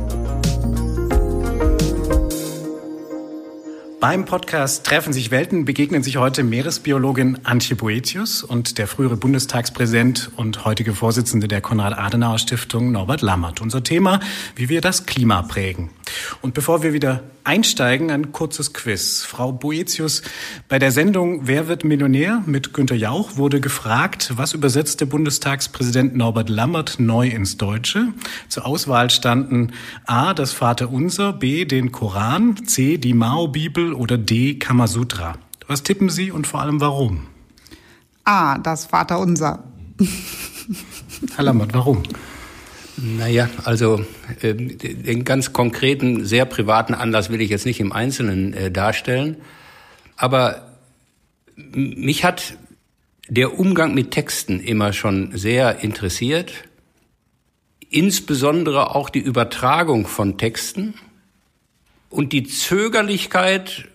Beim 4.00 4.24
Podcast 4.24 4.84
Treffen 4.84 5.12
sich 5.12 5.30
Welten 5.30 5.64
begegnen 5.64 6.02
sich 6.02 6.16
heute 6.16 6.42
Meeresbiologin 6.42 7.38
Antje 7.44 7.76
Boetius 7.76 8.42
und 8.42 8.78
der 8.78 8.88
frühere 8.88 9.16
Bundestagspräsident 9.16 10.32
und 10.34 10.64
heutige 10.64 10.92
Vorsitzende 10.92 11.46
der 11.46 11.60
Konrad-Adenauer-Stiftung 11.60 12.90
Norbert 12.90 13.22
Lammert. 13.22 13.60
Unser 13.60 13.84
Thema, 13.84 14.18
wie 14.56 14.68
wir 14.68 14.80
das 14.80 15.06
Klima 15.06 15.42
prägen. 15.42 15.90
Und 16.40 16.54
bevor 16.54 16.82
wir 16.82 16.92
wieder 16.92 17.22
einsteigen, 17.44 18.10
ein 18.10 18.32
kurzes 18.32 18.72
Quiz. 18.72 19.22
Frau 19.22 19.52
Boetius, 19.52 20.22
bei 20.68 20.78
der 20.78 20.92
Sendung 20.92 21.46
Wer 21.46 21.68
wird 21.68 21.84
Millionär 21.84 22.42
mit 22.46 22.72
Günter 22.72 22.94
Jauch 22.94 23.36
wurde 23.36 23.60
gefragt, 23.60 24.32
was 24.36 24.54
übersetzt 24.54 25.00
der 25.00 25.06
Bundestagspräsident 25.06 26.16
Norbert 26.16 26.48
Lammert 26.48 26.98
neu 26.98 27.28
ins 27.28 27.56
Deutsche? 27.56 28.08
Zur 28.48 28.66
Auswahl 28.66 29.10
standen 29.10 29.72
A, 30.06 30.34
das 30.34 30.52
Vaterunser, 30.52 31.32
B, 31.32 31.64
den 31.64 31.92
Koran, 31.92 32.66
C, 32.66 32.98
die 32.98 33.14
Mao-Bibel 33.14 33.92
oder 33.92 34.18
D, 34.18 34.58
Kamasutra. 34.58 35.34
Was 35.66 35.82
tippen 35.82 36.10
Sie 36.10 36.30
und 36.30 36.46
vor 36.46 36.60
allem 36.60 36.80
warum? 36.80 37.26
A, 38.24 38.58
das 38.58 38.86
Vaterunser. 38.86 39.64
Herr 41.36 41.44
Lammert, 41.44 41.74
warum? 41.74 42.02
Naja, 42.96 43.48
also 43.64 44.04
äh, 44.42 44.54
den 44.54 45.24
ganz 45.24 45.52
konkreten, 45.52 46.24
sehr 46.24 46.44
privaten 46.44 46.94
Anlass 46.94 47.30
will 47.30 47.40
ich 47.40 47.50
jetzt 47.50 47.66
nicht 47.66 47.80
im 47.80 47.92
Einzelnen 47.92 48.52
äh, 48.52 48.70
darstellen. 48.70 49.36
Aber 50.16 50.76
mich 51.56 52.24
hat 52.24 52.56
der 53.28 53.58
Umgang 53.58 53.94
mit 53.94 54.10
Texten 54.10 54.60
immer 54.60 54.92
schon 54.92 55.36
sehr 55.36 55.80
interessiert. 55.82 56.52
Insbesondere 57.88 58.94
auch 58.94 59.10
die 59.10 59.20
Übertragung 59.20 60.06
von 60.06 60.38
Texten 60.38 60.94
und 62.10 62.32
die 62.32 62.44
Zögerlichkeit 62.44 63.88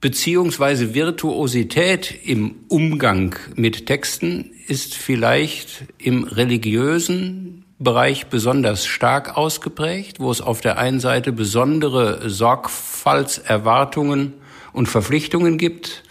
beziehungsweise 0.00 0.94
Virtuosität 0.94 2.14
im 2.24 2.54
Umgang 2.68 3.36
mit 3.54 3.86
Texten 3.86 4.50
ist 4.66 4.94
vielleicht 4.94 5.84
im 5.98 6.24
religiösen 6.24 7.59
Bereich 7.82 8.26
besonders 8.26 8.84
stark 8.84 9.38
ausgeprägt, 9.38 10.20
wo 10.20 10.30
es 10.30 10.42
auf 10.42 10.60
der 10.60 10.76
einen 10.76 11.00
Seite 11.00 11.32
besondere 11.32 12.28
Sorgfaltserwartungen 12.28 14.34
und 14.74 14.86
Verpflichtungen 14.86 15.56
gibt. 15.56 16.02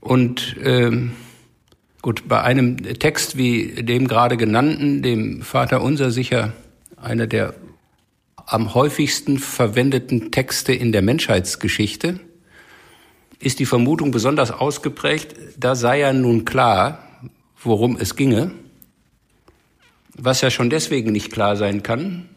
Und 0.00 0.56
ähm, 0.60 1.12
gut, 2.02 2.26
bei 2.26 2.42
einem 2.42 2.78
Text 2.98 3.36
wie 3.36 3.84
dem 3.84 4.08
gerade 4.08 4.36
genannten, 4.36 5.02
dem 5.02 5.42
Vater 5.42 5.82
Unser 5.82 6.10
sicher 6.10 6.52
einer 6.96 7.28
der 7.28 7.54
am 8.44 8.74
häufigsten 8.74 9.38
verwendeten 9.38 10.32
Texte 10.32 10.72
in 10.72 10.90
der 10.90 11.02
Menschheitsgeschichte, 11.02 12.18
ist 13.38 13.60
die 13.60 13.66
Vermutung 13.66 14.10
besonders 14.10 14.50
ausgeprägt, 14.50 15.36
da 15.56 15.76
sei 15.76 16.00
ja 16.00 16.12
nun 16.12 16.44
klar, 16.44 17.06
worum 17.62 17.96
es 17.96 18.16
ginge 18.16 18.50
was 20.16 20.40
ja 20.40 20.50
schon 20.50 20.70
deswegen 20.70 21.12
nicht 21.12 21.32
klar 21.32 21.56
sein 21.56 21.82
kann, 21.82 22.28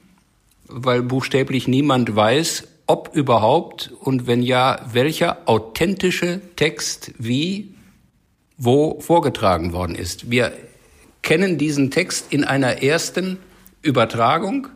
weil 0.68 1.02
buchstäblich 1.02 1.68
niemand 1.68 2.16
weiß, 2.16 2.68
ob 2.88 3.16
überhaupt 3.16 3.92
und 4.00 4.28
wenn 4.28 4.42
ja, 4.42 4.80
welcher 4.92 5.40
authentische 5.46 6.42
Text 6.56 7.14
wie 7.18 7.74
wo 8.58 9.02
vorgetragen 9.02 9.74
worden 9.74 9.96
ist. 9.96 10.32
Wir 10.32 10.54
kennen 11.22 11.58
diesen 11.58 11.92
Text 11.92 12.32
in 12.32 12.46
einer 12.46 12.82
ersten 12.84 13.38
Übertragung, 13.82 14.68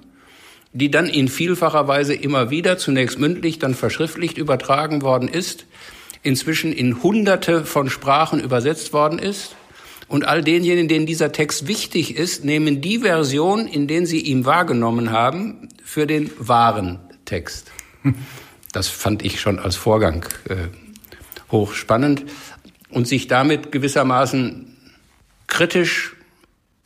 die 0.74 0.92
dann 0.92 1.06
in 1.06 1.30
vielfacher 1.30 1.88
Weise 1.88 2.14
immer 2.14 2.50
wieder, 2.50 2.78
zunächst 2.78 3.20
mündlich, 3.20 3.58
dann 3.60 3.76
verschriftlicht 3.76 4.38
übertragen 4.38 5.02
worden 5.02 5.30
ist, 5.30 5.66
inzwischen 6.24 6.74
in 6.74 7.02
hunderte 7.02 7.64
von 7.64 7.90
Sprachen 7.90 8.42
übersetzt 8.42 8.92
worden 8.92 9.18
ist 9.18 9.56
und 10.10 10.26
all 10.26 10.44
denjenigen, 10.44 10.88
denen 10.88 11.06
dieser 11.06 11.32
Text 11.32 11.68
wichtig 11.68 12.18
ist, 12.18 12.44
nehmen 12.44 12.82
die 12.82 13.00
Version, 13.00 13.68
in 13.68 13.88
denen 13.88 14.08
sie 14.08 14.20
ihn 14.20 14.44
wahrgenommen 14.44 15.12
haben, 15.12 15.70
für 15.84 16.08
den 16.08 16.32
wahren 16.40 17.00
Text. 17.26 17.72
Das 18.72 18.88
fand 18.88 19.24
ich 19.24 19.40
schon 19.40 19.60
als 19.60 19.76
Vorgang 19.76 20.26
äh, 20.48 20.68
hochspannend 21.52 22.26
und 22.90 23.08
sich 23.08 23.28
damit 23.28 23.72
gewissermaßen 23.72 24.76
kritisch, 25.48 26.16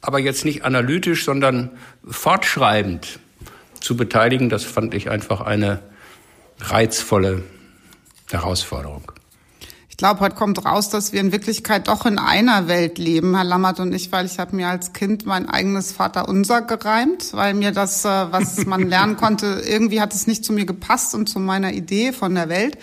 aber 0.01 0.19
jetzt 0.19 0.45
nicht 0.45 0.63
analytisch, 0.63 1.23
sondern 1.23 1.71
fortschreibend 2.05 3.19
zu 3.79 3.97
beteiligen, 3.97 4.49
das 4.49 4.63
fand 4.63 4.93
ich 4.93 5.09
einfach 5.09 5.41
eine 5.41 5.79
reizvolle 6.59 7.43
Herausforderung. 8.29 9.11
Ich 9.93 9.97
glaube, 9.97 10.21
heute 10.21 10.35
kommt 10.35 10.65
raus, 10.65 10.89
dass 10.89 11.13
wir 11.13 11.21
in 11.21 11.31
Wirklichkeit 11.31 11.87
doch 11.87 12.07
in 12.07 12.17
einer 12.17 12.67
Welt 12.67 12.97
leben, 12.97 13.35
Herr 13.35 13.43
Lammert 13.43 13.79
und 13.79 13.93
ich, 13.93 14.11
weil 14.11 14.25
ich 14.25 14.39
habe 14.39 14.55
mir 14.55 14.67
als 14.67 14.91
Kind 14.91 15.27
mein 15.27 15.47
eigenes 15.47 15.91
Vaterunser 15.91 16.63
gereimt, 16.63 17.31
weil 17.33 17.53
mir 17.53 17.71
das, 17.71 18.03
äh, 18.03 18.07
was 18.07 18.65
man 18.65 18.89
lernen 18.89 19.17
konnte, 19.17 19.61
irgendwie 19.63 20.01
hat 20.01 20.15
es 20.15 20.25
nicht 20.25 20.43
zu 20.43 20.51
mir 20.51 20.65
gepasst 20.65 21.13
und 21.13 21.29
zu 21.29 21.39
meiner 21.39 21.73
Idee 21.73 22.11
von 22.11 22.33
der 22.33 22.49
Welt. 22.49 22.79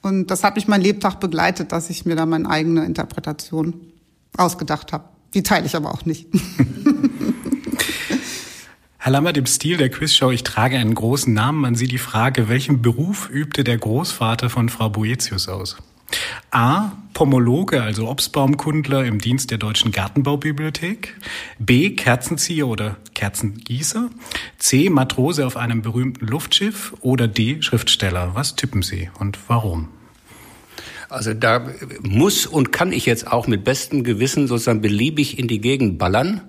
Und 0.00 0.28
das 0.28 0.42
hat 0.42 0.56
mich 0.56 0.68
mein 0.68 0.80
Lebtag 0.80 1.20
begleitet, 1.20 1.70
dass 1.70 1.90
ich 1.90 2.06
mir 2.06 2.16
da 2.16 2.24
meine 2.24 2.48
eigene 2.48 2.86
Interpretation 2.86 3.82
ausgedacht 4.34 4.94
habe. 4.94 5.04
Die 5.34 5.42
teile 5.42 5.66
ich 5.66 5.76
aber 5.76 5.92
auch 5.92 6.06
nicht. 6.06 6.28
Herr 8.96 9.12
Lammert, 9.12 9.36
im 9.36 9.44
Stil 9.44 9.76
der 9.76 9.90
Quizshow, 9.90 10.30
ich 10.30 10.44
trage 10.44 10.78
einen 10.78 10.94
großen 10.94 11.34
Namen 11.34 11.66
an 11.66 11.74
Sie 11.74 11.88
die 11.88 11.98
Frage, 11.98 12.48
welchen 12.48 12.80
Beruf 12.80 13.28
übte 13.28 13.64
der 13.64 13.76
Großvater 13.76 14.48
von 14.48 14.70
Frau 14.70 14.88
Boetius 14.88 15.48
aus? 15.48 15.76
A. 16.50 16.92
Pomologe, 17.12 17.82
also 17.82 18.08
Obstbaumkundler 18.08 19.04
im 19.04 19.20
Dienst 19.20 19.50
der 19.50 19.58
Deutschen 19.58 19.90
Gartenbaubibliothek. 19.90 21.16
B. 21.58 21.90
Kerzenzieher 21.90 22.68
oder 22.68 22.96
Kerzengießer. 23.14 24.08
C. 24.58 24.88
Matrose 24.88 25.46
auf 25.46 25.56
einem 25.56 25.82
berühmten 25.82 26.26
Luftschiff. 26.26 26.94
Oder 27.00 27.26
D. 27.26 27.60
Schriftsteller. 27.60 28.34
Was 28.34 28.54
tippen 28.56 28.82
Sie 28.82 29.10
und 29.18 29.38
warum? 29.48 29.88
Also 31.08 31.34
da 31.34 31.66
muss 32.02 32.46
und 32.46 32.70
kann 32.70 32.92
ich 32.92 33.06
jetzt 33.06 33.26
auch 33.26 33.46
mit 33.46 33.64
bestem 33.64 34.04
Gewissen 34.04 34.46
sozusagen 34.46 34.80
beliebig 34.80 35.38
in 35.38 35.48
die 35.48 35.60
Gegend 35.60 35.98
ballern, 35.98 36.42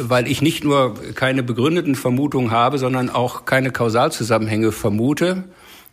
weil 0.00 0.28
ich 0.28 0.42
nicht 0.42 0.64
nur 0.64 0.94
keine 1.14 1.42
begründeten 1.42 1.94
Vermutungen 1.94 2.52
habe, 2.52 2.78
sondern 2.78 3.10
auch 3.10 3.44
keine 3.44 3.70
Kausalzusammenhänge 3.70 4.72
vermute 4.72 5.44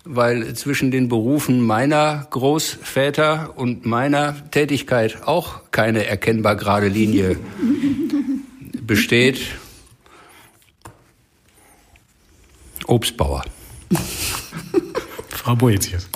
weil 0.05 0.53
zwischen 0.53 0.91
den 0.91 1.09
Berufen 1.09 1.61
meiner 1.61 2.27
Großväter 2.29 3.53
und 3.57 3.85
meiner 3.85 4.35
Tätigkeit 4.51 5.23
auch 5.25 5.61
keine 5.71 6.05
erkennbar 6.05 6.55
gerade 6.55 6.87
Linie 6.87 7.37
besteht. 8.81 9.41
Obstbauer. 12.85 13.43
Frau 15.29 15.55
Boetius. 15.55 16.07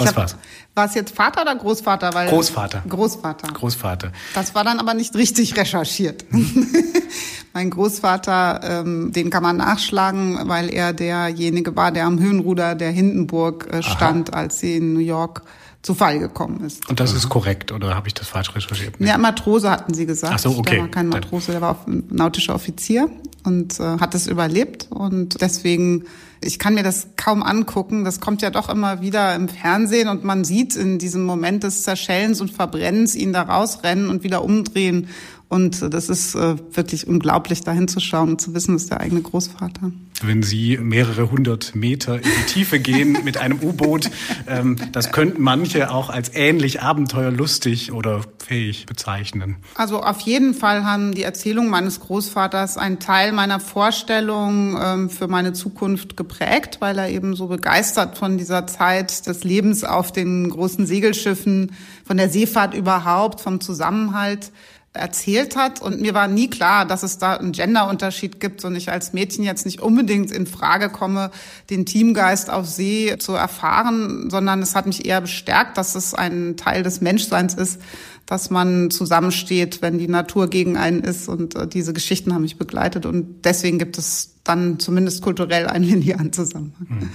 Was 0.00 0.16
war's? 0.16 0.36
War 0.74 0.86
es 0.86 0.94
jetzt 0.94 1.14
Vater 1.14 1.42
oder 1.42 1.56
Großvater? 1.56 2.14
Weil 2.14 2.28
Großvater. 2.28 2.82
Großvater. 2.88 3.48
Großvater. 3.48 4.12
Das 4.34 4.54
war 4.54 4.64
dann 4.64 4.78
aber 4.78 4.94
nicht 4.94 5.14
richtig 5.16 5.56
recherchiert. 5.56 6.24
mein 7.52 7.70
Großvater, 7.70 8.60
ähm, 8.62 9.12
den 9.12 9.30
kann 9.30 9.42
man 9.42 9.56
nachschlagen, 9.56 10.38
weil 10.44 10.72
er 10.72 10.92
derjenige 10.92 11.74
war, 11.74 11.90
der 11.90 12.06
am 12.06 12.18
Höhenruder 12.18 12.74
der 12.74 12.90
Hindenburg 12.90 13.68
äh, 13.72 13.82
stand, 13.82 14.32
Aha. 14.32 14.40
als 14.40 14.60
sie 14.60 14.76
in 14.76 14.94
New 14.94 15.00
York 15.00 15.42
zu 15.82 15.94
Fall 15.94 16.18
gekommen 16.18 16.64
ist. 16.64 16.88
Und 16.88 17.00
das 17.00 17.12
ist 17.12 17.28
korrekt, 17.28 17.72
oder 17.72 17.94
habe 17.94 18.08
ich 18.08 18.14
das 18.14 18.28
falsch 18.28 18.54
recherchiert? 18.54 18.94
Ja, 18.98 19.16
Matrose 19.16 19.70
hatten 19.70 19.94
sie 19.94 20.06
gesagt. 20.06 20.34
Ach 20.34 20.38
so, 20.38 20.50
okay. 20.50 20.72
Der 20.72 20.80
war 20.82 20.88
kein 20.88 21.08
Matrose, 21.08 21.52
der 21.52 21.60
war 21.60 21.84
nautischer 21.86 22.54
Offizier 22.54 23.08
und 23.44 23.78
äh, 23.78 23.98
hat 23.98 24.14
es 24.14 24.26
überlebt 24.26 24.88
und 24.90 25.40
deswegen 25.40 26.04
ich 26.40 26.58
kann 26.58 26.74
mir 26.74 26.82
das 26.82 27.08
kaum 27.16 27.42
angucken. 27.42 28.04
Das 28.04 28.20
kommt 28.20 28.42
ja 28.42 28.50
doch 28.50 28.68
immer 28.68 29.00
wieder 29.00 29.34
im 29.34 29.48
Fernsehen 29.48 30.08
und 30.08 30.24
man 30.24 30.44
sieht 30.44 30.76
in 30.76 30.98
diesem 30.98 31.24
Moment 31.24 31.64
des 31.64 31.82
Zerschellens 31.82 32.40
und 32.40 32.50
Verbrennens 32.50 33.14
ihn 33.14 33.32
da 33.32 33.42
rausrennen 33.42 34.08
und 34.08 34.22
wieder 34.22 34.44
umdrehen. 34.44 35.08
Und 35.48 35.94
das 35.94 36.10
ist 36.10 36.34
äh, 36.34 36.56
wirklich 36.72 37.06
unglaublich, 37.06 37.62
da 37.62 37.72
hinzuschauen 37.72 38.30
und 38.30 38.40
zu 38.40 38.54
wissen, 38.54 38.74
das 38.74 38.82
ist 38.82 38.90
der 38.90 39.00
eigene 39.00 39.22
Großvater. 39.22 39.92
Wenn 40.22 40.42
Sie 40.42 40.76
mehrere 40.78 41.30
hundert 41.30 41.74
Meter 41.74 42.16
in 42.16 42.22
die 42.22 42.52
Tiefe 42.52 42.80
gehen 42.80 43.18
mit 43.24 43.38
einem 43.38 43.60
U-Boot, 43.62 44.10
ähm, 44.46 44.76
das 44.92 45.10
könnten 45.12 45.40
manche 45.40 45.90
auch 45.90 46.10
als 46.10 46.34
ähnlich 46.34 46.82
abenteuerlustig 46.82 47.92
oder 47.92 48.22
fähig 48.44 48.84
bezeichnen. 48.86 49.56
Also 49.74 50.02
auf 50.02 50.20
jeden 50.20 50.54
Fall 50.54 50.84
haben 50.84 51.12
die 51.12 51.22
Erzählungen 51.22 51.70
meines 51.70 52.00
Großvaters 52.00 52.76
einen 52.76 52.98
Teil 52.98 53.32
meiner 53.32 53.60
Vorstellung 53.60 54.76
ähm, 54.82 55.08
für 55.08 55.28
meine 55.28 55.54
Zukunft 55.54 56.16
geprägt, 56.16 56.78
weil 56.80 56.98
er 56.98 57.08
eben 57.08 57.36
so 57.36 57.46
begeistert 57.46 58.18
von 58.18 58.36
dieser 58.36 58.66
Zeit 58.66 59.26
des 59.26 59.44
Lebens 59.44 59.84
auf 59.84 60.12
den 60.12 60.50
großen 60.50 60.84
Segelschiffen, 60.84 61.72
von 62.04 62.16
der 62.16 62.28
Seefahrt 62.28 62.74
überhaupt, 62.74 63.40
vom 63.40 63.60
Zusammenhalt 63.60 64.50
erzählt 64.98 65.56
hat. 65.56 65.80
Und 65.80 66.00
mir 66.00 66.14
war 66.14 66.28
nie 66.28 66.48
klar, 66.48 66.84
dass 66.84 67.02
es 67.02 67.18
da 67.18 67.34
einen 67.36 67.52
Genderunterschied 67.52 68.40
gibt 68.40 68.64
und 68.64 68.76
ich 68.76 68.90
als 68.90 69.12
Mädchen 69.12 69.44
jetzt 69.44 69.64
nicht 69.64 69.80
unbedingt 69.80 70.30
in 70.30 70.46
Frage 70.46 70.90
komme, 70.90 71.30
den 71.70 71.86
Teamgeist 71.86 72.50
auf 72.50 72.66
See 72.66 73.16
zu 73.18 73.32
erfahren, 73.32 74.28
sondern 74.30 74.60
es 74.62 74.74
hat 74.74 74.86
mich 74.86 75.06
eher 75.06 75.20
bestärkt, 75.20 75.78
dass 75.78 75.94
es 75.94 76.14
ein 76.14 76.56
Teil 76.56 76.82
des 76.82 77.00
Menschseins 77.00 77.54
ist, 77.54 77.80
dass 78.26 78.50
man 78.50 78.90
zusammensteht, 78.90 79.80
wenn 79.80 79.98
die 79.98 80.08
Natur 80.08 80.48
gegen 80.50 80.76
einen 80.76 81.00
ist. 81.00 81.28
Und 81.28 81.54
äh, 81.54 81.66
diese 81.66 81.94
Geschichten 81.94 82.34
haben 82.34 82.42
mich 82.42 82.58
begleitet. 82.58 83.06
Und 83.06 83.44
deswegen 83.44 83.78
gibt 83.78 83.96
es 83.96 84.34
dann 84.44 84.78
zumindest 84.78 85.22
kulturell 85.22 85.66
einen 85.66 85.84
linearen 85.84 86.32
Zusammenhang. 86.32 87.10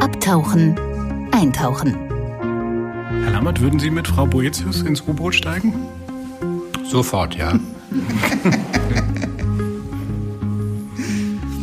Abtauchen, 0.00 0.78
eintauchen. 1.32 2.11
Herr 3.20 3.30
Lammert, 3.30 3.60
würden 3.60 3.78
Sie 3.78 3.90
mit 3.90 4.08
Frau 4.08 4.26
Boetius 4.26 4.82
ins 4.82 5.02
U-Boot 5.02 5.34
steigen? 5.34 5.74
Sofort, 6.84 7.36
ja. 7.36 7.58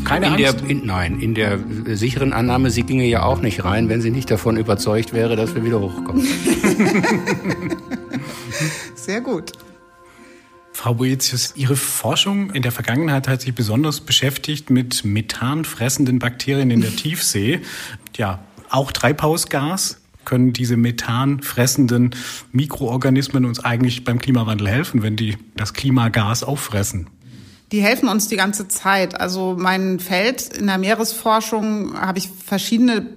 Keine 0.05 0.25
in 0.25 0.33
Angst? 0.33 0.61
Der, 0.61 0.69
in, 0.69 0.85
nein, 0.85 1.19
in 1.19 1.35
der 1.35 1.59
sicheren 1.85 2.33
Annahme, 2.33 2.71
sie 2.71 2.83
ginge 2.83 3.05
ja 3.05 3.23
auch 3.23 3.41
nicht 3.41 3.63
rein, 3.63 3.89
wenn 3.89 4.01
sie 4.01 4.09
nicht 4.09 4.31
davon 4.31 4.57
überzeugt 4.57 5.13
wäre, 5.13 5.35
dass 5.35 5.53
wir 5.53 5.63
wieder 5.63 5.79
hochkommen. 5.79 6.25
Sehr 8.95 9.21
gut. 9.21 9.51
Frau 10.73 10.93
Boetius, 10.95 11.53
Ihre 11.55 11.75
Forschung 11.75 12.51
in 12.51 12.61
der 12.61 12.71
Vergangenheit 12.71 13.27
hat 13.27 13.41
sich 13.41 13.53
besonders 13.53 13.99
beschäftigt 14.01 14.69
mit 14.69 15.03
methanfressenden 15.03 16.19
Bakterien 16.19 16.71
in 16.71 16.81
der 16.81 16.95
Tiefsee. 16.95 17.59
Ja, 18.15 18.39
auch 18.69 18.91
Treibhausgas. 18.91 19.98
Können 20.30 20.53
diese 20.53 20.77
methanfressenden 20.77 22.11
Mikroorganismen 22.51 23.45
uns 23.45 23.65
eigentlich 23.65 24.03
beim 24.03 24.19
Klimawandel 24.19 24.67
helfen, 24.67 25.01
wenn 25.01 25.15
die 25.15 25.38
das 25.55 25.73
Klimagas 25.73 26.43
auffressen? 26.43 27.07
Die 27.71 27.82
helfen 27.82 28.07
uns 28.07 28.27
die 28.27 28.36
ganze 28.36 28.67
Zeit. 28.67 29.19
Also 29.19 29.55
mein 29.57 29.99
Feld 29.99 30.55
in 30.55 30.67
der 30.67 30.77
Meeresforschung 30.77 31.99
habe 31.99 32.19
ich 32.19 32.30
verschiedene 32.30 33.07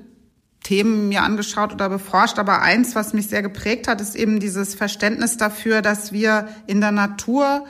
Themen 0.63 1.11
mir 1.11 1.23
angeschaut 1.23 1.75
oder 1.75 1.91
beforscht, 1.91 2.39
aber 2.39 2.63
eins, 2.63 2.95
was 2.95 3.13
mich 3.13 3.27
sehr 3.27 3.43
geprägt 3.43 3.89
hat, 3.89 4.01
ist 4.01 4.17
eben 4.17 4.41
dieses 4.41 4.75
Verständnis 4.75 5.37
dafür, 5.37 5.83
dass 5.83 6.13
wir 6.13 6.49
in 6.67 6.81
der 6.81 6.93
Natur 6.93 7.67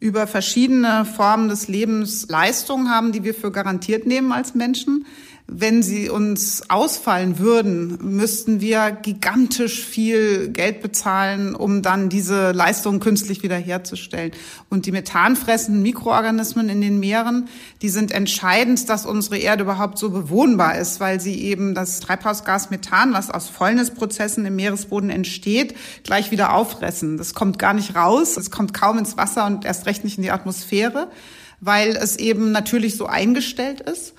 über 0.00 0.26
verschiedene 0.26 1.04
Formen 1.04 1.48
des 1.48 1.68
Lebens 1.68 2.26
Leistungen 2.28 2.90
haben, 2.90 3.12
die 3.12 3.22
wir 3.22 3.34
für 3.34 3.52
garantiert 3.52 4.04
nehmen 4.04 4.32
als 4.32 4.56
Menschen 4.56 5.06
wenn 5.52 5.82
sie 5.82 6.08
uns 6.08 6.62
ausfallen 6.70 7.40
würden, 7.40 7.98
müssten 8.02 8.60
wir 8.60 8.92
gigantisch 8.92 9.84
viel 9.84 10.50
Geld 10.50 10.80
bezahlen, 10.80 11.56
um 11.56 11.82
dann 11.82 12.08
diese 12.08 12.52
Leistung 12.52 13.00
künstlich 13.00 13.42
wiederherzustellen. 13.42 14.30
Und 14.68 14.86
die 14.86 14.92
methanfressenden 14.92 15.82
Mikroorganismen 15.82 16.68
in 16.68 16.80
den 16.80 17.00
Meeren, 17.00 17.48
die 17.82 17.88
sind 17.88 18.12
entscheidend, 18.12 18.88
dass 18.88 19.06
unsere 19.06 19.38
Erde 19.38 19.64
überhaupt 19.64 19.98
so 19.98 20.10
bewohnbar 20.10 20.78
ist, 20.78 21.00
weil 21.00 21.20
sie 21.20 21.42
eben 21.42 21.74
das 21.74 21.98
Treibhausgas 21.98 22.70
Methan, 22.70 23.12
was 23.12 23.28
aus 23.28 23.48
Fäulnisprozessen 23.48 24.46
im 24.46 24.54
Meeresboden 24.54 25.10
entsteht, 25.10 25.74
gleich 26.04 26.30
wieder 26.30 26.54
auffressen. 26.54 27.18
Das 27.18 27.34
kommt 27.34 27.58
gar 27.58 27.74
nicht 27.74 27.96
raus, 27.96 28.36
es 28.36 28.52
kommt 28.52 28.72
kaum 28.72 28.98
ins 28.98 29.16
Wasser 29.16 29.46
und 29.46 29.64
erst 29.64 29.86
recht 29.86 30.04
nicht 30.04 30.16
in 30.16 30.22
die 30.22 30.30
Atmosphäre, 30.30 31.10
weil 31.60 31.96
es 31.96 32.14
eben 32.16 32.52
natürlich 32.52 32.96
so 32.96 33.06
eingestellt 33.06 33.80
ist 33.80 34.14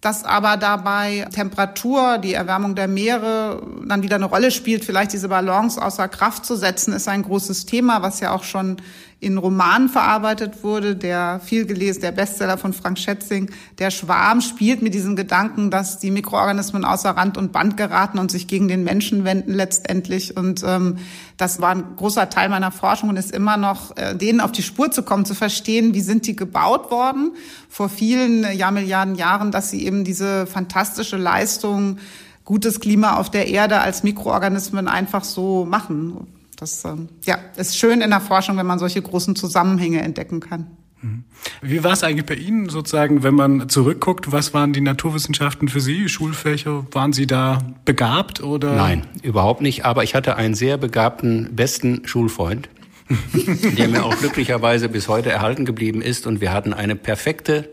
dass 0.00 0.24
aber 0.24 0.56
dabei 0.56 1.26
Temperatur, 1.32 2.18
die 2.18 2.34
Erwärmung 2.34 2.74
der 2.74 2.88
Meere 2.88 3.62
dann 3.86 4.02
wieder 4.02 4.16
eine 4.16 4.26
Rolle 4.26 4.50
spielt. 4.50 4.84
Vielleicht 4.84 5.12
diese 5.12 5.28
Balance 5.28 5.82
außer 5.82 6.08
Kraft 6.08 6.44
zu 6.44 6.54
setzen, 6.56 6.92
ist 6.92 7.08
ein 7.08 7.22
großes 7.22 7.66
Thema, 7.66 8.02
was 8.02 8.20
ja 8.20 8.32
auch 8.32 8.44
schon 8.44 8.76
in 9.18 9.38
Romanen 9.38 9.88
verarbeitet 9.88 10.62
wurde. 10.62 10.94
Der 10.94 11.40
viel 11.40 11.66
gelesen, 11.66 12.02
der 12.02 12.12
Bestseller 12.12 12.58
von 12.58 12.72
Frank 12.72 12.98
Schätzing, 12.98 13.50
Der 13.78 13.90
Schwarm, 13.90 14.40
spielt 14.40 14.82
mit 14.82 14.94
diesem 14.94 15.16
Gedanken, 15.16 15.70
dass 15.70 15.98
die 15.98 16.10
Mikroorganismen 16.10 16.84
außer 16.84 17.10
Rand 17.10 17.38
und 17.38 17.52
Band 17.52 17.76
geraten 17.76 18.18
und 18.18 18.30
sich 18.30 18.46
gegen 18.46 18.68
den 18.68 18.84
Menschen 18.84 19.24
wenden 19.24 19.54
letztendlich. 19.54 20.36
Und 20.36 20.62
ähm, 20.66 20.98
das 21.36 21.60
war 21.60 21.70
ein 21.70 21.96
großer 21.96 22.28
Teil 22.28 22.48
meiner 22.48 22.72
Forschung 22.72 23.08
und 23.08 23.16
ist 23.16 23.32
immer 23.32 23.56
noch, 23.56 23.96
äh, 23.96 24.14
denen 24.14 24.40
auf 24.40 24.52
die 24.52 24.62
Spur 24.62 24.90
zu 24.90 25.02
kommen, 25.02 25.24
zu 25.24 25.34
verstehen, 25.34 25.94
wie 25.94 26.02
sind 26.02 26.26
die 26.26 26.36
gebaut 26.36 26.90
worden 26.90 27.32
vor 27.68 27.88
vielen 27.88 28.44
äh, 28.44 28.52
Jahrmilliarden 28.52 29.14
Jahren, 29.14 29.50
dass 29.50 29.70
sie 29.70 29.84
eben 29.84 30.04
diese 30.04 30.46
fantastische 30.46 31.16
Leistung 31.16 31.98
gutes 32.44 32.80
Klima 32.80 33.16
auf 33.16 33.30
der 33.30 33.48
Erde 33.48 33.80
als 33.80 34.02
Mikroorganismen 34.02 34.88
einfach 34.88 35.24
so 35.24 35.64
machen. 35.64 36.26
Das 36.56 36.84
ähm, 36.84 37.08
ja, 37.24 37.38
ist 37.56 37.78
schön 37.78 38.00
in 38.00 38.10
der 38.10 38.20
Forschung, 38.20 38.56
wenn 38.56 38.66
man 38.66 38.78
solche 38.78 39.00
großen 39.00 39.36
Zusammenhänge 39.36 40.00
entdecken 40.00 40.40
kann. 40.40 40.66
Mhm. 41.02 41.24
Wie 41.60 41.84
war 41.84 41.92
es 41.92 42.02
eigentlich 42.02 42.26
bei 42.26 42.34
Ihnen 42.34 42.68
sozusagen, 42.68 43.22
wenn 43.22 43.34
man 43.34 43.68
zurückguckt? 43.68 44.32
Was 44.32 44.54
waren 44.54 44.72
die 44.72 44.80
Naturwissenschaften 44.80 45.68
für 45.68 45.80
Sie? 45.80 46.08
Schulfächer? 46.08 46.86
Waren 46.92 47.12
Sie 47.12 47.26
da 47.26 47.58
begabt 47.84 48.42
oder? 48.42 48.74
Nein, 48.74 49.06
überhaupt 49.22 49.60
nicht. 49.60 49.84
Aber 49.84 50.02
ich 50.02 50.14
hatte 50.14 50.36
einen 50.36 50.54
sehr 50.54 50.78
begabten, 50.78 51.54
besten 51.54 52.06
Schulfreund, 52.06 52.68
der 53.78 53.88
mir 53.88 54.04
auch 54.04 54.16
glücklicherweise 54.16 54.88
bis 54.88 55.08
heute 55.08 55.30
erhalten 55.30 55.64
geblieben 55.64 56.00
ist. 56.00 56.26
Und 56.26 56.40
wir 56.40 56.52
hatten 56.52 56.72
eine 56.72 56.96
perfekte 56.96 57.70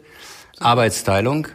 Arbeitsteilung. 0.60 1.48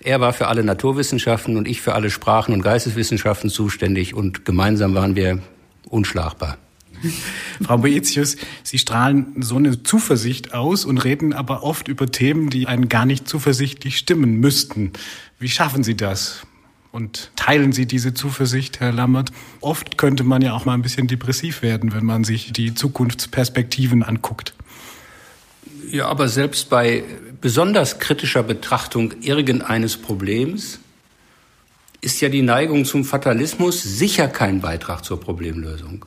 Er 0.00 0.20
war 0.20 0.32
für 0.32 0.48
alle 0.48 0.64
Naturwissenschaften 0.64 1.56
und 1.56 1.68
ich 1.68 1.80
für 1.80 1.94
alle 1.94 2.10
Sprachen 2.10 2.52
und 2.52 2.62
Geisteswissenschaften 2.62 3.50
zuständig. 3.50 4.14
Und 4.14 4.44
gemeinsam 4.44 4.94
waren 4.94 5.16
wir 5.16 5.40
unschlagbar. 5.88 6.58
Frau 7.62 7.78
Boetius, 7.78 8.36
Sie 8.62 8.78
strahlen 8.78 9.34
so 9.40 9.56
eine 9.56 9.82
Zuversicht 9.82 10.54
aus 10.54 10.84
und 10.84 10.98
reden 10.98 11.32
aber 11.32 11.62
oft 11.62 11.88
über 11.88 12.10
Themen, 12.10 12.50
die 12.50 12.66
einen 12.66 12.88
gar 12.88 13.06
nicht 13.06 13.28
zuversichtlich 13.28 13.98
stimmen 13.98 14.40
müssten. 14.40 14.92
Wie 15.38 15.48
schaffen 15.48 15.82
Sie 15.84 15.96
das? 15.96 16.46
Und 16.92 17.32
teilen 17.34 17.72
Sie 17.72 17.86
diese 17.86 18.14
Zuversicht, 18.14 18.78
Herr 18.78 18.92
Lammert? 18.92 19.32
Oft 19.60 19.98
könnte 19.98 20.22
man 20.22 20.42
ja 20.42 20.52
auch 20.52 20.64
mal 20.64 20.74
ein 20.74 20.82
bisschen 20.82 21.08
depressiv 21.08 21.62
werden, 21.62 21.92
wenn 21.92 22.04
man 22.04 22.22
sich 22.22 22.52
die 22.52 22.74
Zukunftsperspektiven 22.74 24.04
anguckt. 24.04 24.54
Ja, 25.90 26.06
aber 26.06 26.28
selbst 26.28 26.70
bei 26.70 27.02
besonders 27.40 27.98
kritischer 27.98 28.42
Betrachtung 28.42 29.12
irgendeines 29.20 29.96
Problems 29.96 30.78
ist 32.04 32.20
ja 32.20 32.28
die 32.28 32.42
Neigung 32.42 32.84
zum 32.84 33.04
Fatalismus 33.04 33.82
sicher 33.82 34.28
kein 34.28 34.60
Beitrag 34.60 35.04
zur 35.04 35.18
Problemlösung. 35.18 36.04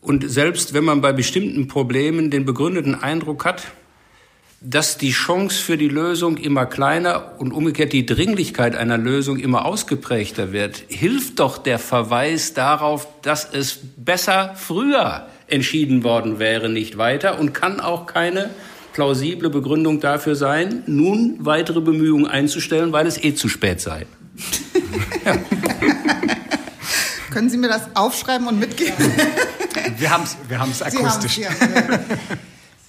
Und 0.00 0.28
selbst 0.30 0.72
wenn 0.72 0.84
man 0.84 1.00
bei 1.00 1.12
bestimmten 1.12 1.68
Problemen 1.68 2.30
den 2.30 2.44
begründeten 2.44 2.94
Eindruck 2.94 3.44
hat, 3.44 3.64
dass 4.60 4.96
die 4.96 5.10
Chance 5.10 5.62
für 5.62 5.76
die 5.76 5.88
Lösung 5.88 6.38
immer 6.38 6.64
kleiner 6.64 7.34
und 7.38 7.52
umgekehrt 7.52 7.92
die 7.92 8.06
Dringlichkeit 8.06 8.74
einer 8.74 8.96
Lösung 8.96 9.38
immer 9.38 9.66
ausgeprägter 9.66 10.52
wird, 10.52 10.84
hilft 10.88 11.40
doch 11.40 11.58
der 11.58 11.78
Verweis 11.78 12.54
darauf, 12.54 13.06
dass 13.20 13.48
es 13.52 13.78
besser 13.96 14.54
früher 14.56 15.26
entschieden 15.46 16.04
worden 16.04 16.38
wäre, 16.38 16.70
nicht 16.70 16.96
weiter 16.96 17.38
und 17.38 17.52
kann 17.52 17.80
auch 17.80 18.06
keine 18.06 18.50
plausible 18.94 19.50
Begründung 19.50 20.00
dafür 20.00 20.36
sein, 20.36 20.82
nun 20.86 21.36
weitere 21.40 21.82
Bemühungen 21.82 22.26
einzustellen, 22.26 22.92
weil 22.92 23.06
es 23.06 23.22
eh 23.22 23.34
zu 23.34 23.48
spät 23.48 23.80
sei. 23.80 24.06
Ja. 25.24 25.36
Können 27.30 27.50
Sie 27.50 27.58
mir 27.58 27.68
das 27.68 27.82
aufschreiben 27.94 28.46
und 28.46 28.58
mitgeben? 28.58 28.94
Wir 29.98 30.10
haben 30.10 30.24
es 30.24 30.36
wir 30.48 30.58
haben's 30.58 30.80
akustisch. 30.80 31.38
Ja, 31.38 31.50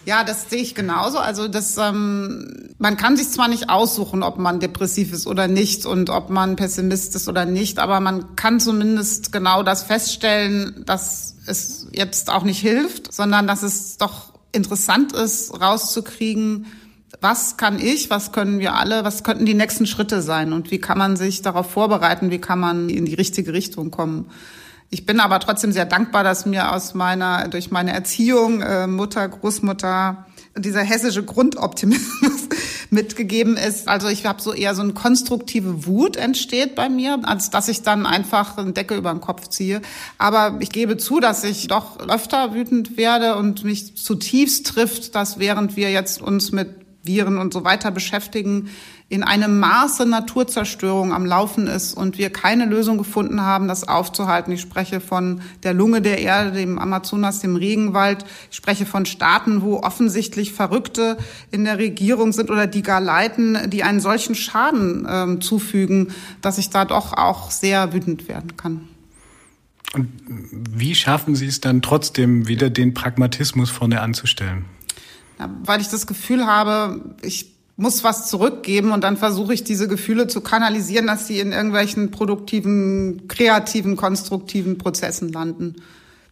ja, 0.08 0.24
das 0.24 0.50
sehe 0.50 0.62
ich 0.62 0.74
genauso. 0.74 1.20
Also 1.20 1.50
das, 1.50 1.78
ähm, 1.78 2.70
man 2.78 2.96
kann 2.96 3.18
sich 3.18 3.30
zwar 3.30 3.50
nicht 3.50 3.70
aussuchen, 3.70 4.24
ob 4.24 4.38
man 4.38 4.62
depressiv 4.62 5.12
ist 5.12 5.28
oder 5.28 5.50
nicht 5.50 5.86
und 5.86 6.10
ob 6.10 6.30
man 6.30 6.56
Pessimist 6.56 7.14
ist 7.16 7.28
oder 7.28 7.44
nicht, 7.44 7.78
aber 7.78 8.00
man 8.00 8.38
kann 8.38 8.62
zumindest 8.62 9.34
genau 9.34 9.64
das 9.64 9.84
feststellen, 9.84 10.86
dass 10.86 11.36
es 11.46 11.88
jetzt 11.92 12.30
auch 12.30 12.44
nicht 12.44 12.62
hilft, 12.62 13.14
sondern 13.14 13.48
dass 13.48 13.64
es 13.64 13.98
doch 13.98 14.32
interessant 14.54 15.12
ist, 15.12 15.60
rauszukriegen, 15.60 16.68
was 17.22 17.58
kann 17.58 17.80
ich, 17.80 18.10
was 18.10 18.32
können 18.32 18.60
wir 18.60 18.76
alle, 18.76 19.04
was 19.04 19.24
könnten 19.24 19.46
die 19.46 19.54
nächsten 19.54 19.88
Schritte 19.88 20.22
sein 20.22 20.54
und 20.54 20.72
wie 20.72 20.80
kann 20.80 20.98
man 20.98 21.16
sich 21.16 21.42
darauf 21.42 21.72
vorbereiten, 21.72 22.32
wie 22.32 22.40
kann 22.40 22.60
man 22.60 22.90
in 22.90 23.06
die 23.06 23.16
richtige 23.16 23.54
Richtung 23.54 23.92
kommen. 23.92 24.30
Ich 24.90 25.06
bin 25.06 25.20
aber 25.20 25.40
trotzdem 25.40 25.74
sehr 25.74 25.86
dankbar, 25.86 26.24
dass 26.24 26.46
mir 26.46 26.74
aus 26.74 26.94
meiner, 26.94 27.50
durch 27.50 27.72
meine 27.72 27.92
Erziehung, 27.92 28.62
äh, 28.62 28.88
Mutter, 28.88 29.28
Großmutter, 29.28 30.26
dieser 30.58 30.82
hessische 30.82 31.24
Grundoptimismus 31.24 32.48
mitgegeben 32.90 33.58
ist. 33.58 33.90
Also 33.90 34.08
ich 34.08 34.26
habe 34.26 34.42
so 34.42 34.54
eher 34.54 34.76
so 34.76 34.82
eine 34.82 34.94
konstruktive 34.94 35.86
Wut 35.86 36.16
entsteht 36.16 36.76
bei 36.76 36.88
mir, 36.88 37.20
als 37.24 37.50
dass 37.50 37.68
ich 37.68 37.82
dann 37.82 38.06
einfach 38.06 38.58
eine 38.58 38.72
Decke 38.72 38.96
über 38.96 39.12
den 39.12 39.20
Kopf 39.20 39.50
ziehe. 39.50 39.82
Aber 40.18 40.58
ich 40.62 40.72
gebe 40.72 40.96
zu, 40.96 41.20
dass 41.20 41.44
ich 41.44 41.68
doch 41.68 42.00
öfter 42.00 42.54
wütend 42.54 42.96
werde 42.96 43.36
und 43.36 43.66
mich 43.66 43.98
zutiefst 43.98 44.68
trifft, 44.68 45.16
dass 45.16 45.38
während 45.38 45.76
wir 45.76 45.92
jetzt 45.92 46.22
uns 46.22 46.54
mit 46.54 46.87
Viren 47.08 47.38
und 47.38 47.54
so 47.54 47.64
weiter 47.64 47.92
beschäftigen, 47.92 48.70
in 49.10 49.24
einem 49.24 49.60
Maße 49.60 50.06
Naturzerstörung 50.06 51.14
am 51.14 51.26
Laufen 51.26 51.68
ist 51.68 51.94
und 51.94 52.18
wir 52.18 52.30
keine 52.30 52.66
Lösung 52.66 52.98
gefunden 52.98 53.42
haben, 53.42 53.70
das 53.70 53.88
aufzuhalten. 53.88 54.52
Ich 54.52 54.60
spreche 54.60 55.00
von 55.00 55.42
der 55.64 55.74
Lunge 55.74 56.02
der 56.02 56.20
Erde, 56.20 56.52
dem 56.52 56.78
Amazonas, 56.78 57.40
dem 57.40 57.56
Regenwald. 57.56 58.26
Ich 58.52 58.58
spreche 58.58 58.86
von 58.86 59.06
Staaten, 59.06 59.62
wo 59.62 59.78
offensichtlich 59.78 60.52
Verrückte 60.52 61.18
in 61.52 61.64
der 61.64 61.78
Regierung 61.78 62.34
sind 62.34 62.50
oder 62.50 62.68
die 62.68 62.82
gar 62.82 63.00
leiten, 63.00 63.70
die 63.70 63.84
einen 63.84 64.02
solchen 64.02 64.36
Schaden 64.36 65.08
ähm, 65.10 65.42
zufügen, 65.42 66.10
dass 66.42 66.58
ich 66.58 66.70
da 66.70 66.84
doch 66.84 67.14
auch 67.14 67.50
sehr 67.50 67.94
wütend 67.94 68.28
werden 68.28 68.58
kann. 68.58 68.90
Und 69.94 70.10
wie 70.28 70.96
schaffen 70.96 71.36
Sie 71.36 71.48
es 71.48 71.62
dann 71.62 71.82
trotzdem 71.82 72.50
wieder 72.50 72.70
den 72.70 72.94
Pragmatismus 72.94 73.70
vorne 73.70 74.02
anzustellen? 74.02 74.66
Ja, 75.40 75.50
weil 75.64 75.82
ich 75.82 75.90
das 75.90 76.08
Gefühl 76.08 76.46
habe, 76.46 77.02
ich 77.22 77.58
muss 77.78 78.04
was 78.04 78.28
zurückgeben 78.28 78.92
und 78.92 79.04
dann 79.04 79.18
versuche 79.18 79.54
ich 79.54 79.64
diese 79.64 79.88
Gefühle 79.88 80.28
zu 80.28 80.42
kanalisieren, 80.42 81.06
dass 81.06 81.28
sie 81.28 81.40
in 81.40 81.52
irgendwelchen 81.52 82.10
produktiven, 82.10 83.28
kreativen, 83.28 83.96
konstruktiven 83.96 84.80
Prozessen 84.80 85.32
landen. 85.32 85.76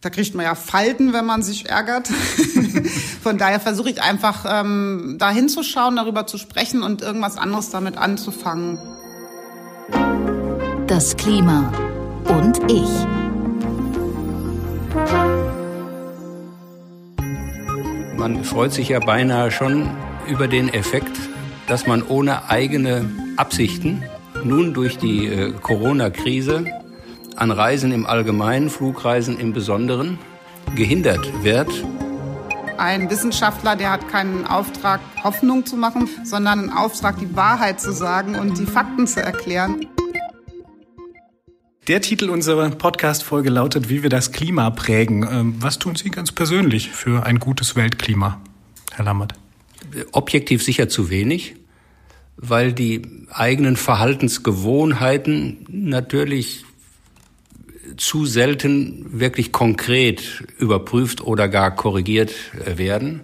Da 0.00 0.10
kriegt 0.10 0.34
man 0.34 0.44
ja 0.44 0.54
Falten, 0.54 1.12
wenn 1.12 1.24
man 1.24 1.42
sich 1.42 1.68
ärgert. 1.68 2.08
Von 3.22 3.38
daher 3.38 3.60
versuche 3.60 3.90
ich 3.90 4.02
einfach 4.02 4.44
ähm, 4.48 5.16
da 5.18 5.30
hinzuschauen, 5.30 5.96
darüber 5.96 6.26
zu 6.26 6.36
sprechen 6.36 6.82
und 6.82 7.00
irgendwas 7.00 7.38
anderes 7.38 7.70
damit 7.70 7.96
anzufangen. 7.96 8.78
Das 10.86 11.16
Klima 11.16 11.72
und 12.28 12.60
ich. 12.70 12.88
Man 18.16 18.44
freut 18.44 18.72
sich 18.72 18.88
ja 18.88 18.98
beinahe 18.98 19.50
schon 19.50 19.90
über 20.26 20.48
den 20.48 20.72
Effekt, 20.72 21.16
dass 21.66 21.86
man 21.86 22.02
ohne 22.02 22.48
eigene 22.48 23.10
Absichten 23.36 24.02
nun 24.42 24.72
durch 24.72 24.96
die 24.96 25.26
äh, 25.26 25.52
Corona-Krise 25.52 26.64
an 27.36 27.50
Reisen 27.50 27.92
im 27.92 28.06
Allgemeinen, 28.06 28.70
Flugreisen 28.70 29.38
im 29.38 29.52
Besonderen 29.52 30.18
gehindert 30.74 31.44
wird. 31.44 31.68
Ein 32.78 33.10
Wissenschaftler, 33.10 33.76
der 33.76 33.92
hat 33.92 34.08
keinen 34.08 34.46
Auftrag, 34.46 35.00
Hoffnung 35.22 35.66
zu 35.66 35.76
machen, 35.76 36.08
sondern 36.24 36.60
einen 36.60 36.72
Auftrag, 36.72 37.18
die 37.18 37.36
Wahrheit 37.36 37.80
zu 37.80 37.92
sagen 37.92 38.36
und 38.36 38.58
die 38.58 38.66
Fakten 38.66 39.06
zu 39.06 39.22
erklären. 39.22 39.86
Der 41.88 42.00
Titel 42.00 42.30
unserer 42.30 42.68
Podcast-Folge 42.70 43.48
lautet, 43.48 43.88
wie 43.88 44.02
wir 44.02 44.10
das 44.10 44.32
Klima 44.32 44.70
prägen. 44.70 45.24
Ähm, 45.30 45.54
was 45.60 45.78
tun 45.78 45.94
Sie 45.94 46.10
ganz 46.10 46.32
persönlich 46.32 46.90
für 46.90 47.24
ein 47.24 47.38
gutes 47.38 47.76
Weltklima, 47.76 48.40
Herr 48.92 49.04
Lammert? 49.04 49.34
objektiv 50.12 50.64
sicher 50.64 50.88
zu 50.88 51.10
wenig, 51.10 51.54
weil 52.36 52.72
die 52.72 53.02
eigenen 53.30 53.76
Verhaltensgewohnheiten 53.76 55.64
natürlich 55.68 56.64
zu 57.96 58.26
selten 58.26 59.20
wirklich 59.20 59.52
konkret 59.52 60.44
überprüft 60.58 61.20
oder 61.22 61.48
gar 61.48 61.74
korrigiert 61.74 62.34
werden. 62.64 63.22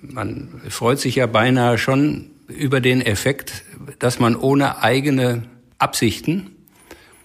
Man 0.00 0.62
freut 0.70 0.98
sich 1.00 1.16
ja 1.16 1.26
beinahe 1.26 1.76
schon 1.76 2.30
über 2.48 2.80
den 2.80 3.02
Effekt, 3.02 3.62
dass 3.98 4.18
man 4.18 4.36
ohne 4.36 4.82
eigene 4.82 5.42
Absichten 5.78 6.50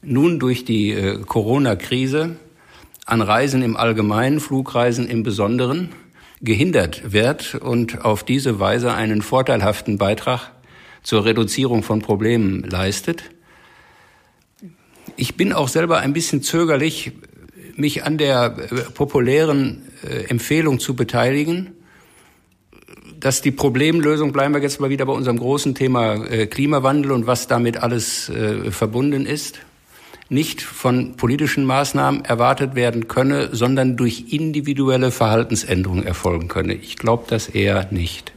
nun 0.03 0.39
durch 0.39 0.65
die 0.65 0.91
äh, 0.91 1.19
Corona-Krise 1.19 2.35
an 3.05 3.21
Reisen 3.21 3.61
im 3.61 3.75
Allgemeinen, 3.75 4.39
Flugreisen 4.39 5.07
im 5.07 5.23
Besonderen 5.23 5.89
gehindert 6.41 7.13
wird 7.13 7.55
und 7.55 8.03
auf 8.03 8.23
diese 8.23 8.59
Weise 8.59 8.93
einen 8.93 9.21
vorteilhaften 9.21 9.97
Beitrag 9.97 10.51
zur 11.01 11.25
Reduzierung 11.25 11.83
von 11.83 12.01
Problemen 12.01 12.63
leistet. 12.63 13.23
Ich 15.15 15.35
bin 15.35 15.53
auch 15.53 15.67
selber 15.67 15.99
ein 15.99 16.13
bisschen 16.13 16.41
zögerlich, 16.41 17.11
mich 17.75 18.03
an 18.03 18.17
der 18.17 18.55
äh, 18.57 18.75
populären 18.93 19.83
äh, 20.03 20.29
Empfehlung 20.29 20.79
zu 20.79 20.95
beteiligen, 20.95 21.71
dass 23.19 23.41
die 23.41 23.51
Problemlösung, 23.51 24.33
bleiben 24.33 24.53
wir 24.53 24.61
jetzt 24.61 24.81
mal 24.81 24.89
wieder 24.89 25.05
bei 25.05 25.13
unserem 25.13 25.37
großen 25.37 25.75
Thema 25.75 26.25
äh, 26.25 26.45
Klimawandel 26.47 27.11
und 27.11 27.25
was 27.25 27.47
damit 27.47 27.77
alles 27.77 28.31
verbunden 28.69 29.25
ist, 29.25 29.59
nicht 30.33 30.61
von 30.61 31.15
politischen 31.15 31.65
Maßnahmen 31.65 32.25
erwartet 32.25 32.75
werden 32.75 33.07
könne, 33.07 33.49
sondern 33.51 33.95
durch 33.95 34.33
individuelle 34.33 35.11
Verhaltensänderungen 35.11 36.05
erfolgen 36.05 36.47
könne. 36.47 36.73
Ich 36.73 36.97
glaube 36.97 37.25
das 37.27 37.47
eher 37.47 37.87
nicht. 37.91 38.33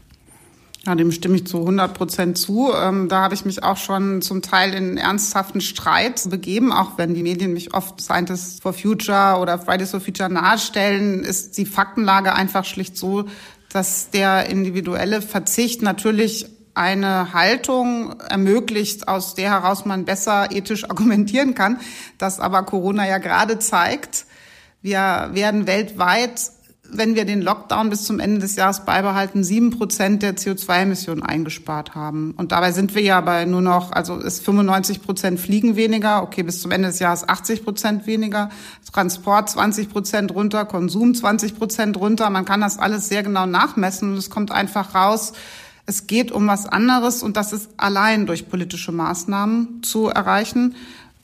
Ja, 0.86 0.94
dem 0.94 1.10
stimme 1.10 1.34
ich 1.34 1.46
zu 1.48 1.58
100 1.58 1.94
Prozent 1.94 2.38
zu. 2.38 2.72
Ähm, 2.72 3.08
da 3.08 3.22
habe 3.22 3.34
ich 3.34 3.44
mich 3.44 3.64
auch 3.64 3.76
schon 3.76 4.22
zum 4.22 4.40
Teil 4.40 4.72
in 4.72 4.98
ernsthaften 4.98 5.60
Streit 5.60 6.30
begeben, 6.30 6.70
auch 6.70 6.96
wenn 6.96 7.12
die 7.12 7.24
Medien 7.24 7.52
mich 7.52 7.74
oft 7.74 8.00
Scientists 8.00 8.60
for 8.60 8.72
Future 8.72 9.38
oder 9.40 9.58
Fridays 9.58 9.90
for 9.90 10.00
Future 10.00 10.30
nahestellen, 10.30 11.24
ist 11.24 11.58
die 11.58 11.66
Faktenlage 11.66 12.34
einfach 12.34 12.64
schlicht 12.64 12.96
so, 12.96 13.24
dass 13.72 14.10
der 14.10 14.48
individuelle 14.48 15.22
Verzicht 15.22 15.82
natürlich 15.82 16.46
eine 16.76 17.32
Haltung 17.32 18.20
ermöglicht, 18.20 19.08
aus 19.08 19.34
der 19.34 19.50
heraus 19.50 19.84
man 19.84 20.04
besser 20.04 20.52
ethisch 20.52 20.84
argumentieren 20.90 21.54
kann. 21.54 21.80
Das 22.18 22.38
aber 22.38 22.62
Corona 22.64 23.06
ja 23.06 23.18
gerade 23.18 23.58
zeigt. 23.58 24.26
Wir 24.82 25.30
werden 25.32 25.66
weltweit, 25.66 26.52
wenn 26.88 27.14
wir 27.14 27.24
den 27.24 27.42
Lockdown 27.42 27.90
bis 27.90 28.04
zum 28.04 28.20
Ende 28.20 28.40
des 28.40 28.56
Jahres 28.56 28.84
beibehalten, 28.84 29.42
sieben 29.42 29.70
Prozent 29.70 30.22
der 30.22 30.36
CO2-Emissionen 30.36 31.22
eingespart 31.22 31.94
haben. 31.94 32.32
Und 32.36 32.52
dabei 32.52 32.72
sind 32.72 32.94
wir 32.94 33.02
ja 33.02 33.20
bei 33.20 33.44
nur 33.44 33.62
noch, 33.62 33.92
also 33.92 34.16
ist 34.16 34.44
95 34.44 35.02
Prozent 35.02 35.40
Fliegen 35.40 35.76
weniger, 35.76 36.22
okay, 36.22 36.42
bis 36.42 36.60
zum 36.60 36.70
Ende 36.70 36.88
des 36.88 36.98
Jahres 36.98 37.28
80 37.28 37.64
Prozent 37.64 38.06
weniger, 38.06 38.50
Transport 38.92 39.50
20 39.50 39.90
Prozent 39.90 40.34
runter, 40.34 40.64
Konsum 40.64 41.14
20 41.14 41.56
Prozent 41.56 41.96
runter. 41.96 42.30
Man 42.30 42.44
kann 42.44 42.60
das 42.60 42.78
alles 42.78 43.08
sehr 43.08 43.22
genau 43.22 43.46
nachmessen 43.46 44.12
und 44.12 44.18
es 44.18 44.30
kommt 44.30 44.52
einfach 44.52 44.94
raus, 44.94 45.32
es 45.86 46.08
geht 46.08 46.32
um 46.32 46.48
was 46.48 46.66
anderes 46.66 47.22
und 47.22 47.36
das 47.36 47.52
ist 47.52 47.70
allein 47.76 48.26
durch 48.26 48.48
politische 48.48 48.92
Maßnahmen 48.92 49.82
zu 49.82 50.08
erreichen. 50.08 50.74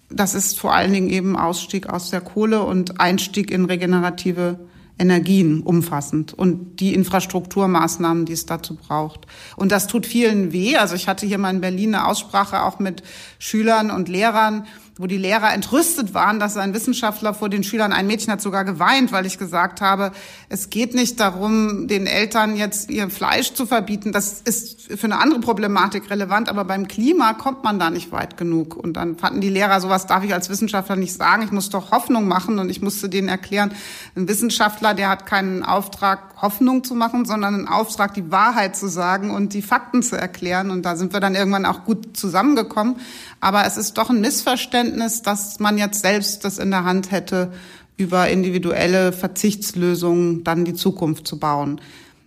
Das 0.08 0.34
ist 0.34 0.58
vor 0.58 0.72
allen 0.72 0.92
Dingen 0.92 1.10
eben 1.10 1.36
Ausstieg 1.36 1.88
aus 1.88 2.10
der 2.10 2.20
Kohle 2.20 2.62
und 2.62 3.00
Einstieg 3.00 3.50
in 3.50 3.64
regenerative 3.64 4.58
Energien 4.98 5.62
umfassend 5.62 6.32
und 6.32 6.78
die 6.78 6.94
Infrastrukturmaßnahmen, 6.94 8.24
die 8.24 8.34
es 8.34 8.46
dazu 8.46 8.76
braucht. 8.76 9.26
Und 9.56 9.72
das 9.72 9.88
tut 9.88 10.06
vielen 10.06 10.52
weh. 10.52 10.76
Also 10.76 10.94
ich 10.94 11.08
hatte 11.08 11.26
hier 11.26 11.38
mal 11.38 11.52
in 11.52 11.60
Berlin 11.60 11.94
eine 11.94 12.06
Aussprache 12.06 12.62
auch 12.62 12.78
mit 12.78 13.02
Schülern 13.38 13.90
und 13.90 14.08
Lehrern, 14.08 14.66
wo 14.99 15.07
die 15.07 15.16
Lehrer 15.16 15.53
entrüstet 15.55 16.12
waren, 16.12 16.38
dass 16.38 16.57
ein 16.57 16.74
Wissenschaftler 16.74 17.32
vor 17.32 17.49
den 17.49 17.64
Schülern, 17.64 17.93
ein 17.93 18.07
Mädchen 18.07 18.32
hat 18.32 18.43
sogar 18.43 18.64
geweint, 18.64 19.11
weil 19.11 19.24
ich 19.24 19.38
gesagt 19.38 19.80
habe, 19.80 20.12
es 20.49 20.68
geht 20.68 20.95
nicht 20.95 21.18
darum, 21.18 21.88
den 21.88 22.07
Eltern 22.07 22.57
jetzt 22.57 22.90
ihr 22.90 23.09
Fleisch 23.09 23.55
zu 23.55 23.64
verbieten. 23.64 24.12
Das 24.12 24.43
ist 24.43 24.82
für 24.89 25.05
eine 25.05 25.18
andere 25.18 25.41
Problematik 25.41 26.11
relevant, 26.11 26.49
aber 26.49 26.64
beim 26.64 26.89
Klima 26.89 27.35
kommt 27.35 27.64
man 27.64 27.78
da 27.78 27.91
nicht 27.91 28.12
weit 28.12 28.37
genug. 28.37 28.76
Und 28.76 28.95
dann 28.95 29.16
fanden 29.16 29.41
die 29.41 29.49
Lehrer, 29.49 29.80
sowas 29.80 30.07
darf 30.07 30.24
ich 30.24 30.35
als 30.35 30.49
Wissenschaftler 30.49 30.97
nicht 30.97 31.14
sagen. 31.14 31.43
Ich 31.43 31.53
muss 31.53 31.70
doch 31.70 31.91
Hoffnung 31.91 32.28
machen 32.28 32.59
und 32.59 32.68
ich 32.68 32.83
musste 32.83 33.09
denen 33.09 33.28
erklären, 33.28 33.72
ein 34.16 34.28
Wissenschaftler, 34.28 34.95
der 34.95 35.09
hat 35.09 35.26
keinen 35.26 35.62
Auftrag, 35.62 36.43
Hoffnung 36.43 36.85
zu 36.85 36.95
machen, 36.95 37.24
sondern 37.24 37.55
einen 37.55 37.68
Auftrag, 37.68 38.14
die 38.14 38.30
Wahrheit 38.30 38.76
zu 38.76 38.89
sagen 38.89 39.30
und 39.30 39.55
die 39.55 39.62
Fakten 39.62 40.03
zu 40.03 40.16
erklären. 40.16 40.70
Und 40.70 40.83
da 40.83 40.97
sind 40.97 41.12
wir 41.12 41.20
dann 41.20 41.35
irgendwann 41.35 41.66
auch 41.66 41.85
gut 41.85 42.16
zusammengekommen. 42.16 42.97
Aber 43.41 43.66
es 43.66 43.76
ist 43.76 43.99
doch 43.99 44.11
ein 44.11 44.20
Missverständnis, 44.20 45.22
dass 45.22 45.61
man 45.61 45.78
jetzt 45.78 46.03
selbst 46.03 46.45
das 46.45 46.59
in 46.59 46.70
der 46.70 46.85
Hand 46.85 47.11
hätte, 47.11 47.53
über 47.97 48.28
individuelle 48.28 49.12
Verzichtslösungen 49.12 50.45
dann 50.45 50.64
die 50.64 50.74
Zukunft 50.74 51.26
zu 51.26 51.39
bauen. 51.39 51.80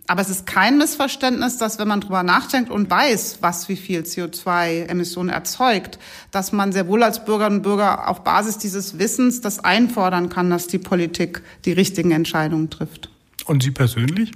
Aber 0.08 0.22
es 0.22 0.30
ist 0.30 0.46
kein 0.46 0.78
Missverständnis, 0.78 1.58
dass 1.58 1.78
wenn 1.78 1.88
man 1.88 2.00
drüber 2.00 2.22
nachdenkt 2.22 2.70
und 2.70 2.88
weiß, 2.88 3.38
was 3.40 3.68
wie 3.68 3.76
viel 3.76 4.02
CO2-Emissionen 4.02 5.30
erzeugt, 5.30 5.98
dass 6.30 6.52
man 6.52 6.72
sehr 6.72 6.86
wohl 6.86 7.02
als 7.02 7.24
Bürgerinnen 7.24 7.58
und 7.58 7.62
Bürger 7.62 8.08
auf 8.08 8.22
Basis 8.22 8.58
dieses 8.58 8.98
Wissens 8.98 9.40
das 9.40 9.58
einfordern 9.58 10.28
kann, 10.28 10.48
dass 10.48 10.68
die 10.68 10.78
Politik 10.78 11.42
die 11.64 11.72
richtigen 11.72 12.12
Entscheidungen 12.12 12.70
trifft. 12.70 13.10
Und 13.46 13.62
Sie 13.62 13.72
persönlich? 13.72 14.30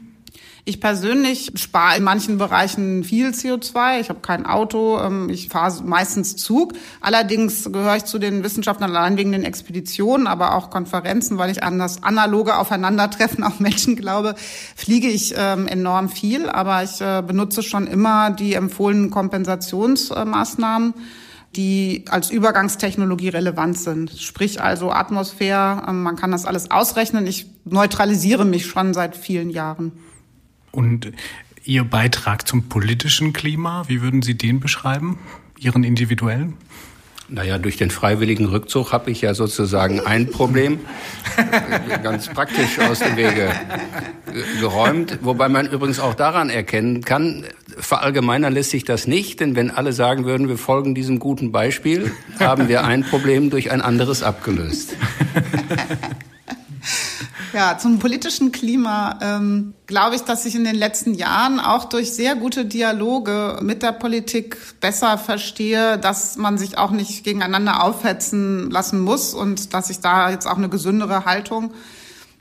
Ich 0.64 0.80
persönlich 0.80 1.52
spare 1.54 1.96
in 1.96 2.04
manchen 2.04 2.38
Bereichen 2.38 3.02
viel 3.02 3.30
CO2. 3.30 4.00
Ich 4.00 4.08
habe 4.08 4.20
kein 4.20 4.46
Auto, 4.46 5.00
ähm, 5.00 5.28
ich 5.30 5.48
fahre 5.48 5.82
meistens 5.82 6.36
Zug. 6.36 6.74
Allerdings 7.00 7.64
gehöre 7.72 7.96
ich 7.96 8.04
zu 8.04 8.18
den 8.18 8.44
Wissenschaftlern 8.44 8.90
allein 8.90 9.16
wegen 9.16 9.32
den 9.32 9.44
Expeditionen, 9.44 10.26
aber 10.26 10.54
auch 10.54 10.70
Konferenzen, 10.70 11.38
weil 11.38 11.50
ich 11.50 11.62
an 11.62 11.78
das 11.78 12.02
analoge 12.02 12.56
Aufeinandertreffen 12.56 13.42
auf 13.44 13.60
Menschen 13.60 13.96
glaube, 13.96 14.34
fliege 14.76 15.08
ich 15.08 15.34
ähm, 15.36 15.66
enorm 15.66 16.08
viel. 16.08 16.48
Aber 16.48 16.82
ich 16.82 17.00
äh, 17.00 17.22
benutze 17.26 17.62
schon 17.62 17.86
immer 17.86 18.30
die 18.30 18.54
empfohlenen 18.54 19.10
Kompensationsmaßnahmen 19.10 20.94
die 21.56 22.04
als 22.08 22.30
Übergangstechnologie 22.30 23.30
relevant 23.30 23.76
sind. 23.76 24.12
Sprich 24.12 24.62
also 24.62 24.92
Atmosphäre, 24.92 25.82
ähm, 25.88 26.02
man 26.02 26.16
kann 26.16 26.30
das 26.30 26.46
alles 26.46 26.70
ausrechnen. 26.70 27.26
Ich 27.26 27.46
neutralisiere 27.64 28.44
mich 28.44 28.66
schon 28.66 28.94
seit 28.94 29.16
vielen 29.16 29.50
Jahren. 29.50 29.92
Und 30.70 31.12
Ihr 31.64 31.84
Beitrag 31.84 32.48
zum 32.48 32.68
politischen 32.68 33.32
Klima, 33.32 33.84
wie 33.86 34.00
würden 34.00 34.22
Sie 34.22 34.36
den 34.36 34.60
beschreiben? 34.60 35.18
Ihren 35.58 35.84
individuellen? 35.84 36.54
Naja, 37.32 37.58
durch 37.58 37.76
den 37.76 37.90
freiwilligen 37.90 38.46
Rückzug 38.46 38.92
habe 38.92 39.12
ich 39.12 39.20
ja 39.20 39.34
sozusagen 39.34 40.00
ein 40.00 40.30
Problem 40.30 40.80
ganz 42.02 42.28
praktisch 42.28 42.80
aus 42.80 42.98
dem 42.98 43.16
Wege 43.16 43.52
geräumt. 44.58 45.18
Wobei 45.22 45.48
man 45.48 45.70
übrigens 45.70 46.00
auch 46.00 46.14
daran 46.14 46.50
erkennen 46.50 47.04
kann, 47.04 47.44
verallgemeinern 47.78 48.52
lässt 48.52 48.70
sich 48.70 48.84
das 48.84 49.06
nicht, 49.06 49.38
denn 49.38 49.54
wenn 49.54 49.70
alle 49.70 49.92
sagen 49.92 50.24
würden, 50.24 50.48
wir 50.48 50.58
folgen 50.58 50.96
diesem 50.96 51.20
guten 51.20 51.52
Beispiel, 51.52 52.10
haben 52.40 52.66
wir 52.68 52.84
ein 52.84 53.04
Problem 53.04 53.48
durch 53.50 53.70
ein 53.70 53.80
anderes 53.80 54.24
abgelöst. 54.24 54.96
Ja, 57.52 57.78
zum 57.78 57.98
politischen 57.98 58.52
Klima 58.52 59.18
ähm, 59.20 59.74
glaube 59.86 60.16
ich, 60.16 60.22
dass 60.22 60.46
ich 60.46 60.54
in 60.54 60.64
den 60.64 60.76
letzten 60.76 61.14
Jahren 61.14 61.60
auch 61.60 61.84
durch 61.84 62.12
sehr 62.12 62.36
gute 62.36 62.64
Dialoge 62.64 63.58
mit 63.62 63.82
der 63.82 63.92
Politik 63.92 64.56
besser 64.80 65.18
verstehe, 65.18 65.98
dass 65.98 66.36
man 66.36 66.58
sich 66.58 66.78
auch 66.78 66.90
nicht 66.90 67.24
gegeneinander 67.24 67.82
aufhetzen 67.82 68.70
lassen 68.70 69.00
muss 69.00 69.34
und 69.34 69.74
dass 69.74 69.90
ich 69.90 70.00
da 70.00 70.30
jetzt 70.30 70.46
auch 70.46 70.56
eine 70.56 70.68
gesündere 70.68 71.24
Haltung 71.24 71.72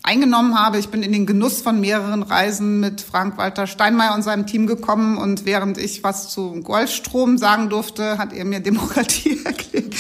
eingenommen 0.04 0.58
habe. 0.58 0.78
Ich 0.78 0.90
bin 0.90 1.04
in 1.04 1.12
den 1.12 1.26
Genuss 1.26 1.62
von 1.62 1.80
mehreren 1.80 2.24
Reisen 2.24 2.80
mit 2.80 3.02
Frank-Walter 3.02 3.68
Steinmeier 3.68 4.16
und 4.16 4.24
seinem 4.24 4.48
Team 4.48 4.66
gekommen 4.66 5.18
und 5.18 5.46
während 5.46 5.78
ich 5.78 6.04
was 6.04 6.30
zu 6.30 6.62
Golfstrom 6.62 7.38
sagen 7.38 7.70
durfte, 7.70 8.18
hat 8.18 8.34
er 8.34 8.46
mir 8.46 8.60
Demokratie 8.60 9.42
erklärt 9.46 9.94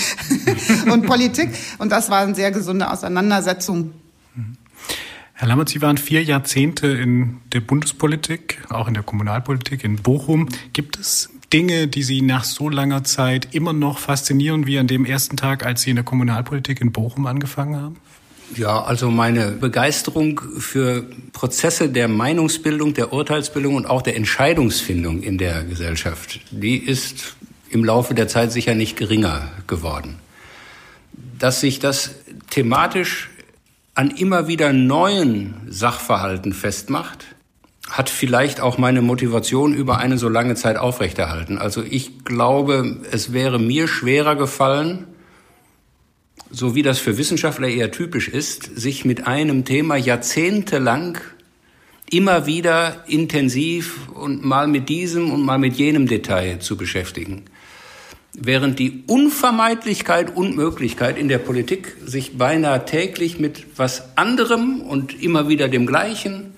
und 0.91 1.05
Politik 1.05 1.49
und 1.79 1.91
das 1.91 2.09
war 2.09 2.21
eine 2.21 2.35
sehr 2.35 2.51
gesunde 2.51 2.89
Auseinandersetzung. 2.89 3.93
Herr 5.39 5.47
Lammert, 5.47 5.69
Sie 5.69 5.81
waren 5.81 5.97
vier 5.97 6.21
Jahrzehnte 6.21 6.87
in 6.87 7.37
der 7.53 7.61
Bundespolitik, 7.61 8.61
auch 8.67 8.89
in 8.89 8.93
der 8.93 9.03
Kommunalpolitik 9.03 9.85
in 9.85 9.95
Bochum. 9.95 10.49
Gibt 10.73 10.99
es 10.99 11.29
Dinge, 11.53 11.87
die 11.87 12.03
Sie 12.03 12.21
nach 12.21 12.43
so 12.43 12.67
langer 12.67 13.05
Zeit 13.05 13.55
immer 13.55 13.71
noch 13.71 13.99
faszinieren 13.99 14.67
wie 14.67 14.77
an 14.77 14.87
dem 14.87 15.05
ersten 15.05 15.37
Tag, 15.37 15.65
als 15.65 15.83
Sie 15.83 15.91
in 15.91 15.95
der 15.95 16.03
Kommunalpolitik 16.03 16.81
in 16.81 16.91
Bochum 16.91 17.25
angefangen 17.25 17.81
haben? 17.81 17.95
Ja, 18.57 18.83
also 18.83 19.09
meine 19.11 19.51
Begeisterung 19.51 20.41
für 20.57 21.05
Prozesse 21.31 21.87
der 21.87 22.09
Meinungsbildung, 22.09 22.93
der 22.93 23.13
Urteilsbildung 23.13 23.75
und 23.75 23.85
auch 23.85 24.01
der 24.01 24.17
Entscheidungsfindung 24.17 25.23
in 25.23 25.37
der 25.37 25.63
Gesellschaft, 25.63 26.41
die 26.51 26.75
ist 26.75 27.37
im 27.69 27.85
Laufe 27.85 28.13
der 28.13 28.27
Zeit 28.27 28.51
sicher 28.51 28.75
nicht 28.75 28.97
geringer 28.97 29.49
geworden. 29.67 30.17
Dass 31.37 31.61
sich 31.61 31.79
das 31.79 32.15
thematisch 32.49 33.28
an 33.99 34.11
immer 34.11 34.47
wieder 34.47 34.71
neuen 34.71 35.55
Sachverhalten 35.67 36.53
festmacht, 36.53 37.35
hat 37.89 38.09
vielleicht 38.09 38.61
auch 38.61 38.77
meine 38.77 39.01
Motivation 39.01 39.73
über 39.73 39.97
eine 39.97 40.17
so 40.17 40.29
lange 40.29 40.55
Zeit 40.55 40.77
aufrechterhalten. 40.77 41.57
Also 41.57 41.83
ich 41.83 42.23
glaube, 42.23 43.01
es 43.11 43.33
wäre 43.33 43.59
mir 43.59 43.89
schwerer 43.89 44.37
gefallen, 44.37 45.05
so 46.49 46.75
wie 46.75 46.81
das 46.81 46.97
für 46.97 47.17
Wissenschaftler 47.17 47.67
eher 47.67 47.91
typisch 47.91 48.29
ist, 48.29 48.79
sich 48.79 49.03
mit 49.03 49.27
einem 49.27 49.65
Thema 49.65 49.97
jahrzehntelang 49.97 51.17
immer 52.09 52.45
wieder 52.45 53.03
intensiv 53.05 54.07
und 54.13 54.45
mal 54.45 54.69
mit 54.69 54.87
diesem 54.87 55.29
und 55.29 55.43
mal 55.43 55.59
mit 55.59 55.75
jenem 55.75 56.07
Detail 56.07 56.59
zu 56.59 56.77
beschäftigen 56.77 57.43
während 58.33 58.79
die 58.79 59.03
Unvermeidlichkeit 59.07 60.35
und 60.35 60.55
Möglichkeit 60.55 61.17
in 61.17 61.27
der 61.27 61.39
Politik, 61.39 61.97
sich 62.05 62.37
beinahe 62.37 62.85
täglich 62.85 63.39
mit 63.39 63.65
was 63.77 64.17
anderem 64.17 64.81
und 64.81 65.21
immer 65.21 65.49
wieder 65.49 65.67
dem 65.67 65.85
Gleichen 65.85 66.53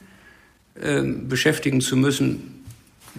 äh, 0.75 1.01
beschäftigen 1.01 1.81
zu 1.81 1.95
müssen, 1.95 2.63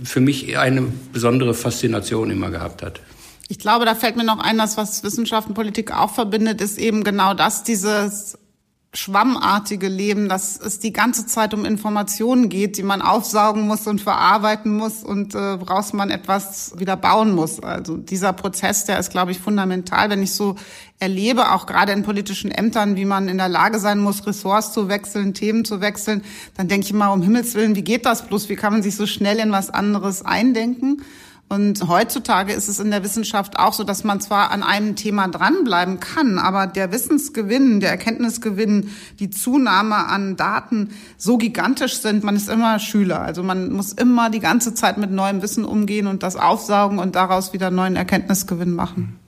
für 0.05 0.21
mich 0.21 0.57
eine 0.59 0.83
besondere 1.13 1.55
Faszination 1.55 2.31
immer 2.31 2.51
gehabt 2.51 2.83
hat. 2.83 3.01
Ich 3.49 3.59
glaube, 3.59 3.85
da 3.85 3.95
fällt 3.95 4.17
mir 4.17 4.25
noch 4.25 4.39
ein, 4.39 4.57
dass 4.57 4.77
was 4.77 5.05
Wissenschaft 5.05 5.49
und 5.49 5.55
Politik 5.55 5.93
auch 5.93 6.15
verbindet, 6.15 6.61
ist 6.61 6.79
eben 6.79 7.05
genau 7.05 7.35
das, 7.35 7.65
dieses 7.65 8.39
schwammartige 8.95 9.89
Leben, 9.89 10.29
dass 10.29 10.61
es 10.61 10.79
die 10.79 10.93
ganze 10.93 11.27
Zeit 11.27 11.55
um 11.55 11.65
Informationen 11.65 12.51
geht, 12.51 12.77
die 12.77 12.83
man 12.83 13.01
aufsaugen 13.01 13.67
muss 13.67 13.87
und 13.87 14.03
verarbeiten 14.03 14.77
muss 14.77 15.03
und 15.03 15.35
äh, 15.35 15.59
woraus 15.61 15.95
man 15.95 16.11
etwas 16.11 16.79
wieder 16.79 16.97
bauen 16.97 17.35
muss. 17.35 17.59
Also 17.61 17.97
dieser 17.97 18.35
Prozess, 18.35 18.85
der 18.85 18.99
ist, 18.99 19.11
glaube 19.11 19.31
ich, 19.31 19.39
fundamental. 19.39 20.11
Wenn 20.11 20.23
ich 20.23 20.35
so 20.35 20.57
erlebe, 20.99 21.53
auch 21.53 21.65
gerade 21.65 21.93
in 21.93 22.03
politischen 22.03 22.51
Ämtern, 22.51 22.97
wie 22.97 23.07
man 23.07 23.29
in 23.29 23.39
der 23.39 23.49
Lage 23.49 23.79
sein 23.79 23.99
muss, 23.99 24.27
Ressorts 24.27 24.73
zu 24.73 24.89
wechseln, 24.89 25.33
Themen 25.33 25.65
zu 25.65 25.81
wechseln, 25.81 26.23
dann 26.59 26.69
denke 26.69 26.85
ich 26.85 26.93
immer, 26.93 27.13
um 27.13 27.23
Himmels 27.23 27.55
Willen, 27.55 27.75
wie 27.75 27.83
geht 27.83 28.05
das 28.05 28.29
bloß? 28.29 28.51
Wie 28.51 28.57
kann 28.57 28.75
man 28.75 28.83
sich 28.83 28.97
so 28.97 29.07
schnell 29.07 29.39
in 29.39 29.53
was 29.53 29.71
anderes 29.71 30.23
eindenken? 30.23 31.03
Und 31.53 31.87
heutzutage 31.87 32.55
ist 32.55 32.69
es 32.69 32.81
in 32.81 32.91
der 32.91 33.05
Wissenschaft 33.05 33.59
auch 33.59 33.75
so, 33.75 33.85
dass 33.85 34.05
man 34.05 34.23
zwar 34.23 34.53
an 34.53 34.63
einem 34.63 34.97
Thema 34.97 35.29
dranbleiben 35.29 36.01
kann, 36.01 36.39
aber 36.39 36.67
der 36.67 36.93
Wissensgewinn, 36.93 37.79
der 37.81 37.91
Erkenntnisgewinn, 37.91 38.89
die 39.19 39.29
Zunahme 39.29 39.97
an 39.97 40.39
Daten 40.39 40.93
so 41.19 41.37
gigantisch 41.37 41.99
sind, 41.99 42.25
man 42.25 42.37
ist 42.37 42.49
immer 42.49 42.79
Schüler. 42.79 43.21
Also 43.21 43.43
man 43.43 43.71
muss 43.71 43.93
immer 43.93 44.31
die 44.31 44.41
ganze 44.41 44.73
Zeit 44.73 44.97
mit 44.97 45.11
neuem 45.11 45.43
Wissen 45.43 45.67
umgehen 45.67 46.07
und 46.07 46.23
das 46.23 46.37
aufsaugen 46.37 46.99
und 46.99 47.17
daraus 47.17 47.53
wieder 47.53 47.71
neuen 47.71 47.97
Erkenntnisgewinn 47.97 48.73
machen. 48.73 49.19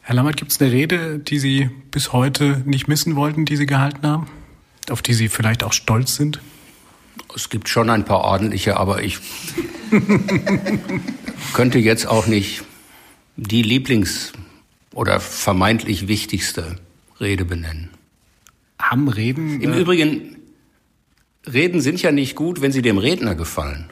Herr 0.00 0.16
Lammert, 0.16 0.38
gibt 0.38 0.50
es 0.50 0.60
eine 0.60 0.72
Rede, 0.72 1.20
die 1.20 1.38
Sie 1.38 1.70
bis 1.92 2.12
heute 2.12 2.64
nicht 2.64 2.88
missen 2.88 3.14
wollten, 3.14 3.44
die 3.44 3.56
Sie 3.56 3.66
gehalten 3.66 4.04
haben? 4.04 4.26
Auf 4.90 5.02
die 5.02 5.14
Sie 5.14 5.28
vielleicht 5.28 5.62
auch 5.62 5.72
stolz 5.72 6.16
sind? 6.16 6.40
Es 7.36 7.48
gibt 7.48 7.68
schon 7.68 7.90
ein 7.90 8.04
paar 8.04 8.22
ordentliche, 8.22 8.76
aber 8.76 9.04
ich 9.04 9.20
könnte 11.52 11.78
jetzt 11.78 12.06
auch 12.06 12.26
nicht 12.26 12.64
die 13.36 13.62
Lieblings- 13.62 14.32
oder 14.92 15.20
vermeintlich 15.20 16.08
wichtigste 16.08 16.76
Rede 17.20 17.44
benennen. 17.44 17.90
Haben 18.78 19.08
Reden? 19.08 19.60
Im 19.60 19.72
äh 19.72 19.80
Übrigen, 19.80 20.36
Reden 21.46 21.80
sind 21.80 22.02
ja 22.02 22.12
nicht 22.12 22.36
gut, 22.36 22.60
wenn 22.60 22.72
sie 22.72 22.82
dem 22.82 22.98
Redner 22.98 23.34
gefallen. 23.34 23.90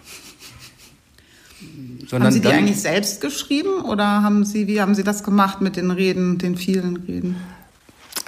Sondern 2.08 2.28
haben 2.28 2.34
Sie 2.34 2.40
die 2.40 2.48
eigentlich 2.48 2.80
selbst 2.80 3.20
geschrieben 3.20 3.80
oder 3.82 4.22
haben 4.22 4.44
Sie, 4.44 4.68
wie 4.68 4.80
haben 4.80 4.94
Sie 4.94 5.02
das 5.02 5.24
gemacht 5.24 5.60
mit 5.60 5.76
den 5.76 5.90
Reden, 5.90 6.38
den 6.38 6.56
vielen 6.56 6.96
Reden? 6.98 7.36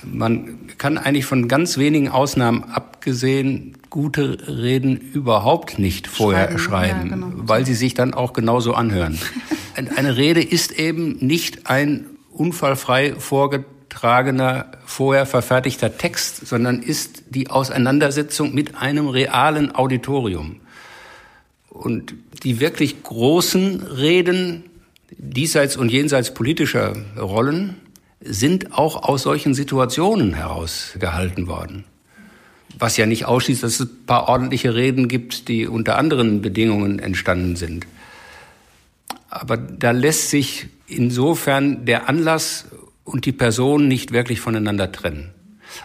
Man 0.04 0.68
kann 0.78 0.98
eigentlich 0.98 1.24
von 1.24 1.48
ganz 1.48 1.76
wenigen 1.78 2.08
Ausnahmen 2.08 2.64
abgesehen 2.64 3.78
gute 3.90 4.38
Reden 4.46 4.96
überhaupt 4.96 5.78
nicht 5.78 6.06
vorher 6.06 6.58
schreiben, 6.58 6.58
schreiben 6.58 7.10
ja, 7.10 7.16
genau. 7.16 7.32
weil 7.48 7.66
sie 7.66 7.74
sich 7.74 7.94
dann 7.94 8.14
auch 8.14 8.32
genauso 8.32 8.74
anhören. 8.74 9.18
Eine 9.74 10.16
Rede 10.16 10.42
ist 10.42 10.72
eben 10.72 11.18
nicht 11.18 11.70
ein 11.70 12.06
unfallfrei 12.30 13.14
vorgetragener, 13.14 14.66
vorher 14.84 15.26
verfertigter 15.26 15.96
Text, 15.96 16.46
sondern 16.46 16.82
ist 16.82 17.24
die 17.30 17.48
Auseinandersetzung 17.48 18.54
mit 18.54 18.76
einem 18.76 19.08
realen 19.08 19.74
Auditorium. 19.74 20.60
Und 21.68 22.14
die 22.42 22.60
wirklich 22.60 23.02
großen 23.02 23.82
Reden 23.82 24.64
diesseits 25.16 25.76
und 25.76 25.90
jenseits 25.90 26.34
politischer 26.34 26.94
Rollen 27.16 27.76
sind 28.20 28.72
auch 28.72 29.02
aus 29.04 29.22
solchen 29.22 29.54
Situationen 29.54 30.34
herausgehalten 30.34 31.46
worden. 31.46 31.84
Was 32.78 32.96
ja 32.96 33.06
nicht 33.06 33.24
ausschließt, 33.24 33.62
dass 33.62 33.80
es 33.80 33.80
ein 33.80 34.06
paar 34.06 34.28
ordentliche 34.28 34.74
Reden 34.74 35.08
gibt, 35.08 35.48
die 35.48 35.66
unter 35.66 35.96
anderen 35.96 36.42
Bedingungen 36.42 36.98
entstanden 36.98 37.56
sind. 37.56 37.86
Aber 39.30 39.56
da 39.56 39.90
lässt 39.90 40.30
sich 40.30 40.66
insofern 40.86 41.84
der 41.84 42.08
Anlass 42.08 42.66
und 43.04 43.24
die 43.24 43.32
Person 43.32 43.88
nicht 43.88 44.12
wirklich 44.12 44.40
voneinander 44.40 44.92
trennen. 44.92 45.30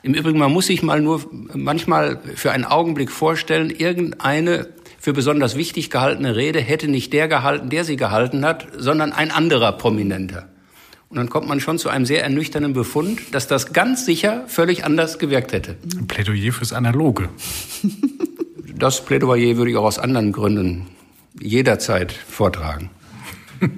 Im 0.01 0.13
Übrigen, 0.13 0.39
man 0.39 0.51
muss 0.51 0.67
sich 0.67 0.81
mal 0.81 1.01
nur 1.01 1.25
manchmal 1.53 2.19
für 2.35 2.51
einen 2.51 2.65
Augenblick 2.65 3.11
vorstellen, 3.11 3.69
irgendeine 3.69 4.67
für 4.99 5.13
besonders 5.13 5.57
wichtig 5.57 5.89
gehaltene 5.89 6.35
Rede 6.37 6.61
hätte 6.61 6.87
nicht 6.87 7.11
der 7.11 7.27
gehalten, 7.27 7.69
der 7.69 7.83
sie 7.83 7.97
gehalten 7.97 8.45
hat, 8.45 8.67
sondern 8.77 9.11
ein 9.11 9.31
anderer 9.31 9.73
Prominenter. 9.73 10.47
Und 11.13 11.17
dann 11.17 11.29
kommt 11.29 11.47
man 11.47 11.59
schon 11.59 11.77
zu 11.77 11.89
einem 11.89 12.07
sehr 12.07 12.23
ernüchternden 12.23 12.73
Befund, 12.73 13.21
dass 13.33 13.45
das 13.45 13.71
ganz 13.71 14.03
sicher 14.03 14.45
völlig 14.47 14.83
anders 14.83 15.19
gewirkt 15.19 15.51
hätte. 15.51 15.75
Ein 15.95 16.07
Plädoyer 16.07 16.51
fürs 16.51 16.73
Analoge. 16.73 17.29
Das 18.75 19.05
Plädoyer 19.05 19.55
würde 19.55 19.69
ich 19.69 19.77
auch 19.77 19.83
aus 19.83 19.99
anderen 19.99 20.31
Gründen 20.31 20.87
jederzeit 21.39 22.11
vortragen. 22.11 22.89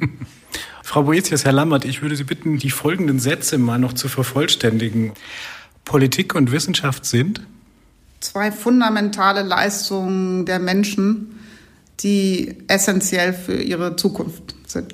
Frau 0.84 1.04
Boetius, 1.04 1.44
Herr 1.44 1.52
Lammert, 1.52 1.84
ich 1.84 2.02
würde 2.02 2.16
Sie 2.16 2.24
bitten, 2.24 2.58
die 2.58 2.70
folgenden 2.70 3.20
Sätze 3.20 3.58
mal 3.58 3.78
noch 3.78 3.92
zu 3.92 4.08
vervollständigen. 4.08 5.12
Politik 5.84 6.34
und 6.34 6.54
Wissenschaft 6.54 7.04
sind? 7.06 7.46
Zwei 8.22 8.54
fundamentale 8.54 9.44
Leistungen 9.44 10.46
der 10.46 10.60
Menschen, 10.60 11.42
die 12.00 12.56
essentiell 12.70 13.34
für 13.34 13.62
ihre 13.62 13.98
Zukunft 13.98 14.56
sind 14.66 14.94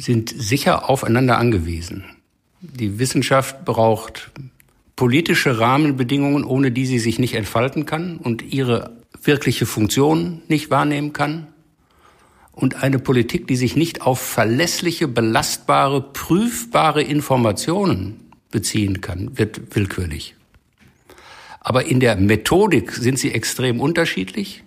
sind 0.00 0.30
sicher 0.36 0.88
aufeinander 0.88 1.38
angewiesen. 1.38 2.04
Die 2.60 2.98
Wissenschaft 2.98 3.64
braucht 3.64 4.30
politische 4.96 5.58
Rahmenbedingungen, 5.58 6.44
ohne 6.44 6.72
die 6.72 6.86
sie 6.86 6.98
sich 6.98 7.18
nicht 7.18 7.34
entfalten 7.34 7.86
kann 7.86 8.16
und 8.16 8.42
ihre 8.42 8.96
wirkliche 9.22 9.66
Funktion 9.66 10.42
nicht 10.48 10.70
wahrnehmen 10.70 11.12
kann. 11.12 11.46
und 12.52 12.82
eine 12.82 12.98
Politik, 12.98 13.46
die 13.46 13.56
sich 13.56 13.74
nicht 13.74 14.02
auf 14.02 14.20
verlässliche, 14.20 15.08
belastbare, 15.08 16.02
prüfbare 16.02 17.00
Informationen 17.00 18.32
beziehen 18.50 19.00
kann, 19.00 19.38
wird 19.38 19.74
willkürlich. 19.74 20.34
Aber 21.60 21.86
in 21.86 22.00
der 22.00 22.16
Methodik 22.16 22.92
sind 22.92 23.18
sie 23.18 23.32
extrem 23.32 23.80
unterschiedlich. 23.80 24.62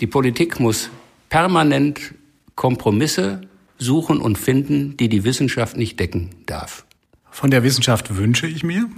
Die 0.00 0.06
Politik 0.06 0.60
muss 0.60 0.90
permanent 1.28 2.14
Kompromisse 2.54 3.47
suchen 3.78 4.20
und 4.20 4.36
finden, 4.36 4.96
die 4.96 5.08
die 5.08 5.24
Wissenschaft 5.24 5.76
nicht 5.76 5.98
decken 5.98 6.30
darf. 6.46 6.84
Von 7.30 7.50
der 7.50 7.62
Wissenschaft 7.62 8.16
wünsche 8.16 8.46
ich 8.46 8.64
mir? 8.64 8.88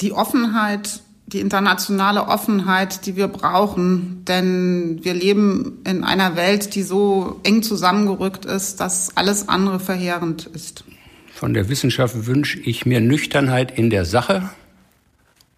Die 0.00 0.12
Offenheit, 0.12 1.02
die 1.26 1.40
internationale 1.40 2.28
Offenheit, 2.28 3.06
die 3.06 3.16
wir 3.16 3.28
brauchen. 3.28 4.24
Denn 4.26 5.00
wir 5.02 5.14
leben 5.14 5.80
in 5.84 6.04
einer 6.04 6.36
Welt, 6.36 6.74
die 6.74 6.82
so 6.82 7.40
eng 7.42 7.62
zusammengerückt 7.62 8.44
ist, 8.44 8.80
dass 8.80 9.16
alles 9.16 9.48
andere 9.48 9.80
verheerend 9.80 10.46
ist. 10.46 10.84
Von 11.32 11.54
der 11.54 11.68
Wissenschaft 11.68 12.26
wünsche 12.26 12.60
ich 12.60 12.86
mir 12.86 13.00
Nüchternheit 13.00 13.76
in 13.76 13.90
der 13.90 14.04
Sache 14.04 14.50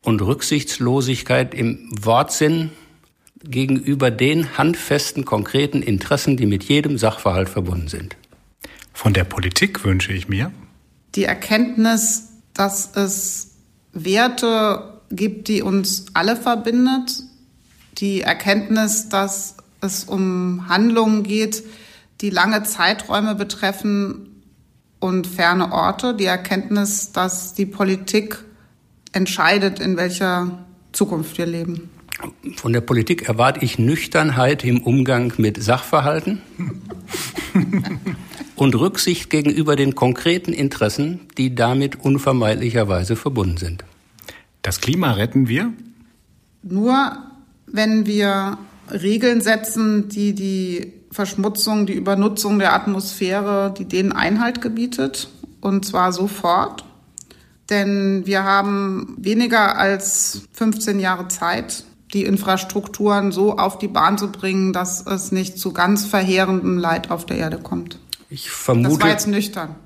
und 0.03 0.23
Rücksichtslosigkeit 0.23 1.53
im 1.53 1.91
Wortsinn 2.01 2.71
gegenüber 3.45 4.11
den 4.11 4.57
handfesten, 4.57 5.25
konkreten 5.25 5.83
Interessen, 5.83 6.37
die 6.37 6.47
mit 6.47 6.65
jedem 6.65 6.97
Sachverhalt 6.97 7.49
verbunden 7.49 7.89
sind. 7.89 8.17
Von 8.97 9.13
der 9.13 9.25
Politik 9.25 9.85
wünsche 9.85 10.15
ich 10.15 10.27
mir 10.27 10.51
die 11.17 11.25
Erkenntnis, 11.25 12.31
dass 12.55 12.97
es 12.97 13.59
Werte 13.93 15.03
gibt, 15.11 15.49
die 15.49 15.61
uns 15.61 16.07
alle 16.15 16.35
verbindet, 16.35 17.23
die 17.99 18.23
Erkenntnis, 18.23 19.11
dass 19.11 19.59
es 19.83 20.05
um 20.05 20.67
Handlungen 20.71 21.25
geht, 21.25 21.63
die 22.23 22.31
lange 22.31 22.63
Zeiträume 22.63 23.35
betreffen 23.35 24.43
und 24.99 25.27
ferne 25.27 25.73
Orte, 25.73 26.15
die 26.15 26.25
Erkenntnis, 26.25 27.13
dass 27.13 27.53
die 27.53 27.67
Politik 27.67 28.39
entscheidet, 29.13 29.79
in 29.79 29.99
welcher 29.99 30.65
Zukunft 30.93 31.37
wir 31.37 31.45
leben. 31.45 31.91
Von 32.57 32.73
der 32.73 32.81
Politik 32.81 33.29
erwarte 33.29 33.63
ich 33.63 33.79
Nüchternheit 33.79 34.65
im 34.65 34.83
Umgang 34.83 35.35
mit 35.37 35.63
Sachverhalten 35.63 36.41
und 38.57 38.75
Rücksicht 38.75 39.31
gegenüber 39.31 39.77
den 39.77 39.95
konkreten 39.95 40.53
Interessen, 40.53 41.21
die 41.39 41.55
damit 41.55 42.05
unvermeidlicherweise 42.05 43.15
verbunden 43.15 43.59
sind. 43.59 43.85
Das 44.63 44.81
Klima 44.81 45.13
retten 45.13 45.47
wir? 45.47 45.73
Nur 46.63 47.17
wenn 47.67 48.07
wir 48.07 48.59
Regeln 48.91 49.41
setzen, 49.41 50.09
die 50.09 50.35
die 50.35 50.93
Verschmutzung, 51.11 51.87
die 51.87 51.95
Übernutzung 51.95 52.59
der 52.59 52.75
Atmosphäre, 52.75 53.73
die 53.77 53.87
denen 53.87 54.13
Einhalt 54.13 54.61
gebietet, 54.61 55.29
und 55.61 55.85
zwar 55.85 56.13
sofort. 56.13 56.85
Denn 57.71 58.27
wir 58.27 58.45
haben 58.45 59.17
weniger 59.19 59.77
als 59.79 60.43
15 60.53 61.01
Jahre 61.01 61.29
Zeit, 61.29 61.85
die 62.13 62.25
Infrastrukturen 62.25 63.33
so 63.33 63.57
auf 63.57 63.79
die 63.79 63.89
Bahn 63.89 64.19
zu 64.19 64.31
bringen, 64.31 64.73
dass 64.73 65.05
es 65.05 65.33
nicht 65.33 65.59
zu 65.59 65.73
ganz 65.73 66.07
verheerendem 66.07 66.79
Leid 66.79 67.11
auf 67.11 67.27
der 67.27 67.39
Erde 67.39 67.59
kommt. 67.59 67.99
Ich 68.29 68.51
vermute. 68.51 68.91
Das 68.91 69.01
war 69.01 69.11
jetzt 69.11 69.27
nüchtern. 69.29 69.77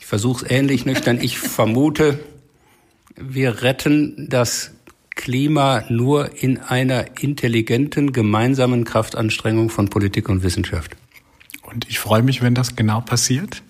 Ich 0.00 0.06
versuche 0.06 0.44
es 0.44 0.50
ähnlich 0.50 0.86
nüchtern. 0.86 1.20
Ich 1.20 1.38
vermute, 1.38 2.18
wir 3.16 3.62
retten 3.62 4.28
das 4.28 4.72
Klima 5.10 5.84
nur 5.88 6.42
in 6.42 6.58
einer 6.58 7.20
intelligenten 7.20 8.12
gemeinsamen 8.12 8.84
Kraftanstrengung 8.84 9.70
von 9.70 9.88
Politik 9.88 10.28
und 10.28 10.42
Wissenschaft. 10.42 10.96
Und 11.62 11.88
ich 11.88 11.98
freue 11.98 12.22
mich, 12.22 12.42
wenn 12.42 12.54
das 12.54 12.76
genau 12.76 13.00
passiert. 13.00 13.62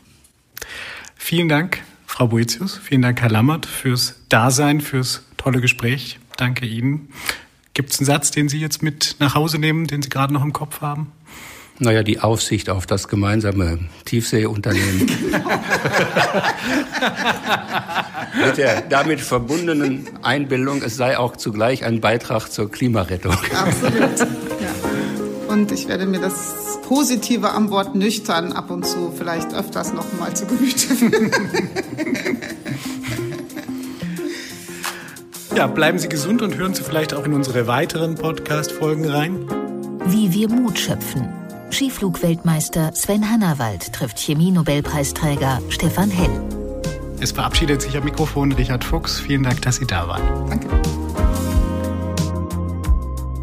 Vielen 1.16 1.48
Dank, 1.48 1.82
Frau 2.06 2.28
Boetius. 2.28 2.78
Vielen 2.82 3.02
Dank, 3.02 3.20
Herr 3.20 3.30
Lammert, 3.30 3.66
fürs 3.66 4.16
Dasein, 4.28 4.80
fürs 4.80 5.24
tolle 5.36 5.60
Gespräch. 5.60 6.18
Danke 6.36 6.66
Ihnen. 6.66 7.08
Gibt 7.74 7.92
es 7.92 7.98
einen 7.98 8.06
Satz, 8.06 8.30
den 8.30 8.48
Sie 8.48 8.58
jetzt 8.58 8.82
mit 8.82 9.16
nach 9.20 9.34
Hause 9.34 9.58
nehmen, 9.58 9.86
den 9.86 10.02
Sie 10.02 10.08
gerade 10.08 10.32
noch 10.32 10.42
im 10.42 10.52
Kopf 10.52 10.80
haben? 10.80 11.12
Naja, 11.80 12.04
die 12.04 12.20
Aufsicht 12.20 12.70
auf 12.70 12.86
das 12.86 13.08
gemeinsame 13.08 13.80
Tiefseeunternehmen. 14.04 15.00
Mit 18.46 18.58
der 18.58 18.82
damit 18.82 19.20
verbundenen 19.20 20.06
Einbildung, 20.22 20.82
es 20.82 20.96
sei 20.96 21.18
auch 21.18 21.36
zugleich 21.36 21.84
ein 21.84 22.00
Beitrag 22.00 22.48
zur 22.48 22.70
Klimarettung. 22.70 23.36
Absolut. 23.54 24.28
Ja. 24.60 25.52
Und 25.52 25.72
ich 25.72 25.88
werde 25.88 26.06
mir 26.06 26.20
das 26.20 26.78
Positive 26.88 27.50
am 27.50 27.70
Wort 27.70 27.94
nüchtern 27.94 28.52
ab 28.52 28.70
und 28.70 28.86
zu 28.86 29.12
vielleicht 29.14 29.52
öfters 29.52 29.92
noch 29.92 30.06
mal 30.18 30.32
zu 30.34 30.46
Gemüte 30.46 30.94
führen. 30.94 31.30
Ja, 35.54 35.68
bleiben 35.68 36.00
Sie 36.00 36.08
gesund 36.08 36.42
und 36.42 36.56
hören 36.56 36.74
Sie 36.74 36.82
vielleicht 36.82 37.14
auch 37.14 37.24
in 37.26 37.32
unsere 37.32 37.68
weiteren 37.68 38.16
Podcast-Folgen 38.16 39.08
rein. 39.08 39.46
Wie 40.04 40.32
wir 40.32 40.48
Mut 40.48 40.76
schöpfen. 40.76 41.43
Skiflugweltmeister 41.74 42.92
Sven 42.94 43.28
Hannawald 43.28 43.92
trifft 43.92 44.20
Chemie-Nobelpreisträger 44.20 45.60
Stefan 45.70 46.08
Hell. 46.08 46.30
Es 47.18 47.32
verabschiedet 47.32 47.82
sich 47.82 47.96
am 47.96 48.04
Mikrofon 48.04 48.52
Richard 48.52 48.84
Fuchs. 48.84 49.18
Vielen 49.18 49.42
Dank, 49.42 49.60
dass 49.62 49.76
Sie 49.76 49.86
da 49.86 50.06
waren. 50.06 50.48
Danke. 50.48 50.68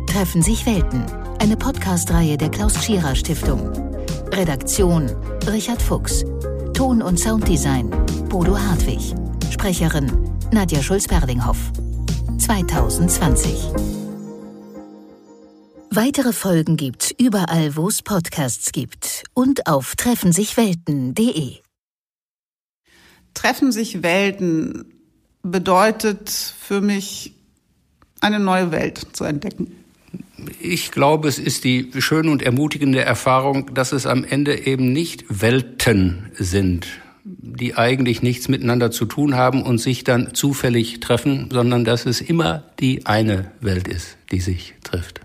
Treffen 0.07 0.41
sich 0.41 0.65
Welten. 0.65 1.03
Eine 1.39 1.57
Podcast-Reihe 1.57 2.37
der 2.37 2.49
Klaus 2.49 2.75
Tschira 2.75 3.15
Stiftung. 3.15 3.69
Redaktion 4.31 5.09
Richard 5.51 5.81
Fuchs. 5.81 6.23
Ton- 6.73 7.01
und 7.01 7.19
Sounddesign 7.19 7.89
Bodo 8.29 8.57
Hartwig. 8.57 9.13
Sprecherin 9.49 10.09
Nadja 10.53 10.81
Schulz-Berlinghoff. 10.81 11.57
2020. 12.37 14.00
Weitere 15.93 16.31
Folgen 16.31 16.77
gibt's 16.77 17.13
überall, 17.17 17.75
wo 17.75 17.89
es 17.89 18.01
Podcasts 18.01 18.71
gibt 18.71 19.25
und 19.33 19.67
auf 19.67 19.97
treffensichwelten.de. 19.97 21.57
Treffen 23.33 23.73
sich 23.73 24.01
Welten 24.01 24.85
bedeutet 25.43 26.29
für 26.29 26.79
mich 26.79 27.33
eine 28.21 28.39
neue 28.39 28.71
Welt 28.71 29.05
zu 29.11 29.25
entdecken. 29.25 29.83
Ich 30.61 30.91
glaube, 30.91 31.27
es 31.27 31.37
ist 31.37 31.65
die 31.65 31.91
schöne 31.97 32.31
und 32.31 32.41
ermutigende 32.41 33.01
Erfahrung, 33.01 33.73
dass 33.73 33.91
es 33.91 34.05
am 34.05 34.23
Ende 34.23 34.65
eben 34.65 34.93
nicht 34.93 35.25
Welten 35.27 36.31
sind, 36.35 36.87
die 37.25 37.75
eigentlich 37.75 38.21
nichts 38.21 38.47
miteinander 38.47 38.91
zu 38.91 39.03
tun 39.03 39.35
haben 39.35 39.61
und 39.61 39.79
sich 39.79 40.05
dann 40.05 40.33
zufällig 40.33 41.01
treffen, 41.01 41.49
sondern 41.51 41.83
dass 41.83 42.05
es 42.05 42.21
immer 42.21 42.63
die 42.79 43.05
eine 43.05 43.51
Welt 43.59 43.89
ist, 43.89 44.15
die 44.31 44.39
sich 44.39 44.75
trifft. 44.85 45.20